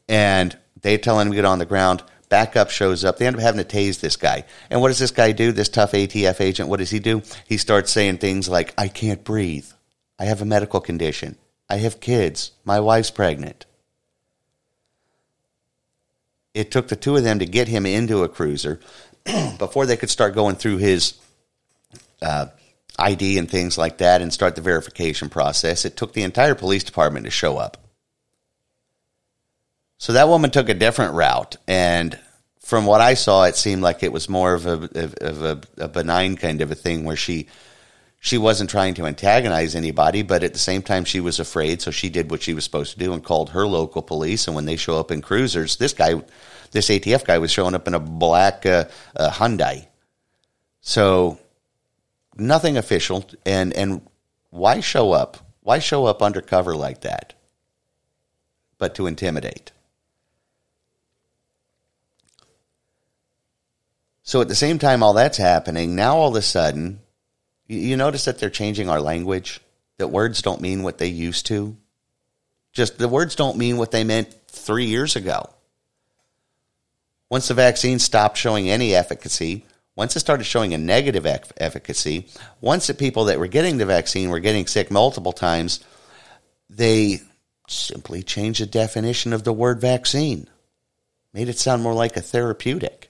and 0.08 0.56
they 0.80 0.96
tell 0.96 1.20
him 1.20 1.30
to 1.30 1.36
get 1.36 1.44
on 1.44 1.58
the 1.58 1.66
ground 1.66 2.02
Backup 2.30 2.70
shows 2.70 3.04
up. 3.04 3.18
They 3.18 3.26
end 3.26 3.36
up 3.36 3.42
having 3.42 3.62
to 3.62 3.76
tase 3.76 4.00
this 4.00 4.16
guy. 4.16 4.44
And 4.70 4.80
what 4.80 4.88
does 4.88 5.00
this 5.00 5.10
guy 5.10 5.32
do? 5.32 5.52
This 5.52 5.68
tough 5.68 5.92
ATF 5.92 6.40
agent, 6.40 6.68
what 6.68 6.78
does 6.78 6.90
he 6.90 7.00
do? 7.00 7.22
He 7.46 7.58
starts 7.58 7.90
saying 7.90 8.18
things 8.18 8.48
like, 8.48 8.72
I 8.78 8.88
can't 8.88 9.22
breathe. 9.24 9.66
I 10.18 10.24
have 10.24 10.40
a 10.40 10.46
medical 10.46 10.80
condition. 10.80 11.36
I 11.68 11.78
have 11.78 12.00
kids. 12.00 12.52
My 12.64 12.80
wife's 12.80 13.10
pregnant. 13.10 13.66
It 16.54 16.70
took 16.70 16.88
the 16.88 16.96
two 16.96 17.16
of 17.16 17.24
them 17.24 17.40
to 17.40 17.46
get 17.46 17.68
him 17.68 17.84
into 17.84 18.22
a 18.22 18.28
cruiser 18.28 18.80
before 19.58 19.86
they 19.86 19.96
could 19.96 20.10
start 20.10 20.34
going 20.34 20.56
through 20.56 20.78
his 20.78 21.14
uh, 22.22 22.46
ID 22.98 23.38
and 23.38 23.50
things 23.50 23.76
like 23.76 23.98
that 23.98 24.22
and 24.22 24.32
start 24.32 24.54
the 24.54 24.62
verification 24.62 25.28
process. 25.28 25.84
It 25.84 25.96
took 25.96 26.12
the 26.12 26.22
entire 26.22 26.54
police 26.54 26.84
department 26.84 27.24
to 27.24 27.30
show 27.30 27.56
up. 27.56 27.76
So 30.00 30.14
that 30.14 30.28
woman 30.28 30.50
took 30.50 30.70
a 30.70 30.74
different 30.74 31.12
route, 31.12 31.58
and 31.68 32.18
from 32.60 32.86
what 32.86 33.02
I 33.02 33.12
saw, 33.12 33.44
it 33.44 33.54
seemed 33.54 33.82
like 33.82 34.02
it 34.02 34.10
was 34.10 34.30
more 34.30 34.54
of 34.54 34.64
a 34.64 34.88
of 35.20 35.42
a, 35.42 35.60
a 35.76 35.88
benign 35.88 36.36
kind 36.36 36.62
of 36.62 36.70
a 36.70 36.74
thing 36.74 37.04
where 37.04 37.16
she 37.16 37.48
she 38.18 38.38
wasn't 38.38 38.70
trying 38.70 38.94
to 38.94 39.04
antagonize 39.04 39.74
anybody, 39.74 40.22
but 40.22 40.42
at 40.42 40.54
the 40.54 40.58
same 40.58 40.80
time 40.80 41.04
she 41.04 41.20
was 41.20 41.38
afraid, 41.38 41.82
so 41.82 41.90
she 41.90 42.08
did 42.08 42.30
what 42.30 42.40
she 42.40 42.54
was 42.54 42.64
supposed 42.64 42.94
to 42.94 42.98
do 42.98 43.12
and 43.12 43.22
called 43.22 43.50
her 43.50 43.66
local 43.66 44.00
police. 44.00 44.46
And 44.46 44.56
when 44.56 44.64
they 44.64 44.76
show 44.76 44.98
up 44.98 45.10
in 45.10 45.20
cruisers, 45.20 45.76
this 45.76 45.92
guy, 45.92 46.14
this 46.70 46.88
ATF 46.88 47.26
guy, 47.26 47.36
was 47.36 47.50
showing 47.50 47.74
up 47.74 47.86
in 47.86 47.92
a 47.92 48.00
black 48.00 48.64
uh, 48.64 48.86
uh, 49.14 49.30
Hyundai. 49.30 49.86
So 50.80 51.38
nothing 52.38 52.78
official, 52.78 53.28
and 53.44 53.74
and 53.74 54.00
why 54.48 54.80
show 54.80 55.12
up? 55.12 55.36
Why 55.60 55.78
show 55.78 56.06
up 56.06 56.22
undercover 56.22 56.74
like 56.74 57.02
that? 57.02 57.34
But 58.78 58.94
to 58.94 59.06
intimidate. 59.06 59.72
So 64.22 64.40
at 64.40 64.48
the 64.48 64.54
same 64.54 64.78
time, 64.78 65.02
all 65.02 65.14
that's 65.14 65.38
happening, 65.38 65.96
now 65.96 66.16
all 66.16 66.28
of 66.28 66.36
a 66.36 66.42
sudden, 66.42 67.00
you 67.66 67.96
notice 67.96 68.24
that 68.26 68.38
they're 68.38 68.50
changing 68.50 68.88
our 68.88 69.00
language, 69.00 69.60
that 69.98 70.08
words 70.08 70.42
don't 70.42 70.60
mean 70.60 70.82
what 70.82 70.98
they 70.98 71.08
used 71.08 71.46
to. 71.46 71.76
Just 72.72 72.98
the 72.98 73.08
words 73.08 73.34
don't 73.34 73.56
mean 73.56 73.76
what 73.76 73.90
they 73.90 74.04
meant 74.04 74.34
three 74.48 74.86
years 74.86 75.16
ago. 75.16 75.50
Once 77.28 77.48
the 77.48 77.54
vaccine 77.54 77.98
stopped 77.98 78.36
showing 78.36 78.68
any 78.68 78.94
efficacy, 78.94 79.64
once 79.96 80.16
it 80.16 80.20
started 80.20 80.44
showing 80.44 80.74
a 80.74 80.78
negative 80.78 81.26
efficacy, 81.58 82.28
once 82.60 82.86
the 82.86 82.94
people 82.94 83.26
that 83.26 83.38
were 83.38 83.46
getting 83.46 83.78
the 83.78 83.86
vaccine 83.86 84.30
were 84.30 84.40
getting 84.40 84.66
sick 84.66 84.90
multiple 84.90 85.32
times, 85.32 85.80
they 86.68 87.20
simply 87.68 88.22
changed 88.22 88.60
the 88.60 88.66
definition 88.66 89.32
of 89.32 89.44
the 89.44 89.52
word 89.52 89.80
vaccine, 89.80 90.48
made 91.32 91.48
it 91.48 91.58
sound 91.58 91.82
more 91.82 91.94
like 91.94 92.16
a 92.16 92.20
therapeutic. 92.20 93.09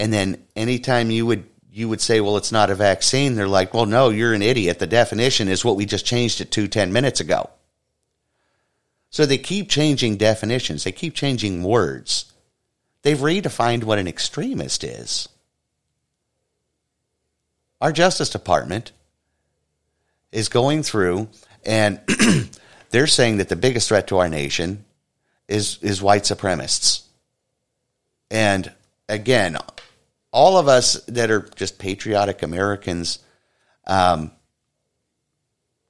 And 0.00 0.12
then 0.12 0.42
anytime 0.56 1.10
you 1.10 1.26
would 1.26 1.44
you 1.72 1.88
would 1.88 2.00
say, 2.00 2.20
well, 2.20 2.36
it's 2.36 2.50
not 2.50 2.70
a 2.70 2.74
vaccine, 2.74 3.36
they're 3.36 3.46
like, 3.46 3.72
well, 3.72 3.86
no, 3.86 4.08
you're 4.08 4.34
an 4.34 4.42
idiot. 4.42 4.80
The 4.80 4.88
definition 4.88 5.46
is 5.46 5.64
what 5.64 5.76
we 5.76 5.86
just 5.86 6.04
changed 6.04 6.40
it 6.40 6.50
to 6.50 6.66
10 6.66 6.92
minutes 6.92 7.20
ago. 7.20 7.48
So 9.10 9.24
they 9.24 9.38
keep 9.38 9.68
changing 9.68 10.16
definitions, 10.16 10.82
they 10.82 10.90
keep 10.90 11.14
changing 11.14 11.62
words 11.62 12.32
they've 13.02 13.18
redefined 13.18 13.84
what 13.84 13.98
an 13.98 14.08
extremist 14.08 14.84
is. 14.84 15.28
Our 17.80 17.92
Justice 17.92 18.28
Department 18.28 18.92
is 20.32 20.48
going 20.48 20.82
through 20.82 21.28
and 21.64 22.00
they're 22.90 23.06
saying 23.06 23.38
that 23.38 23.48
the 23.48 23.56
biggest 23.56 23.88
threat 23.88 24.08
to 24.08 24.18
our 24.18 24.28
nation 24.28 24.84
is 25.48 25.78
is 25.82 26.02
white 26.02 26.24
supremacists. 26.24 27.02
And 28.30 28.72
again, 29.08 29.56
all 30.32 30.58
of 30.58 30.68
us 30.68 30.94
that 31.06 31.30
are 31.30 31.48
just 31.56 31.78
patriotic 31.78 32.42
Americans, 32.42 33.18
um, 33.86 34.30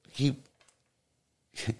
he, 0.09 0.35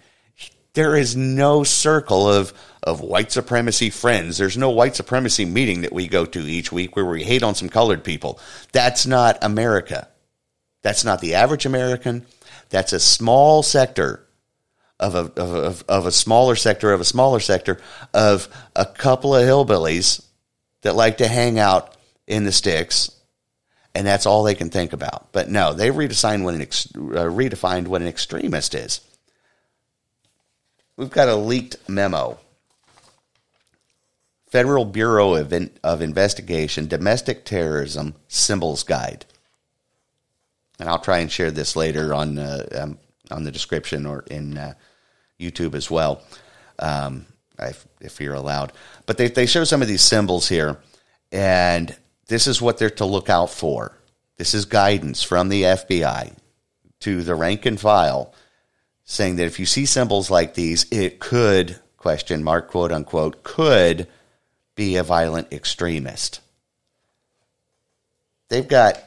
there 0.74 0.96
is 0.96 1.16
no 1.16 1.64
circle 1.64 2.28
of 2.30 2.52
of 2.82 3.00
white 3.00 3.30
supremacy 3.30 3.90
friends. 3.90 4.38
There's 4.38 4.58
no 4.58 4.70
white 4.70 4.96
supremacy 4.96 5.44
meeting 5.44 5.82
that 5.82 5.92
we 5.92 6.08
go 6.08 6.24
to 6.24 6.40
each 6.40 6.72
week 6.72 6.96
where 6.96 7.04
we 7.04 7.22
hate 7.22 7.44
on 7.44 7.54
some 7.54 7.68
colored 7.68 8.02
people. 8.02 8.40
That's 8.72 9.06
not 9.06 9.38
America. 9.42 10.08
That's 10.82 11.04
not 11.04 11.20
the 11.20 11.34
average 11.34 11.64
American. 11.64 12.26
That's 12.70 12.92
a 12.92 12.98
small 12.98 13.62
sector 13.62 14.26
of 14.98 15.14
a, 15.14 15.40
of, 15.40 15.84
of 15.88 16.06
a 16.06 16.12
smaller 16.12 16.56
sector 16.56 16.92
of 16.92 17.00
a 17.00 17.04
smaller 17.04 17.40
sector 17.40 17.80
of 18.12 18.48
a 18.74 18.86
couple 18.86 19.34
of 19.34 19.44
hillbillies 19.44 20.24
that 20.82 20.96
like 20.96 21.18
to 21.18 21.28
hang 21.28 21.58
out 21.58 21.94
in 22.32 22.44
the 22.44 22.52
sticks, 22.52 23.10
and 23.94 24.06
that's 24.06 24.26
all 24.26 24.42
they 24.42 24.54
can 24.54 24.70
think 24.70 24.92
about. 24.92 25.32
But 25.32 25.50
no, 25.50 25.74
they 25.74 25.90
redefined 25.90 26.44
what 26.44 26.54
an 26.54 26.62
ex, 26.62 26.86
uh, 26.94 27.28
redefined 27.28 27.88
what 27.88 28.00
an 28.00 28.08
extremist 28.08 28.74
is. 28.74 29.00
We've 30.96 31.10
got 31.10 31.28
a 31.28 31.36
leaked 31.36 31.76
memo. 31.88 32.38
Federal 34.50 34.84
Bureau 34.84 35.34
of, 35.34 35.52
In- 35.52 35.70
of 35.82 36.02
Investigation 36.02 36.86
Domestic 36.86 37.44
Terrorism 37.44 38.14
Symbols 38.28 38.82
Guide. 38.82 39.24
And 40.78 40.88
I'll 40.88 40.98
try 40.98 41.18
and 41.18 41.30
share 41.30 41.50
this 41.50 41.76
later 41.76 42.12
on 42.12 42.38
uh, 42.38 42.66
um, 42.74 42.98
on 43.30 43.44
the 43.44 43.52
description 43.52 44.04
or 44.04 44.24
in 44.30 44.58
uh, 44.58 44.74
YouTube 45.40 45.74
as 45.74 45.90
well, 45.90 46.22
um, 46.78 47.26
if, 47.58 47.86
if, 48.00 48.20
you're 48.20 48.34
allowed. 48.34 48.72
But 49.06 49.16
they, 49.16 49.28
they 49.28 49.46
show 49.46 49.64
some 49.64 49.80
of 49.80 49.88
these 49.88 50.02
symbols 50.02 50.48
here, 50.48 50.76
and 51.30 51.96
this 52.28 52.46
is 52.46 52.62
what 52.62 52.78
they're 52.78 52.90
to 52.90 53.04
look 53.04 53.28
out 53.28 53.50
for. 53.50 53.96
This 54.36 54.54
is 54.54 54.64
guidance 54.64 55.22
from 55.22 55.48
the 55.48 55.62
FBI 55.62 56.34
to 57.00 57.22
the 57.22 57.34
rank 57.34 57.66
and 57.66 57.80
file 57.80 58.34
saying 59.04 59.36
that 59.36 59.46
if 59.46 59.58
you 59.58 59.66
see 59.66 59.84
symbols 59.84 60.30
like 60.30 60.54
these, 60.54 60.86
it 60.90 61.18
could, 61.18 61.78
question 61.96 62.42
mark, 62.42 62.70
quote 62.70 62.92
unquote, 62.92 63.42
could 63.42 64.06
be 64.74 64.96
a 64.96 65.02
violent 65.02 65.52
extremist. 65.52 66.40
They've 68.48 68.66
got 68.66 69.02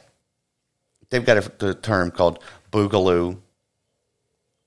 they've 1.10 1.24
got 1.24 1.38
a, 1.62 1.70
a 1.70 1.74
term 1.74 2.10
called 2.10 2.42
boogaloo, 2.72 3.38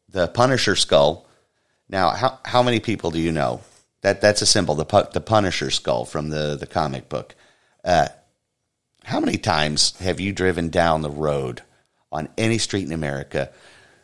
the 0.09 0.27
Punisher 0.27 0.75
skull, 0.75 1.27
now, 1.89 2.11
how 2.11 2.39
how 2.45 2.61
many 2.61 2.79
people 2.79 3.09
do 3.09 3.19
you 3.19 3.31
know 3.31 3.61
that 4.01 4.21
that's 4.21 4.43
a 4.43 4.45
symbol, 4.45 4.75
the 4.75 5.09
the 5.11 5.21
Punisher 5.21 5.71
skull 5.71 6.05
from 6.05 6.29
the 6.29 6.55
the 6.55 6.67
comic 6.67 7.09
book? 7.09 7.35
Uh, 7.83 8.09
how 9.09 9.19
many 9.19 9.39
times 9.39 9.97
have 9.99 10.19
you 10.19 10.31
driven 10.31 10.69
down 10.69 11.01
the 11.01 11.09
road 11.09 11.63
on 12.11 12.29
any 12.37 12.59
street 12.59 12.85
in 12.85 12.91
America, 12.91 13.51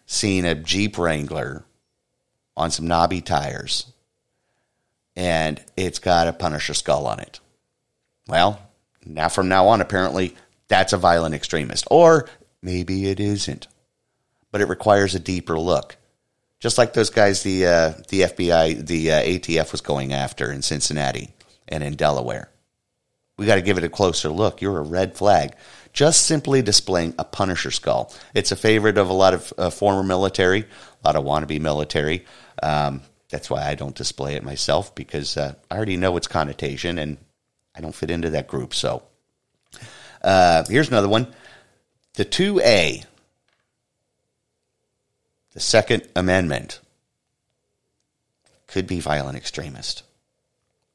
seen 0.07 0.45
a 0.45 0.55
Jeep 0.55 0.97
Wrangler 0.97 1.63
on 2.57 2.71
some 2.71 2.87
knobby 2.87 3.21
tires, 3.21 3.85
and 5.15 5.63
it's 5.77 5.99
got 5.99 6.27
a 6.27 6.33
Punisher 6.33 6.73
skull 6.73 7.05
on 7.05 7.19
it? 7.19 7.39
Well, 8.27 8.59
now 9.05 9.29
from 9.29 9.47
now 9.47 9.67
on, 9.67 9.79
apparently 9.79 10.35
that's 10.69 10.91
a 10.91 10.97
violent 10.97 11.35
extremist, 11.35 11.85
or 11.91 12.27
maybe 12.63 13.05
it 13.05 13.19
isn't, 13.19 13.67
but 14.51 14.61
it 14.61 14.69
requires 14.69 15.13
a 15.13 15.19
deeper 15.19 15.59
look 15.59 15.97
just 16.59 16.79
like 16.79 16.93
those 16.93 17.11
guys 17.11 17.43
the 17.43 17.67
uh, 17.67 17.89
the 18.09 18.21
FBI 18.21 18.87
the 18.87 19.11
uh, 19.11 19.21
ATF 19.21 19.71
was 19.71 19.81
going 19.81 20.13
after 20.13 20.51
in 20.51 20.63
Cincinnati 20.63 21.29
and 21.67 21.83
in 21.83 21.93
Delaware. 21.93 22.49
We 23.37 23.45
got 23.45 23.55
to 23.55 23.61
give 23.61 23.77
it 23.77 23.83
a 23.83 23.89
closer 23.89 24.29
look. 24.29 24.61
You're 24.61 24.77
a 24.77 24.83
red 24.83 25.15
flag. 25.15 25.55
Just 25.91 26.25
simply 26.25 26.61
displaying 26.61 27.15
a 27.19 27.23
Punisher 27.23 27.71
skull. 27.71 28.13
It's 28.33 28.51
a 28.51 28.55
favorite 28.55 28.97
of 28.97 29.09
a 29.09 29.13
lot 29.13 29.33
of 29.33 29.53
uh, 29.57 29.69
former 29.69 30.03
military, 30.03 30.61
a 30.61 31.07
lot 31.07 31.15
of 31.15 31.23
wannabe 31.23 31.59
military. 31.59 32.25
Um, 32.61 33.01
that's 33.29 33.49
why 33.49 33.67
I 33.67 33.75
don't 33.75 33.95
display 33.95 34.35
it 34.35 34.43
myself 34.43 34.95
because 34.95 35.37
uh, 35.37 35.55
I 35.69 35.75
already 35.75 35.97
know 35.97 36.15
its 36.17 36.27
connotation 36.27 36.97
and 36.97 37.17
I 37.75 37.81
don't 37.81 37.95
fit 37.95 38.11
into 38.11 38.29
that 38.31 38.47
group. 38.47 38.73
So 38.73 39.03
uh, 40.21 40.63
here's 40.69 40.89
another 40.89 41.09
one. 41.09 41.33
The 42.13 42.25
2A 42.25 43.05
the 45.55 45.61
Second 45.61 46.05
Amendment 46.17 46.81
could 48.67 48.87
be 48.87 48.99
violent 48.99 49.37
extremist. 49.37 50.03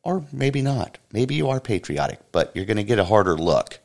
Or 0.03 0.25
maybe 0.33 0.63
not. 0.63 0.99
Maybe 1.13 1.35
you 1.35 1.49
are 1.51 1.61
patriotic, 1.61 2.21
but 2.33 2.51
you're 2.55 2.65
going 2.65 2.77
to 2.79 2.83
get 2.83 2.99
a 2.99 3.05
harder 3.05 3.37
look. 3.37 3.79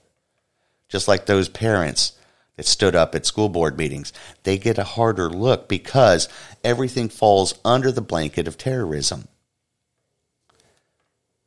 Just 0.88 1.08
like 1.08 1.26
those 1.26 1.50
parents 1.50 2.14
that 2.56 2.66
stood 2.66 2.96
up 2.96 3.16
at 3.16 3.26
school 3.26 3.50
board 3.50 3.78
meetings, 3.78 4.14
they 4.44 4.58
get 4.58 4.78
a 4.78 4.84
harder 4.84 5.30
look 5.30 5.68
because 5.68 6.30
everything 6.64 7.10
falls 7.10 7.56
under 7.66 7.92
the 7.92 8.02
blanket 8.02 8.48
of 8.48 8.58
terrorism. 8.58 9.28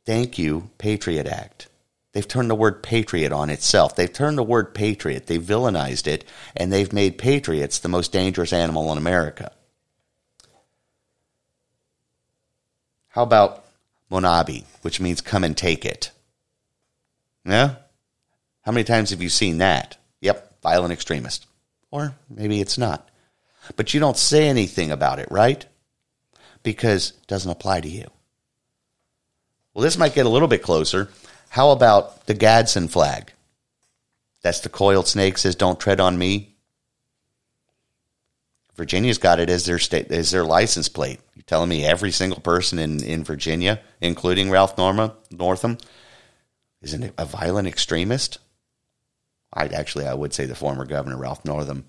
Thank 0.05 0.37
you, 0.37 0.69
Patriot 0.77 1.27
Act. 1.27 1.67
They've 2.11 2.27
turned 2.27 2.49
the 2.49 2.55
word 2.55 2.81
patriot 2.81 3.31
on 3.31 3.49
itself. 3.49 3.95
They've 3.95 4.11
turned 4.11 4.37
the 4.37 4.43
word 4.43 4.73
patriot, 4.73 5.27
they've 5.27 5.41
villainized 5.41 6.07
it, 6.07 6.25
and 6.55 6.71
they've 6.71 6.91
made 6.91 7.17
patriots 7.17 7.79
the 7.79 7.89
most 7.89 8.11
dangerous 8.11 8.51
animal 8.51 8.91
in 8.91 8.97
America. 8.97 9.51
How 13.09 13.23
about 13.23 13.65
Molon 14.11 14.47
labe, 14.47 14.65
which 14.81 14.99
means 14.99 15.21
come 15.21 15.43
and 15.43 15.55
take 15.55 15.85
it? 15.85 16.11
Yeah? 17.45 17.75
How 18.61 18.71
many 18.71 18.83
times 18.83 19.11
have 19.11 19.21
you 19.21 19.29
seen 19.29 19.59
that? 19.59 19.97
Yep, 20.21 20.61
violent 20.61 20.93
extremist. 20.93 21.45
Or 21.91 22.15
maybe 22.29 22.61
it's 22.61 22.77
not. 22.77 23.09
But 23.75 23.93
you 23.93 23.99
don't 23.99 24.17
say 24.17 24.47
anything 24.47 24.91
about 24.91 25.19
it, 25.19 25.29
right? 25.31 25.65
Because 26.63 27.11
it 27.11 27.27
doesn't 27.27 27.51
apply 27.51 27.81
to 27.81 27.89
you. 27.89 28.07
Well, 29.73 29.83
this 29.83 29.97
might 29.97 30.15
get 30.15 30.25
a 30.25 30.29
little 30.29 30.47
bit 30.47 30.63
closer 30.63 31.09
how 31.49 31.71
about 31.71 32.27
the 32.27 32.35
Gadsden 32.35 32.87
flag? 32.87 33.33
That's 34.41 34.59
the 34.59 34.69
coiled 34.69 35.07
snake 35.07 35.37
says, 35.37 35.55
"Don't 35.55 35.79
tread 35.79 35.99
on 35.99 36.17
me." 36.17 36.48
Virginia's 38.79 39.17
got 39.17 39.41
it 39.41 39.49
as 39.49 39.65
their 39.65 39.77
state 39.77 40.09
as 40.09 40.31
their 40.31 40.45
license 40.45 40.87
plate. 40.87 41.19
You're 41.35 41.43
telling 41.43 41.67
me 41.67 41.83
every 41.83 42.11
single 42.11 42.39
person 42.39 42.79
in, 42.79 43.03
in 43.03 43.25
Virginia, 43.25 43.81
including 43.99 44.49
Ralph 44.49 44.77
Norma 44.77 45.15
Northam, 45.29 45.77
is 46.81 46.97
not 46.97 47.11
a 47.17 47.25
violent 47.25 47.67
extremist? 47.67 48.39
I 49.53 49.65
actually 49.65 50.07
I 50.07 50.13
would 50.13 50.33
say 50.33 50.45
the 50.45 50.55
former 50.55 50.85
governor 50.85 51.17
Ralph 51.17 51.43
Northam, 51.43 51.87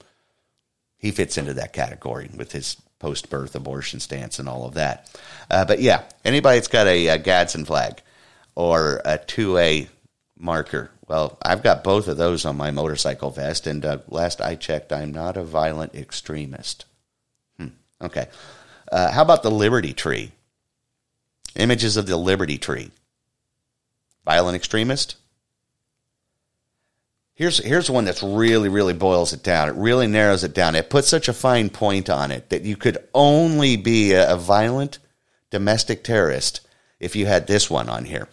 he 0.98 1.12
fits 1.12 1.38
into 1.38 1.54
that 1.54 1.72
category 1.72 2.28
with 2.36 2.50
his 2.50 2.76
post 2.98 3.30
birth 3.30 3.54
abortion 3.54 4.00
stance 4.00 4.40
and 4.40 4.48
all 4.48 4.66
of 4.66 4.74
that. 4.74 5.16
Uh, 5.48 5.64
but 5.64 5.78
yeah, 5.78 6.02
anybody 6.24 6.58
that's 6.58 6.66
got 6.66 6.88
a, 6.88 7.06
a 7.06 7.18
Gadsden 7.18 7.66
flag, 7.66 8.02
or 8.56 9.00
a 9.04 9.16
2A 9.16 9.86
marker. 10.36 10.90
Well, 11.10 11.38
I've 11.42 11.64
got 11.64 11.82
both 11.82 12.06
of 12.06 12.18
those 12.18 12.44
on 12.44 12.56
my 12.56 12.70
motorcycle 12.70 13.32
vest, 13.32 13.66
and 13.66 13.84
uh, 13.84 13.98
last 14.06 14.40
I 14.40 14.54
checked, 14.54 14.92
I'm 14.92 15.10
not 15.10 15.36
a 15.36 15.42
violent 15.42 15.96
extremist. 15.96 16.84
Hmm. 17.58 17.70
Okay. 18.00 18.28
Uh, 18.92 19.10
how 19.10 19.22
about 19.22 19.42
the 19.42 19.50
Liberty 19.50 19.92
Tree? 19.92 20.30
Images 21.56 21.96
of 21.96 22.06
the 22.06 22.16
Liberty 22.16 22.58
Tree. 22.58 22.92
Violent 24.24 24.54
extremist? 24.54 25.16
Here's, 27.34 27.58
here's 27.58 27.90
one 27.90 28.04
that's 28.04 28.22
really, 28.22 28.68
really 28.68 28.94
boils 28.94 29.32
it 29.32 29.42
down. 29.42 29.68
It 29.68 29.74
really 29.74 30.06
narrows 30.06 30.44
it 30.44 30.54
down. 30.54 30.76
It 30.76 30.90
puts 30.90 31.08
such 31.08 31.26
a 31.26 31.32
fine 31.32 31.70
point 31.70 32.08
on 32.08 32.30
it 32.30 32.50
that 32.50 32.62
you 32.62 32.76
could 32.76 32.98
only 33.14 33.76
be 33.76 34.12
a, 34.12 34.34
a 34.34 34.36
violent 34.36 35.00
domestic 35.50 36.04
terrorist 36.04 36.60
if 37.00 37.16
you 37.16 37.26
had 37.26 37.48
this 37.48 37.68
one 37.68 37.88
on 37.88 38.04
here 38.04 38.28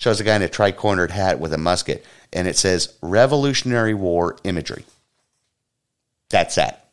shows 0.00 0.18
a 0.18 0.24
guy 0.24 0.34
in 0.34 0.42
a 0.42 0.48
tri-cornered 0.48 1.10
hat 1.10 1.38
with 1.38 1.52
a 1.52 1.58
musket, 1.58 2.04
and 2.32 2.48
it 2.48 2.56
says 2.56 2.96
Revolutionary 3.02 3.94
War 3.94 4.36
imagery. 4.44 4.84
That's 6.30 6.54
that. 6.54 6.88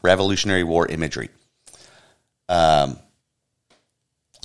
Revolutionary 0.00 0.62
War 0.62 0.86
imagery. 0.86 1.28
Um, 2.48 2.98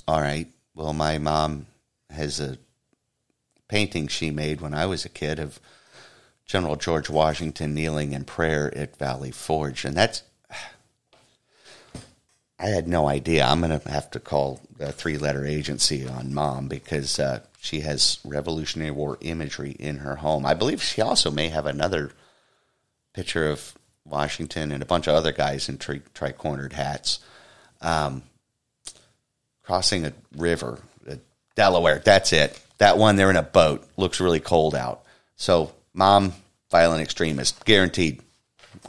all 0.08 0.20
right. 0.20 0.48
Well, 0.74 0.92
my 0.92 1.18
mom 1.18 1.66
has 2.10 2.40
a 2.40 2.58
painting 3.68 4.08
she 4.08 4.32
made 4.32 4.60
when 4.60 4.74
I 4.74 4.86
was 4.86 5.04
a 5.04 5.08
kid 5.08 5.38
of 5.38 5.60
General 6.44 6.74
George 6.74 7.08
Washington 7.08 7.72
kneeling 7.72 8.12
in 8.12 8.24
prayer 8.24 8.76
at 8.76 8.96
Valley 8.98 9.30
Forge, 9.30 9.84
and 9.84 9.96
that's 9.96 10.22
I 12.58 12.66
had 12.66 12.86
no 12.86 13.08
idea. 13.08 13.44
I'm 13.44 13.60
going 13.60 13.78
to 13.78 13.88
have 13.90 14.10
to 14.12 14.20
call 14.20 14.60
a 14.78 14.92
three 14.92 15.18
letter 15.18 15.44
agency 15.44 16.06
on 16.06 16.34
mom 16.34 16.68
because 16.68 17.18
uh, 17.18 17.40
She 17.60 17.80
has 17.80 18.18
Revolutionary 18.24 18.90
War 18.90 19.18
imagery 19.20 19.72
in 19.72 19.98
her 19.98 20.16
home. 20.16 20.46
I 20.46 20.54
believe 20.54 20.82
she 20.82 21.02
also 21.02 21.30
may 21.30 21.48
have 21.48 21.66
another 21.66 22.12
picture 23.12 23.48
of 23.48 23.74
Washington 24.04 24.70
and 24.70 24.82
a 24.82 24.86
bunch 24.86 25.06
of 25.06 25.14
other 25.14 25.32
guys 25.32 25.68
in 25.68 25.78
tri- 25.78 26.02
tri-cornered 26.12 26.74
hats 26.74 27.20
um, 27.80 28.22
crossing 29.62 30.04
a 30.04 30.12
river, 30.36 30.78
uh, 31.08 31.16
Delaware. 31.54 32.00
That's 32.04 32.32
it. 32.32 32.60
That 32.78 32.98
one, 32.98 33.16
they're 33.16 33.30
in 33.30 33.36
a 33.36 33.42
boat. 33.42 33.86
Looks 33.96 34.20
really 34.20 34.40
cold 34.40 34.74
out. 34.74 35.04
So, 35.36 35.72
mom, 35.92 36.32
violent 36.70 37.02
extremist, 37.02 37.64
guaranteed. 37.64 38.20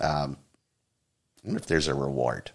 Um, 0.01 0.37
I 1.43 1.47
wonder 1.47 1.59
if 1.59 1.67
there's 1.67 1.87
a 1.87 1.93
reward. 1.93 2.51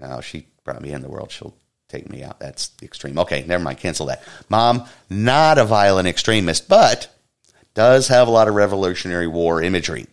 Huh. 0.00 0.08
No, 0.08 0.20
she 0.20 0.46
brought 0.64 0.82
me 0.82 0.92
in 0.92 1.02
the 1.02 1.08
world. 1.08 1.30
She'll 1.30 1.54
take 1.88 2.08
me 2.08 2.22
out. 2.22 2.40
That's 2.40 2.68
the 2.68 2.86
extreme. 2.86 3.18
Okay, 3.18 3.44
never 3.46 3.62
mind. 3.62 3.78
Cancel 3.78 4.06
that. 4.06 4.22
Mom, 4.48 4.86
not 5.08 5.58
a 5.58 5.64
violent 5.64 6.08
extremist, 6.08 6.68
but 6.68 7.14
does 7.74 8.08
have 8.08 8.28
a 8.28 8.30
lot 8.30 8.48
of 8.48 8.54
Revolutionary 8.54 9.26
War 9.26 9.62
imagery. 9.62 10.06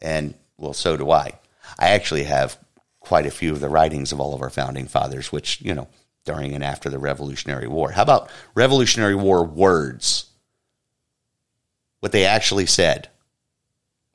And, 0.00 0.34
well, 0.56 0.74
so 0.74 0.96
do 0.96 1.10
I. 1.10 1.38
I 1.78 1.90
actually 1.90 2.24
have 2.24 2.58
quite 3.00 3.26
a 3.26 3.30
few 3.30 3.52
of 3.52 3.60
the 3.60 3.68
writings 3.68 4.12
of 4.12 4.20
all 4.20 4.34
of 4.34 4.42
our 4.42 4.50
founding 4.50 4.86
fathers, 4.86 5.32
which, 5.32 5.60
you 5.60 5.74
know, 5.74 5.88
during 6.24 6.54
and 6.54 6.64
after 6.64 6.90
the 6.90 6.98
Revolutionary 6.98 7.68
War. 7.68 7.92
How 7.92 8.02
about 8.02 8.30
Revolutionary 8.54 9.14
War 9.14 9.44
words? 9.44 10.26
What 12.00 12.12
they 12.12 12.24
actually 12.24 12.66
said? 12.66 13.08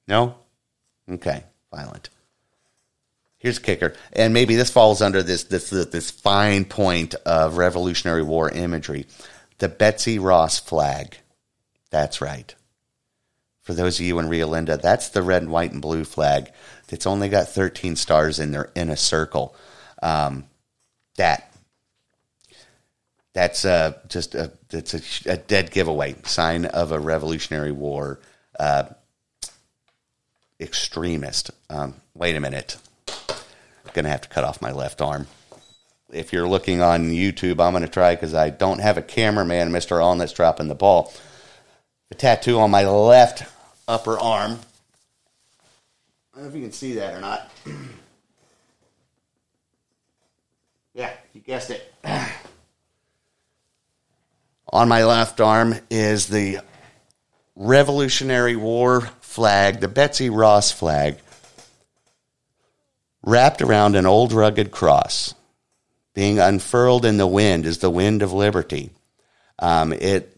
No? 0.07 0.35
Okay, 1.09 1.43
violent. 1.73 2.09
Here's 3.41 3.57
a 3.57 3.61
kicker, 3.61 3.95
and 4.13 4.35
maybe 4.35 4.55
this 4.55 4.69
falls 4.69 5.01
under 5.01 5.23
this 5.23 5.45
this 5.45 5.71
this 5.71 6.11
fine 6.11 6.63
point 6.63 7.15
of 7.25 7.57
Revolutionary 7.57 8.21
War 8.21 8.51
imagery, 8.51 9.07
the 9.57 9.67
Betsy 9.67 10.19
Ross 10.19 10.59
flag. 10.59 11.17
That's 11.89 12.21
right. 12.21 12.53
For 13.63 13.73
those 13.73 13.99
of 13.99 14.05
you 14.05 14.19
in 14.19 14.29
Rio 14.29 14.45
Linda, 14.45 14.77
that's 14.77 15.09
the 15.09 15.23
red, 15.23 15.41
and 15.41 15.51
white, 15.51 15.71
and 15.71 15.81
blue 15.81 16.03
flag. 16.03 16.51
It's 16.89 17.07
only 17.07 17.29
got 17.29 17.47
13 17.47 17.95
stars 17.95 18.37
in 18.37 18.51
there 18.51 18.69
in 18.75 18.91
a 18.91 18.97
circle. 18.97 19.55
Um, 20.03 20.45
that 21.15 21.51
that's 23.33 23.65
uh, 23.65 23.97
just 24.07 24.35
a 24.35 24.51
it's 24.69 24.93
a, 24.93 25.31
a, 25.31 25.37
dead 25.37 25.71
giveaway 25.71 26.15
sign 26.25 26.65
of 26.65 26.91
a 26.91 26.99
Revolutionary 26.99 27.71
War 27.71 28.19
uh, 28.59 28.83
extremist. 30.59 31.49
Um, 31.71 31.95
wait 32.13 32.35
a 32.35 32.39
minute, 32.39 32.77
I'm 33.91 33.95
gonna 33.95 34.09
have 34.09 34.21
to 34.21 34.29
cut 34.29 34.45
off 34.45 34.61
my 34.61 34.71
left 34.71 35.01
arm. 35.01 35.27
If 36.13 36.31
you're 36.31 36.47
looking 36.47 36.81
on 36.81 37.11
YouTube, 37.11 37.59
I'm 37.59 37.73
gonna 37.73 37.89
try 37.89 38.15
because 38.15 38.33
I 38.33 38.49
don't 38.49 38.79
have 38.79 38.97
a 38.97 39.01
cameraman, 39.01 39.73
Mister 39.73 40.01
On, 40.01 40.17
that's 40.17 40.31
dropping 40.31 40.69
the 40.69 40.75
ball. 40.75 41.11
The 42.07 42.15
tattoo 42.15 42.57
on 42.59 42.71
my 42.71 42.85
left 42.85 43.43
upper 43.89 44.17
arm. 44.17 44.59
I 46.33 46.37
don't 46.37 46.43
know 46.43 46.49
if 46.49 46.55
you 46.55 46.61
can 46.61 46.71
see 46.71 46.93
that 46.93 47.15
or 47.15 47.19
not. 47.19 47.51
yeah, 50.93 51.11
you 51.33 51.41
guessed 51.41 51.71
it. 51.71 51.93
on 54.69 54.87
my 54.87 55.03
left 55.03 55.41
arm 55.41 55.75
is 55.89 56.27
the 56.27 56.59
Revolutionary 57.57 58.55
War 58.55 59.01
flag, 59.19 59.81
the 59.81 59.89
Betsy 59.89 60.29
Ross 60.29 60.71
flag, 60.71 61.17
wrapped 63.23 63.61
around 63.61 63.95
an 63.95 64.05
old 64.05 64.33
rugged 64.33 64.71
cross. 64.71 65.33
Being 66.13 66.39
unfurled 66.39 67.05
in 67.05 67.17
the 67.17 67.27
wind 67.27 67.65
is 67.65 67.77
the 67.77 67.89
wind 67.89 68.21
of 68.21 68.33
liberty. 68.33 68.91
Um, 69.59 69.93
it, 69.93 70.37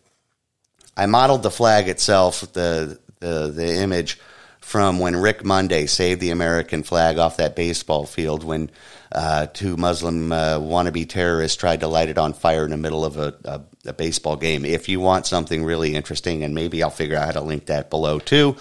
I 0.96 1.08
modeled 1.08 1.44
the 1.44 1.50
flag 1.50 1.88
itself, 1.88 2.42
the, 2.54 3.00
the, 3.20 3.48
the 3.48 3.76
image, 3.78 4.20
from 4.60 5.00
when 5.00 5.16
Rick 5.16 5.44
Monday 5.44 5.88
saved 5.88 6.22
the 6.22 6.30
American 6.30 6.84
flag 6.84 7.18
off 7.18 7.38
that 7.38 7.56
baseball 7.56 8.06
field 8.06 8.44
when 8.44 8.70
uh, 9.12 9.48
two 9.48 9.78
Muslim 9.78 10.32
uh, 10.32 10.58
wannabe 10.58 11.08
terrorists 11.08 11.58
tried 11.58 11.82
to 11.82 11.88
light 11.88 12.10
it 12.10 12.18
on 12.18 12.34
fire 12.34 12.66
in 12.66 12.72
the 12.72 12.78
middle 12.78 13.06
of 13.06 13.18
a, 13.18 13.36
a, 13.44 13.62
a, 13.90 13.94
baseball 13.94 14.36
game. 14.36 14.66
If 14.66 14.90
you 14.90 15.00
want 15.00 15.28
something 15.28 15.64
really 15.64 15.96
interesting, 15.96 16.44
and 16.44 16.56
maybe 16.56 16.82
I'll 16.82 16.90
figure 16.90 17.18
out 17.18 17.26
how 17.26 17.32
to 17.34 17.42
link 17.42 17.68
that 17.68 17.90
below 17.90 18.20
too, 18.20 18.56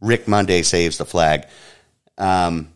Rick 0.00 0.26
Monday 0.26 0.62
saves 0.62 0.98
the 0.98 1.04
flag. 1.04 1.46
Um, 2.18 2.73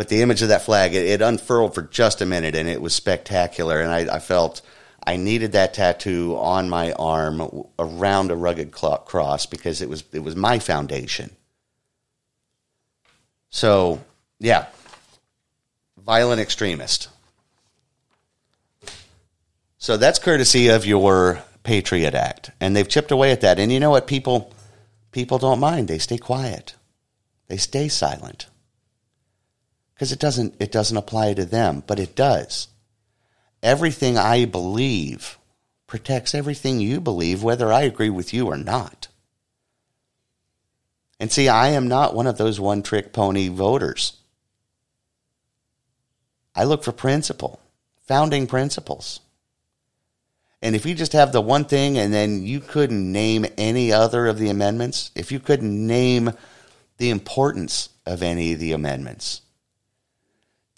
but 0.00 0.08
the 0.08 0.22
image 0.22 0.40
of 0.40 0.48
that 0.48 0.62
flag, 0.62 0.94
it, 0.94 1.04
it, 1.04 1.20
unfurled 1.20 1.74
for 1.74 1.82
just 1.82 2.22
a 2.22 2.24
minute, 2.24 2.54
and 2.54 2.66
it 2.66 2.80
was 2.80 2.94
spectacular. 2.94 3.82
And 3.82 3.90
I, 3.92 4.16
I, 4.16 4.18
felt 4.18 4.62
I 5.06 5.18
needed 5.18 5.52
that 5.52 5.74
tattoo 5.74 6.38
on 6.38 6.70
my 6.70 6.92
arm 6.92 7.66
around 7.78 8.30
a 8.30 8.34
rugged 8.34 8.72
cross 8.72 9.44
because 9.44 9.82
it 9.82 9.90
was 9.90 10.02
it 10.14 10.20
was 10.20 10.34
my 10.34 10.58
foundation. 10.58 11.36
So 13.50 14.02
yeah, 14.38 14.68
violent 15.98 16.40
extremist. 16.40 17.10
So 19.76 19.98
that's 19.98 20.18
courtesy 20.18 20.68
of 20.68 20.86
your 20.86 21.42
Patriot 21.62 22.14
Act, 22.14 22.52
and 22.58 22.74
they've 22.74 22.88
chipped 22.88 23.10
away 23.10 23.32
at 23.32 23.42
that. 23.42 23.58
And 23.58 23.70
you 23.70 23.78
know 23.78 23.90
what? 23.90 24.06
People 24.06 24.50
people 25.12 25.36
don't 25.36 25.60
mind. 25.60 25.88
They 25.88 25.98
stay 25.98 26.16
quiet. 26.16 26.74
They 27.48 27.58
stay 27.58 27.88
silent 27.88 28.46
because 30.00 30.12
it 30.12 30.18
doesn't 30.18 30.54
it 30.58 30.72
doesn't 30.72 30.96
apply 30.96 31.34
to 31.34 31.44
them, 31.44 31.84
but 31.86 31.98
it 32.00 32.16
does. 32.16 32.68
Everything 33.62 34.16
I 34.16 34.46
believe 34.46 35.36
protects 35.86 36.34
everything 36.34 36.80
you 36.80 37.02
believe, 37.02 37.42
whether 37.42 37.70
I 37.70 37.82
agree 37.82 38.08
with 38.08 38.32
you 38.32 38.46
or 38.46 38.56
not. 38.56 39.08
And 41.18 41.30
see, 41.30 41.50
I 41.50 41.68
am 41.68 41.86
not 41.86 42.14
one 42.14 42.26
of 42.26 42.38
those 42.38 42.58
one 42.58 42.82
trick 42.82 43.12
pony 43.12 43.48
voters. 43.48 44.16
I 46.54 46.64
look 46.64 46.82
for 46.82 46.92
principle, 46.92 47.60
founding 48.06 48.46
principles. 48.46 49.20
And 50.62 50.74
if 50.74 50.86
you 50.86 50.94
just 50.94 51.12
have 51.12 51.32
the 51.32 51.42
one 51.42 51.66
thing 51.66 51.98
and 51.98 52.10
then 52.10 52.42
you 52.42 52.60
couldn't 52.60 53.12
name 53.12 53.44
any 53.58 53.92
other 53.92 54.28
of 54.28 54.38
the 54.38 54.48
amendments, 54.48 55.10
if 55.14 55.30
you 55.30 55.40
couldn't 55.40 55.86
name 55.86 56.32
the 56.96 57.10
importance 57.10 57.90
of 58.06 58.22
any 58.22 58.54
of 58.54 58.60
the 58.60 58.72
amendments, 58.72 59.42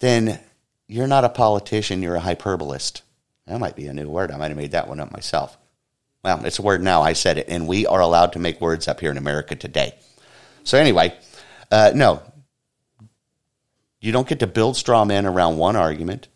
then 0.03 0.37
you're 0.85 1.07
not 1.07 1.23
a 1.23 1.29
politician, 1.29 2.03
you're 2.03 2.17
a 2.17 2.21
hyperbolist. 2.21 3.03
That 3.47 3.59
might 3.59 3.77
be 3.77 3.87
a 3.87 3.93
new 3.93 4.09
word. 4.09 4.31
I 4.31 4.37
might 4.37 4.49
have 4.49 4.57
made 4.57 4.71
that 4.71 4.89
one 4.89 4.99
up 4.99 5.13
myself. 5.13 5.57
Well, 6.25 6.45
it's 6.45 6.59
a 6.59 6.61
word 6.61 6.83
now. 6.83 7.01
I 7.01 7.13
said 7.13 7.37
it. 7.37 7.47
And 7.47 7.69
we 7.69 7.85
are 7.87 8.01
allowed 8.01 8.33
to 8.33 8.39
make 8.39 8.59
words 8.59 8.89
up 8.89 8.99
here 8.99 9.11
in 9.11 9.17
America 9.17 9.55
today. 9.55 9.95
So, 10.65 10.77
anyway, 10.77 11.17
uh, 11.71 11.93
no. 11.95 12.21
You 14.01 14.11
don't 14.11 14.27
get 14.27 14.39
to 14.39 14.47
build 14.47 14.75
straw 14.75 15.05
men 15.05 15.25
around 15.25 15.55
one 15.55 15.77
argument. 15.77 16.27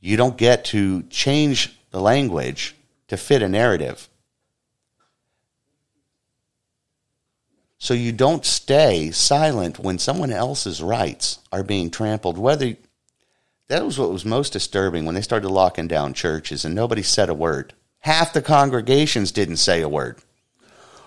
You 0.00 0.16
don't 0.16 0.36
get 0.36 0.66
to 0.66 1.02
change 1.04 1.76
the 1.90 2.00
language 2.00 2.76
to 3.08 3.16
fit 3.16 3.42
a 3.42 3.48
narrative. 3.48 4.08
So 7.84 7.92
you 7.92 8.12
don't 8.12 8.46
stay 8.46 9.10
silent 9.10 9.78
when 9.78 9.98
someone 9.98 10.32
else's 10.32 10.82
rights 10.82 11.40
are 11.52 11.62
being 11.62 11.90
trampled. 11.90 12.38
Whether 12.38 12.78
that 13.68 13.84
was 13.84 13.98
what 13.98 14.10
was 14.10 14.24
most 14.24 14.54
disturbing 14.54 15.04
when 15.04 15.14
they 15.14 15.20
started 15.20 15.50
locking 15.50 15.86
down 15.86 16.14
churches 16.14 16.64
and 16.64 16.74
nobody 16.74 17.02
said 17.02 17.28
a 17.28 17.34
word. 17.34 17.74
Half 17.98 18.32
the 18.32 18.40
congregations 18.40 19.32
didn't 19.32 19.58
say 19.58 19.82
a 19.82 19.88
word. 19.90 20.16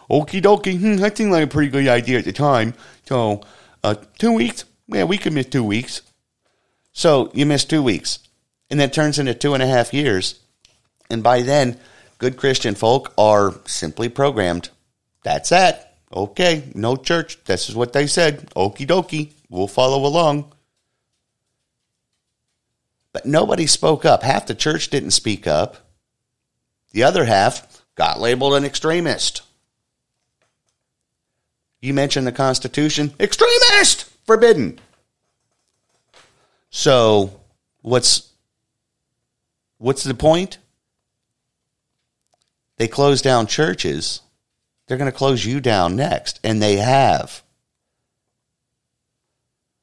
Okie 0.08 0.40
dokie, 0.40 0.78
hmm, 0.78 0.98
that 0.98 1.18
seemed 1.18 1.32
like 1.32 1.46
a 1.46 1.48
pretty 1.48 1.72
good 1.72 1.88
idea 1.88 2.20
at 2.20 2.26
the 2.26 2.32
time. 2.32 2.76
So, 3.06 3.42
uh, 3.84 3.96
two 4.20 4.34
weeks? 4.34 4.64
Yeah, 4.88 5.06
we 5.06 5.18
could 5.18 5.34
miss 5.34 5.48
two 5.48 5.64
weeks. 5.64 6.04
So 6.94 7.32
you 7.34 7.48
miss 7.48 7.66
two 7.66 7.82
weeks. 7.82 8.20
And 8.70 8.80
that 8.80 8.94
turns 8.94 9.18
into 9.18 9.34
two 9.34 9.56
and 9.56 9.64
a 9.64 9.68
half 9.68 9.96
years. 9.96 10.40
And 11.10 11.24
by 11.24 11.42
then, 11.42 11.80
good 12.20 12.38
Christian 12.38 12.76
folk 12.76 13.14
are 13.18 13.56
simply 13.66 14.10
programmed. 14.10 14.70
That's 15.24 15.52
it. 15.52 15.87
Okay, 16.14 16.64
no 16.74 16.96
church. 16.96 17.44
This 17.46 17.70
is 17.70 17.76
what 17.76 17.94
they 17.94 18.08
said. 18.08 18.50
Okie 18.52 18.88
dokie. 18.88 19.34
We'll 19.50 19.68
follow 19.68 20.06
along. 20.06 20.54
But 23.12 23.26
nobody 23.26 23.68
spoke 23.68 24.06
up. 24.06 24.24
Half 24.24 24.48
the 24.48 24.56
church 24.56 24.90
didn't 24.90 25.12
speak 25.12 25.48
up. 25.48 25.78
The 26.92 27.04
other 27.04 27.26
half 27.26 27.84
got 27.96 28.20
labeled 28.20 28.54
an 28.54 28.64
extremist. 28.64 29.42
You 31.82 31.94
mentioned 31.94 32.26
the 32.26 32.32
Constitution, 32.32 33.14
extremist, 33.20 34.06
forbidden. 34.26 34.80
So, 36.70 37.40
what's 37.82 38.32
what's 39.78 40.04
the 40.04 40.14
point? 40.14 40.58
They 42.78 42.88
close 42.88 43.22
down 43.22 43.48
churches. 43.48 44.22
They're 44.88 44.98
going 44.98 45.12
to 45.12 45.18
close 45.18 45.46
you 45.46 45.60
down 45.60 45.96
next, 45.96 46.40
and 46.44 46.62
they 46.62 46.78
have. 46.78 47.44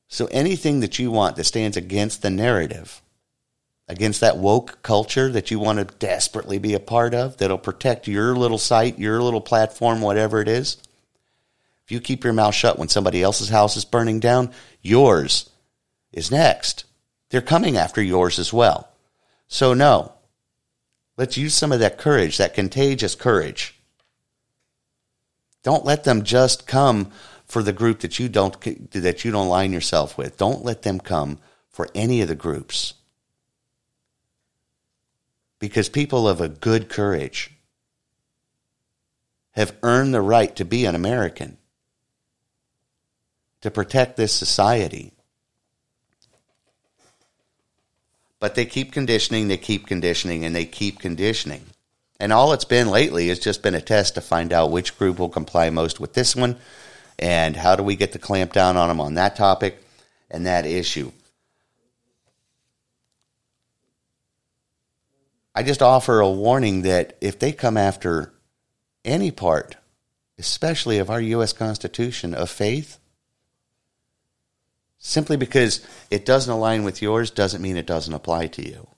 So 0.08 0.26
anything 0.30 0.80
that 0.80 0.98
you 0.98 1.10
want 1.10 1.36
that 1.36 1.44
stands 1.44 1.76
against 1.76 2.22
the 2.22 2.30
narrative, 2.30 3.02
against 3.88 4.20
that 4.20 4.38
woke 4.38 4.82
culture 4.82 5.30
that 5.30 5.50
you 5.50 5.58
want 5.58 5.78
to 5.78 5.96
desperately 5.96 6.58
be 6.58 6.74
a 6.74 6.80
part 6.80 7.14
of 7.14 7.36
that'll 7.36 7.58
protect 7.58 8.08
your 8.08 8.34
little 8.34 8.58
site, 8.58 8.98
your 8.98 9.22
little 9.22 9.40
platform, 9.40 10.00
whatever 10.00 10.40
it 10.40 10.48
is. 10.48 10.78
If 11.84 11.92
you 11.92 12.00
keep 12.00 12.24
your 12.24 12.32
mouth 12.32 12.54
shut 12.54 12.78
when 12.78 12.88
somebody 12.88 13.22
else's 13.22 13.50
house 13.50 13.76
is 13.76 13.84
burning 13.84 14.20
down, 14.20 14.52
yours 14.80 15.50
is 16.12 16.30
next. 16.30 16.84
They're 17.28 17.42
coming 17.42 17.76
after 17.76 18.02
yours 18.02 18.38
as 18.38 18.52
well. 18.52 18.88
So, 19.48 19.74
no, 19.74 20.12
let's 21.18 21.36
use 21.36 21.54
some 21.54 21.72
of 21.72 21.80
that 21.80 21.98
courage, 21.98 22.38
that 22.38 22.54
contagious 22.54 23.14
courage. 23.14 23.74
Don't 25.64 25.84
let 25.84 26.04
them 26.04 26.22
just 26.22 26.68
come 26.68 27.10
for 27.46 27.62
the 27.62 27.72
group 27.72 28.00
that 28.00 28.18
you 28.20 28.28
don't 28.28 28.60
that 28.92 29.24
you 29.24 29.32
don't 29.32 29.48
line 29.48 29.72
yourself 29.72 30.16
with. 30.16 30.36
Don't 30.36 30.64
let 30.64 30.82
them 30.82 31.00
come 31.00 31.38
for 31.70 31.88
any 31.94 32.20
of 32.20 32.28
the 32.28 32.34
groups. 32.36 32.94
Because 35.58 35.88
people 35.88 36.28
of 36.28 36.40
a 36.40 36.48
good 36.48 36.88
courage 36.88 37.50
have 39.52 39.74
earned 39.82 40.12
the 40.12 40.20
right 40.20 40.54
to 40.56 40.64
be 40.64 40.84
an 40.84 40.94
American, 40.94 41.56
to 43.62 43.70
protect 43.70 44.16
this 44.16 44.32
society. 44.32 45.12
But 48.38 48.56
they 48.56 48.66
keep 48.66 48.92
conditioning, 48.92 49.48
they 49.48 49.56
keep 49.56 49.86
conditioning, 49.86 50.44
and 50.44 50.54
they 50.54 50.66
keep 50.66 50.98
conditioning. 50.98 51.64
And 52.24 52.32
all 52.32 52.54
it's 52.54 52.64
been 52.64 52.88
lately 52.88 53.28
has 53.28 53.38
just 53.38 53.62
been 53.62 53.74
a 53.74 53.82
test 53.82 54.14
to 54.14 54.22
find 54.22 54.50
out 54.50 54.70
which 54.70 54.96
group 54.96 55.18
will 55.18 55.28
comply 55.28 55.68
most 55.68 56.00
with 56.00 56.14
this 56.14 56.34
one 56.34 56.56
and 57.18 57.54
how 57.54 57.76
do 57.76 57.82
we 57.82 57.96
get 57.96 58.12
to 58.12 58.18
clamp 58.18 58.54
down 58.54 58.78
on 58.78 58.88
them 58.88 58.98
on 58.98 59.12
that 59.12 59.36
topic 59.36 59.84
and 60.30 60.46
that 60.46 60.64
issue. 60.64 61.12
I 65.54 65.64
just 65.64 65.82
offer 65.82 66.20
a 66.20 66.30
warning 66.30 66.80
that 66.80 67.18
if 67.20 67.38
they 67.38 67.52
come 67.52 67.76
after 67.76 68.32
any 69.04 69.30
part, 69.30 69.76
especially 70.38 70.96
of 71.00 71.10
our 71.10 71.20
U.S. 71.20 71.52
Constitution, 71.52 72.32
of 72.32 72.48
faith, 72.48 72.98
simply 74.96 75.36
because 75.36 75.86
it 76.10 76.24
doesn't 76.24 76.50
align 76.50 76.84
with 76.84 77.02
yours 77.02 77.30
doesn't 77.30 77.60
mean 77.60 77.76
it 77.76 77.84
doesn't 77.84 78.14
apply 78.14 78.46
to 78.46 78.66
you. 78.66 78.88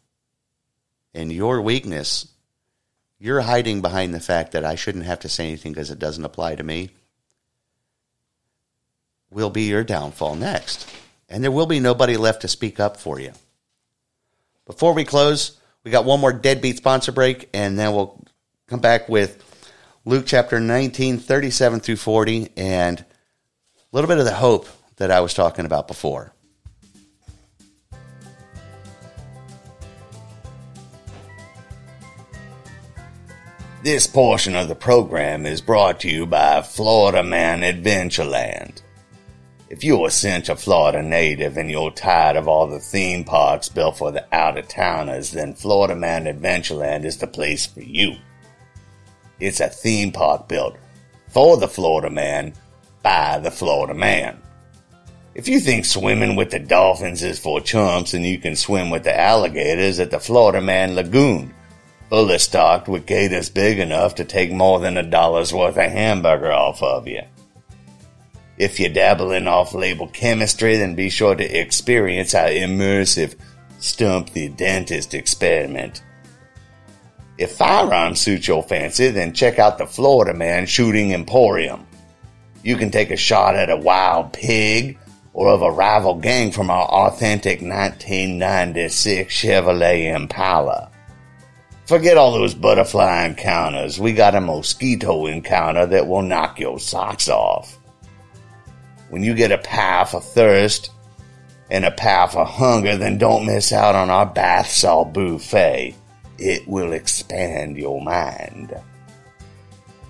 And 1.13 1.33
your 1.33 1.61
weakness, 1.61 2.29
you're 3.19 3.41
hiding 3.41 3.81
behind 3.81 4.13
the 4.13 4.21
fact 4.21 4.53
that 4.53 4.65
I 4.65 4.75
shouldn't 4.75 5.07
have 5.07 5.21
to 5.21 5.29
say 5.29 5.47
anything 5.47 5.73
because 5.73 5.91
it 5.91 5.99
doesn't 5.99 6.25
apply 6.25 6.57
to 6.57 6.63
me, 6.63 6.91
will 9.31 9.51
be 9.51 9.63
your 9.63 9.85
downfall 9.85 10.35
next. 10.35 10.91
And 11.29 11.43
there 11.43 11.51
will 11.51 11.67
be 11.67 11.81
nobody 11.81 12.17
left 12.17 12.43
to 12.43 12.49
speak 12.49 12.79
up 12.79 12.97
for 12.97 13.19
you. 13.19 13.33
Before 14.67 14.93
we 14.93 15.05
close, 15.05 15.59
we 15.83 15.91
got 15.91 16.05
one 16.05 16.21
more 16.21 16.33
deadbeat 16.33 16.77
sponsor 16.77 17.13
break, 17.13 17.49
and 17.55 17.79
then 17.79 17.93
we'll 17.93 18.23
come 18.67 18.81
back 18.81 19.09
with 19.09 19.43
Luke 20.05 20.25
chapter 20.27 20.61
19, 20.61 21.19
37 21.19 21.81
through 21.81 21.97
40, 21.97 22.51
and 22.57 23.01
a 23.01 23.05
little 23.93 24.09
bit 24.09 24.19
of 24.19 24.25
the 24.25 24.35
hope 24.35 24.69
that 24.97 25.11
I 25.11 25.21
was 25.21 25.35
talking 25.35 25.67
about 25.67 25.89
before. 25.89 26.33
This 33.87 34.09
portion 34.09 34.57
of 34.57 34.67
the 34.67 34.75
program 34.75 35.47
is 35.47 35.61
brought 35.61 36.01
to 36.01 36.11
you 36.11 36.27
by 36.27 36.61
Florida 36.63 37.23
Man 37.23 37.61
Adventureland. 37.61 38.83
If 39.71 39.85
you're 39.85 40.09
a 40.09 40.11
Central 40.11 40.57
Florida 40.57 41.05
native 41.05 41.57
and 41.57 41.71
you're 41.71 41.93
tired 41.93 42.37
of 42.37 42.49
all 42.49 42.67
the 42.67 42.81
theme 42.81 43.23
parks 43.23 43.69
built 43.69 43.99
for 43.99 44.11
the 44.11 44.27
out 44.35 44.59
of 44.59 44.67
towners, 44.67 45.31
then 45.31 45.55
Florida 45.55 45.95
Man 45.95 46.25
Adventureland 46.25 47.05
is 47.05 47.19
the 47.19 47.29
place 47.29 47.65
for 47.65 47.81
you. 47.81 48.17
It's 49.39 49.61
a 49.61 49.69
theme 49.69 50.11
park 50.11 50.49
built 50.49 50.77
for 51.29 51.57
the 51.57 51.69
Florida 51.69 52.11
man 52.11 52.55
by 53.05 53.39
the 53.39 53.53
Florida 53.53 53.95
man. 53.95 54.43
If 55.37 55.47
you 55.47 55.61
think 55.61 55.85
swimming 55.85 56.35
with 56.35 56.51
the 56.51 56.59
dolphins 56.59 57.23
is 57.23 57.39
for 57.39 57.61
chumps 57.61 58.15
and 58.15 58.27
you 58.27 58.41
can 58.41 58.57
swim 58.57 58.91
with 58.91 59.05
the 59.05 59.17
alligators 59.17 60.01
at 60.01 60.11
the 60.11 60.19
Florida 60.19 60.61
Man 60.61 60.97
Lagoon, 60.97 61.55
fully 62.09 62.39
stocked 62.39 62.89
with 62.89 63.07
gators 63.07 63.49
big 63.49 63.79
enough 63.79 64.15
to 64.17 64.25
take 64.25 64.53
more 64.53 64.81
than 64.81 64.97
a 64.97 65.03
dollar's 65.03 65.53
worth 65.53 65.77
of 65.77 65.91
hamburger 65.91 66.53
off 66.53 66.83
of 66.83 67.07
you. 67.09 67.23
If 68.59 68.81
you 68.81 68.89
dabble 68.89 69.33
in 69.33 69.47
off 69.47 69.75
label 69.75 70.09
chemistry, 70.09 70.77
then 70.77 70.95
be 70.95 71.11
sure 71.11 71.35
to 71.35 71.45
experience 71.45 72.35
our 72.35 72.49
immersive 72.49 73.35
Stump 73.79 74.31
the 74.31 74.49
Dentist 74.49 75.13
experiment. 75.13 76.03
If 77.39 77.53
firearms 77.53 78.21
suit 78.21 78.49
your 78.49 78.63
fancy, 78.63 79.11
then 79.11 79.35
check 79.35 79.59
out 79.59 79.77
the 79.77 79.87
Florida 79.87 80.33
Man 80.33 80.65
Shooting 80.65 81.13
Emporium. 81.13 81.87
You 82.63 82.77
can 82.77 82.91
take 82.91 83.11
a 83.11 83.17
shot 83.17 83.55
at 83.55 83.69
a 83.69 83.77
wild 83.77 84.33
pig 84.33 84.99
or 85.35 85.49
of 85.49 85.61
a 85.61 85.71
rival 85.71 86.15
gang 86.15 86.51
from 86.51 86.71
our 86.71 86.87
authentic 86.87 87.61
1996 87.61 89.33
Chevrolet 89.33 90.15
Impala. 90.15 90.91
Forget 91.87 92.17
all 92.17 92.33
those 92.33 92.55
butterfly 92.55 93.27
encounters. 93.27 94.01
We 94.01 94.13
got 94.13 94.35
a 94.35 94.41
mosquito 94.41 95.27
encounter 95.27 95.87
that 95.87 96.07
will 96.07 96.23
knock 96.23 96.59
your 96.59 96.79
socks 96.79 97.29
off 97.29 97.79
when 99.09 99.23
you 99.23 99.35
get 99.35 99.53
a 99.53 99.59
path 99.59 100.15
of 100.15 100.25
thirst 100.25 100.91
and 101.71 101.85
a 101.85 101.91
path 101.91 102.37
of 102.37 102.47
hunger, 102.47 102.97
then 102.97 103.19
don't 103.19 103.47
miss 103.47 103.73
out 103.73 103.95
on 103.95 104.11
our 104.11 104.27
bath 104.27 104.69
salt 104.69 105.13
buffet. 105.13 105.95
It 106.39 106.67
will 106.69 106.93
expand 106.93 107.77
your 107.77 108.01
mind. 108.03 108.75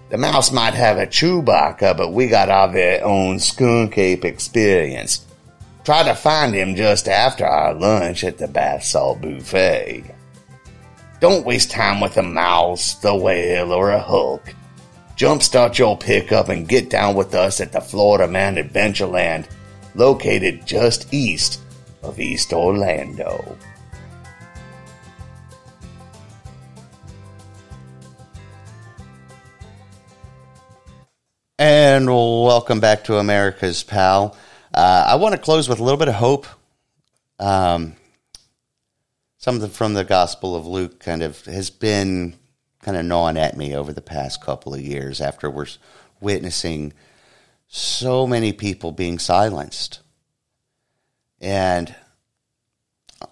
The 0.09 0.19
mouse 0.19 0.53
might 0.53 0.75
have 0.75 0.99
a 0.99 1.07
Chewbacca, 1.07 1.97
but 1.97 2.13
we 2.13 2.29
got 2.29 2.49
our 2.49 2.71
very 2.71 3.01
own 3.01 3.39
skunk 3.39 3.99
ape 3.99 4.25
experience. 4.25 5.27
Try 5.85 6.03
to 6.05 6.15
find 6.15 6.55
him 6.55 6.75
just 6.75 7.09
after 7.09 7.47
our 7.47 7.75
lunch 7.75 8.25
at 8.25 8.39
the 8.39 8.49
bath 8.49 8.85
salt 8.85 9.21
buffet. 9.21 10.16
Don't 11.29 11.45
waste 11.45 11.73
time 11.73 11.99
with 11.99 12.17
a 12.19 12.23
mouse, 12.23 12.95
the 12.95 13.13
whale, 13.13 13.73
or 13.73 13.91
a 13.91 13.99
Hulk. 13.99 14.55
Jumpstart 15.17 15.77
your 15.77 15.99
pickup 15.99 16.49
and 16.51 16.69
get 16.69 16.89
down 16.89 17.17
with 17.17 17.35
us 17.35 17.61
at 17.61 17.73
the 17.73 17.81
Florida 17.81 18.29
Man 18.29 18.55
Adventureland, 18.55 19.49
located 19.97 20.65
just 20.65 21.13
east 21.13 21.61
of 22.05 22.21
East 22.21 22.53
Orlando. 22.53 23.59
And 31.59 32.07
welcome 32.07 32.79
back 32.79 33.03
to 33.03 33.17
America's 33.17 33.83
Pal. 33.83 34.37
Uh, 34.73 35.07
I 35.09 35.17
want 35.17 35.35
to 35.35 35.41
close 35.41 35.69
with 35.69 35.81
a 35.81 35.83
little 35.83 35.99
bit 35.99 36.07
of 36.07 36.15
hope. 36.15 36.47
Um, 37.41 37.97
something 39.47 39.71
from 39.71 39.95
the 39.95 40.03
Gospel 40.03 40.57
of 40.57 40.67
Luke 40.67 40.99
kind 40.99 41.23
of 41.23 41.45
has 41.45 41.71
been 41.71 42.35
kind 42.83 42.97
of 42.97 43.05
gnawing 43.05 43.37
at 43.37 43.57
me 43.57 43.77
over 43.77 43.93
the 43.93 44.01
past 44.01 44.41
couple 44.41 44.75
of 44.75 44.81
years 44.81 45.21
after 45.21 45.49
we're 45.49 45.69
witnessing 46.21 46.93
so 47.69 48.27
many 48.27 48.53
people 48.53 48.91
being 48.91 49.21
silenced. 49.21 50.01
And 51.41 51.95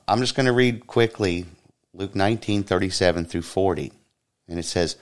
I'm 0.06 0.20
just 0.20 0.36
going 0.36 0.46
to 0.46 0.52
read 0.52 0.86
quickly 0.86 1.46
Luke 1.92 2.14
19, 2.14 2.62
37 2.62 3.24
through 3.24 3.42
40. 3.42 3.90
And 4.46 4.60
it 4.60 4.66
says, 4.66 4.96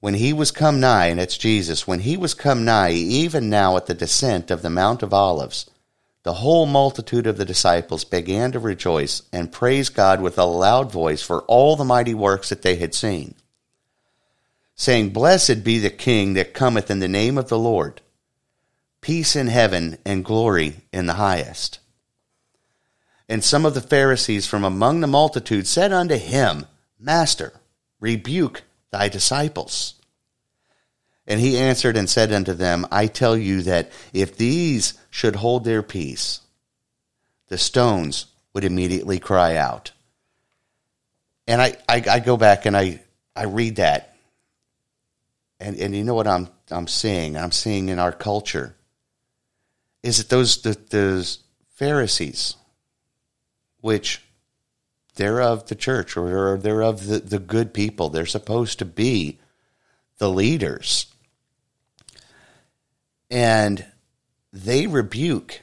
When 0.00 0.14
he 0.14 0.32
was 0.32 0.50
come 0.50 0.80
nigh, 0.80 1.08
and 1.08 1.20
it's 1.20 1.36
Jesus, 1.36 1.86
when 1.86 2.00
he 2.00 2.16
was 2.16 2.32
come 2.32 2.64
nigh, 2.64 2.92
even 2.92 3.50
now 3.50 3.76
at 3.76 3.84
the 3.84 3.92
descent 3.92 4.50
of 4.50 4.62
the 4.62 4.70
Mount 4.70 5.02
of 5.02 5.12
Olives, 5.12 5.70
the 6.26 6.34
whole 6.34 6.66
multitude 6.66 7.24
of 7.24 7.36
the 7.36 7.44
disciples 7.44 8.02
began 8.02 8.50
to 8.50 8.58
rejoice 8.58 9.22
and 9.32 9.52
praise 9.52 9.88
God 9.88 10.20
with 10.20 10.36
a 10.36 10.44
loud 10.44 10.90
voice 10.90 11.22
for 11.22 11.42
all 11.42 11.76
the 11.76 11.84
mighty 11.84 12.14
works 12.14 12.48
that 12.48 12.62
they 12.62 12.74
had 12.74 12.94
seen 12.94 13.36
saying, 14.74 15.10
Blessed 15.10 15.62
be 15.62 15.78
the 15.78 15.88
King 15.88 16.34
that 16.34 16.52
cometh 16.52 16.90
in 16.90 16.98
the 16.98 17.06
name 17.06 17.38
of 17.38 17.48
the 17.48 17.58
Lord, 17.58 18.00
peace 19.00 19.36
in 19.36 19.46
heaven 19.46 19.98
and 20.04 20.24
glory 20.24 20.78
in 20.92 21.06
the 21.06 21.14
highest. 21.14 21.78
And 23.28 23.44
some 23.44 23.64
of 23.64 23.74
the 23.74 23.80
Pharisees 23.80 24.48
from 24.48 24.64
among 24.64 25.02
the 25.02 25.06
multitude 25.06 25.68
said 25.68 25.92
unto 25.92 26.16
him, 26.16 26.66
Master, 26.98 27.52
rebuke 28.00 28.64
thy 28.90 29.08
disciples. 29.08 29.94
And 31.26 31.40
he 31.40 31.58
answered 31.58 31.96
and 31.96 32.08
said 32.08 32.32
unto 32.32 32.52
them, 32.52 32.86
I 32.90 33.06
tell 33.06 33.36
you 33.36 33.62
that 33.62 33.90
if 34.12 34.36
these 34.36 34.94
should 35.10 35.36
hold 35.36 35.64
their 35.64 35.82
peace, 35.82 36.40
the 37.48 37.58
stones 37.58 38.26
would 38.52 38.64
immediately 38.64 39.18
cry 39.18 39.56
out. 39.56 39.92
And 41.48 41.60
I, 41.60 41.76
I, 41.88 42.04
I 42.08 42.20
go 42.20 42.36
back 42.36 42.66
and 42.66 42.76
I, 42.76 43.00
I 43.34 43.44
read 43.44 43.76
that 43.76 44.16
and 45.58 45.76
and 45.76 45.94
you 45.94 46.04
know 46.04 46.14
what 46.14 46.26
I'm 46.26 46.48
I'm 46.70 46.86
seeing 46.86 47.36
I'm 47.36 47.52
seeing 47.52 47.88
in 47.88 47.98
our 47.98 48.12
culture 48.12 48.76
is 50.02 50.18
that 50.18 50.28
those 50.28 50.62
the, 50.62 50.78
those 50.90 51.40
Pharisees, 51.70 52.56
which 53.80 54.22
they're 55.14 55.40
of 55.40 55.68
the 55.68 55.74
church 55.74 56.16
or 56.16 56.58
they're 56.58 56.82
of 56.82 57.06
the, 57.06 57.18
the 57.18 57.38
good 57.38 57.72
people. 57.72 58.10
They're 58.10 58.26
supposed 58.26 58.78
to 58.80 58.84
be 58.84 59.38
the 60.18 60.28
leaders. 60.28 61.06
And 63.30 63.84
they 64.52 64.86
rebuke 64.86 65.62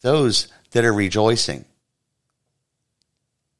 those 0.00 0.48
that 0.70 0.84
are 0.84 0.92
rejoicing, 0.92 1.64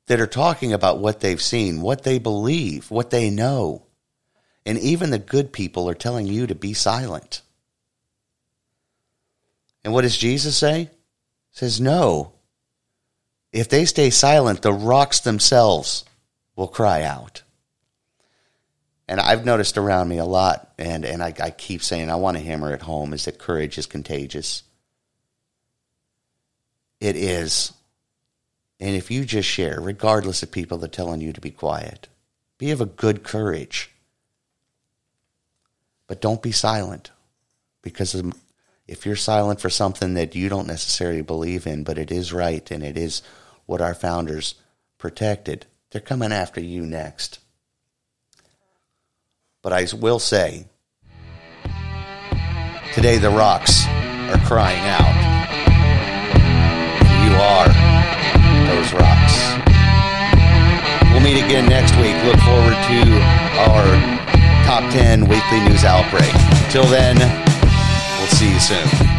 that 0.07 0.21
are 0.21 0.27
talking 0.27 0.73
about 0.73 0.99
what 0.99 1.21
they've 1.21 1.43
seen, 1.43 1.81
what 1.81 2.03
they 2.03 2.19
believe, 2.19 2.91
what 2.91 3.11
they 3.11 3.31
know. 3.31 3.85
And 4.65 4.79
even 4.79 5.11
the 5.11 5.19
good 5.19 5.53
people 5.53 5.89
are 5.89 5.95
telling 5.95 6.27
you 6.27 6.47
to 6.47 6.55
be 6.55 6.75
silent. 6.75 7.43
And 9.85 9.93
what 9.93 10.03
does 10.03 10.19
Jesus 10.19 10.57
say? 10.57 10.83
He 10.83 10.91
says, 11.53 11.81
No. 11.81 12.33
If 13.51 13.71
they 13.71 13.87
stay 13.87 14.11
silent, 14.11 14.61
the 14.61 14.73
rocks 14.73 15.21
themselves 15.21 16.05
will 16.55 16.69
cry 16.69 17.03
out. 17.03 17.43
And 19.09 19.21
I've 19.21 19.45
noticed 19.45 19.79
around 19.79 20.09
me 20.09 20.19
a 20.19 20.25
lot, 20.27 20.73
and, 20.79 21.05
and 21.05 21.23
I, 21.23 21.33
I 21.43 21.51
keep 21.51 21.83
saying 21.83 22.11
I 22.11 22.17
want 22.17 22.37
to 22.37 22.43
hammer 22.43 22.75
it 22.75 22.83
home, 22.83 23.15
is 23.15 23.25
that 23.25 23.39
courage 23.39 23.79
is 23.79 23.87
contagious. 23.87 24.63
It 27.01 27.17
is. 27.17 27.73
And 28.81 28.95
if 28.95 29.11
you 29.11 29.25
just 29.25 29.49
share, 29.49 29.81
regardless 29.81 30.43
of 30.43 30.53
people 30.53 30.79
that 30.79 30.87
are 30.87 30.95
telling 30.95 31.23
you 31.23 31.33
to 31.33 31.41
be 31.41 31.51
quiet, 31.51 32.09
be 32.59 32.71
of 32.71 32.81
a 32.81 32.87
good 32.87 33.23
courage. 33.23 33.91
But 36.07 36.21
don't 36.21 36.43
be 36.43 36.53
silent. 36.53 37.11
Because 37.83 38.15
um, 38.15 38.35
if 38.87 39.07
you're 39.07 39.17
silent 39.17 39.61
for 39.61 39.71
something 39.71 40.15
that 40.15 40.35
you 40.35 40.49
don't 40.49 40.67
necessarily 40.67 41.23
believe 41.23 41.67
in, 41.67 41.83
but 41.83 41.99
it 41.99 42.11
is 42.11 42.33
right 42.33 42.71
and 42.71 42.83
it 42.83 42.99
is 42.99 43.23
what 43.67 43.81
our 43.81 43.95
founders 43.95 44.55
protected, 44.99 45.67
they're 45.91 46.01
coming 46.01 46.33
after 46.33 46.61
you 46.61 46.83
next. 46.83 47.39
But 49.69 49.93
I 49.93 49.97
will 49.99 50.19
say, 50.19 50.65
today 52.95 53.19
the 53.19 53.29
rocks 53.29 53.85
are 53.87 54.39
crying 54.47 54.81
out. 54.81 55.13
You 57.23 57.37
are 57.37 57.69
those 58.67 58.95
rocks. 58.95 59.37
We'll 61.13 61.21
meet 61.21 61.45
again 61.45 61.69
next 61.69 61.95
week. 61.97 62.17
Look 62.25 62.41
forward 62.47 62.79
to 62.89 63.21
our 63.61 63.85
top 64.65 64.91
10 64.91 65.29
weekly 65.29 65.61
news 65.61 65.85
outbreak. 65.85 66.33
Till 66.71 66.87
then, 66.87 67.19
we'll 68.19 68.27
see 68.29 68.51
you 68.51 68.61
soon. 68.61 69.18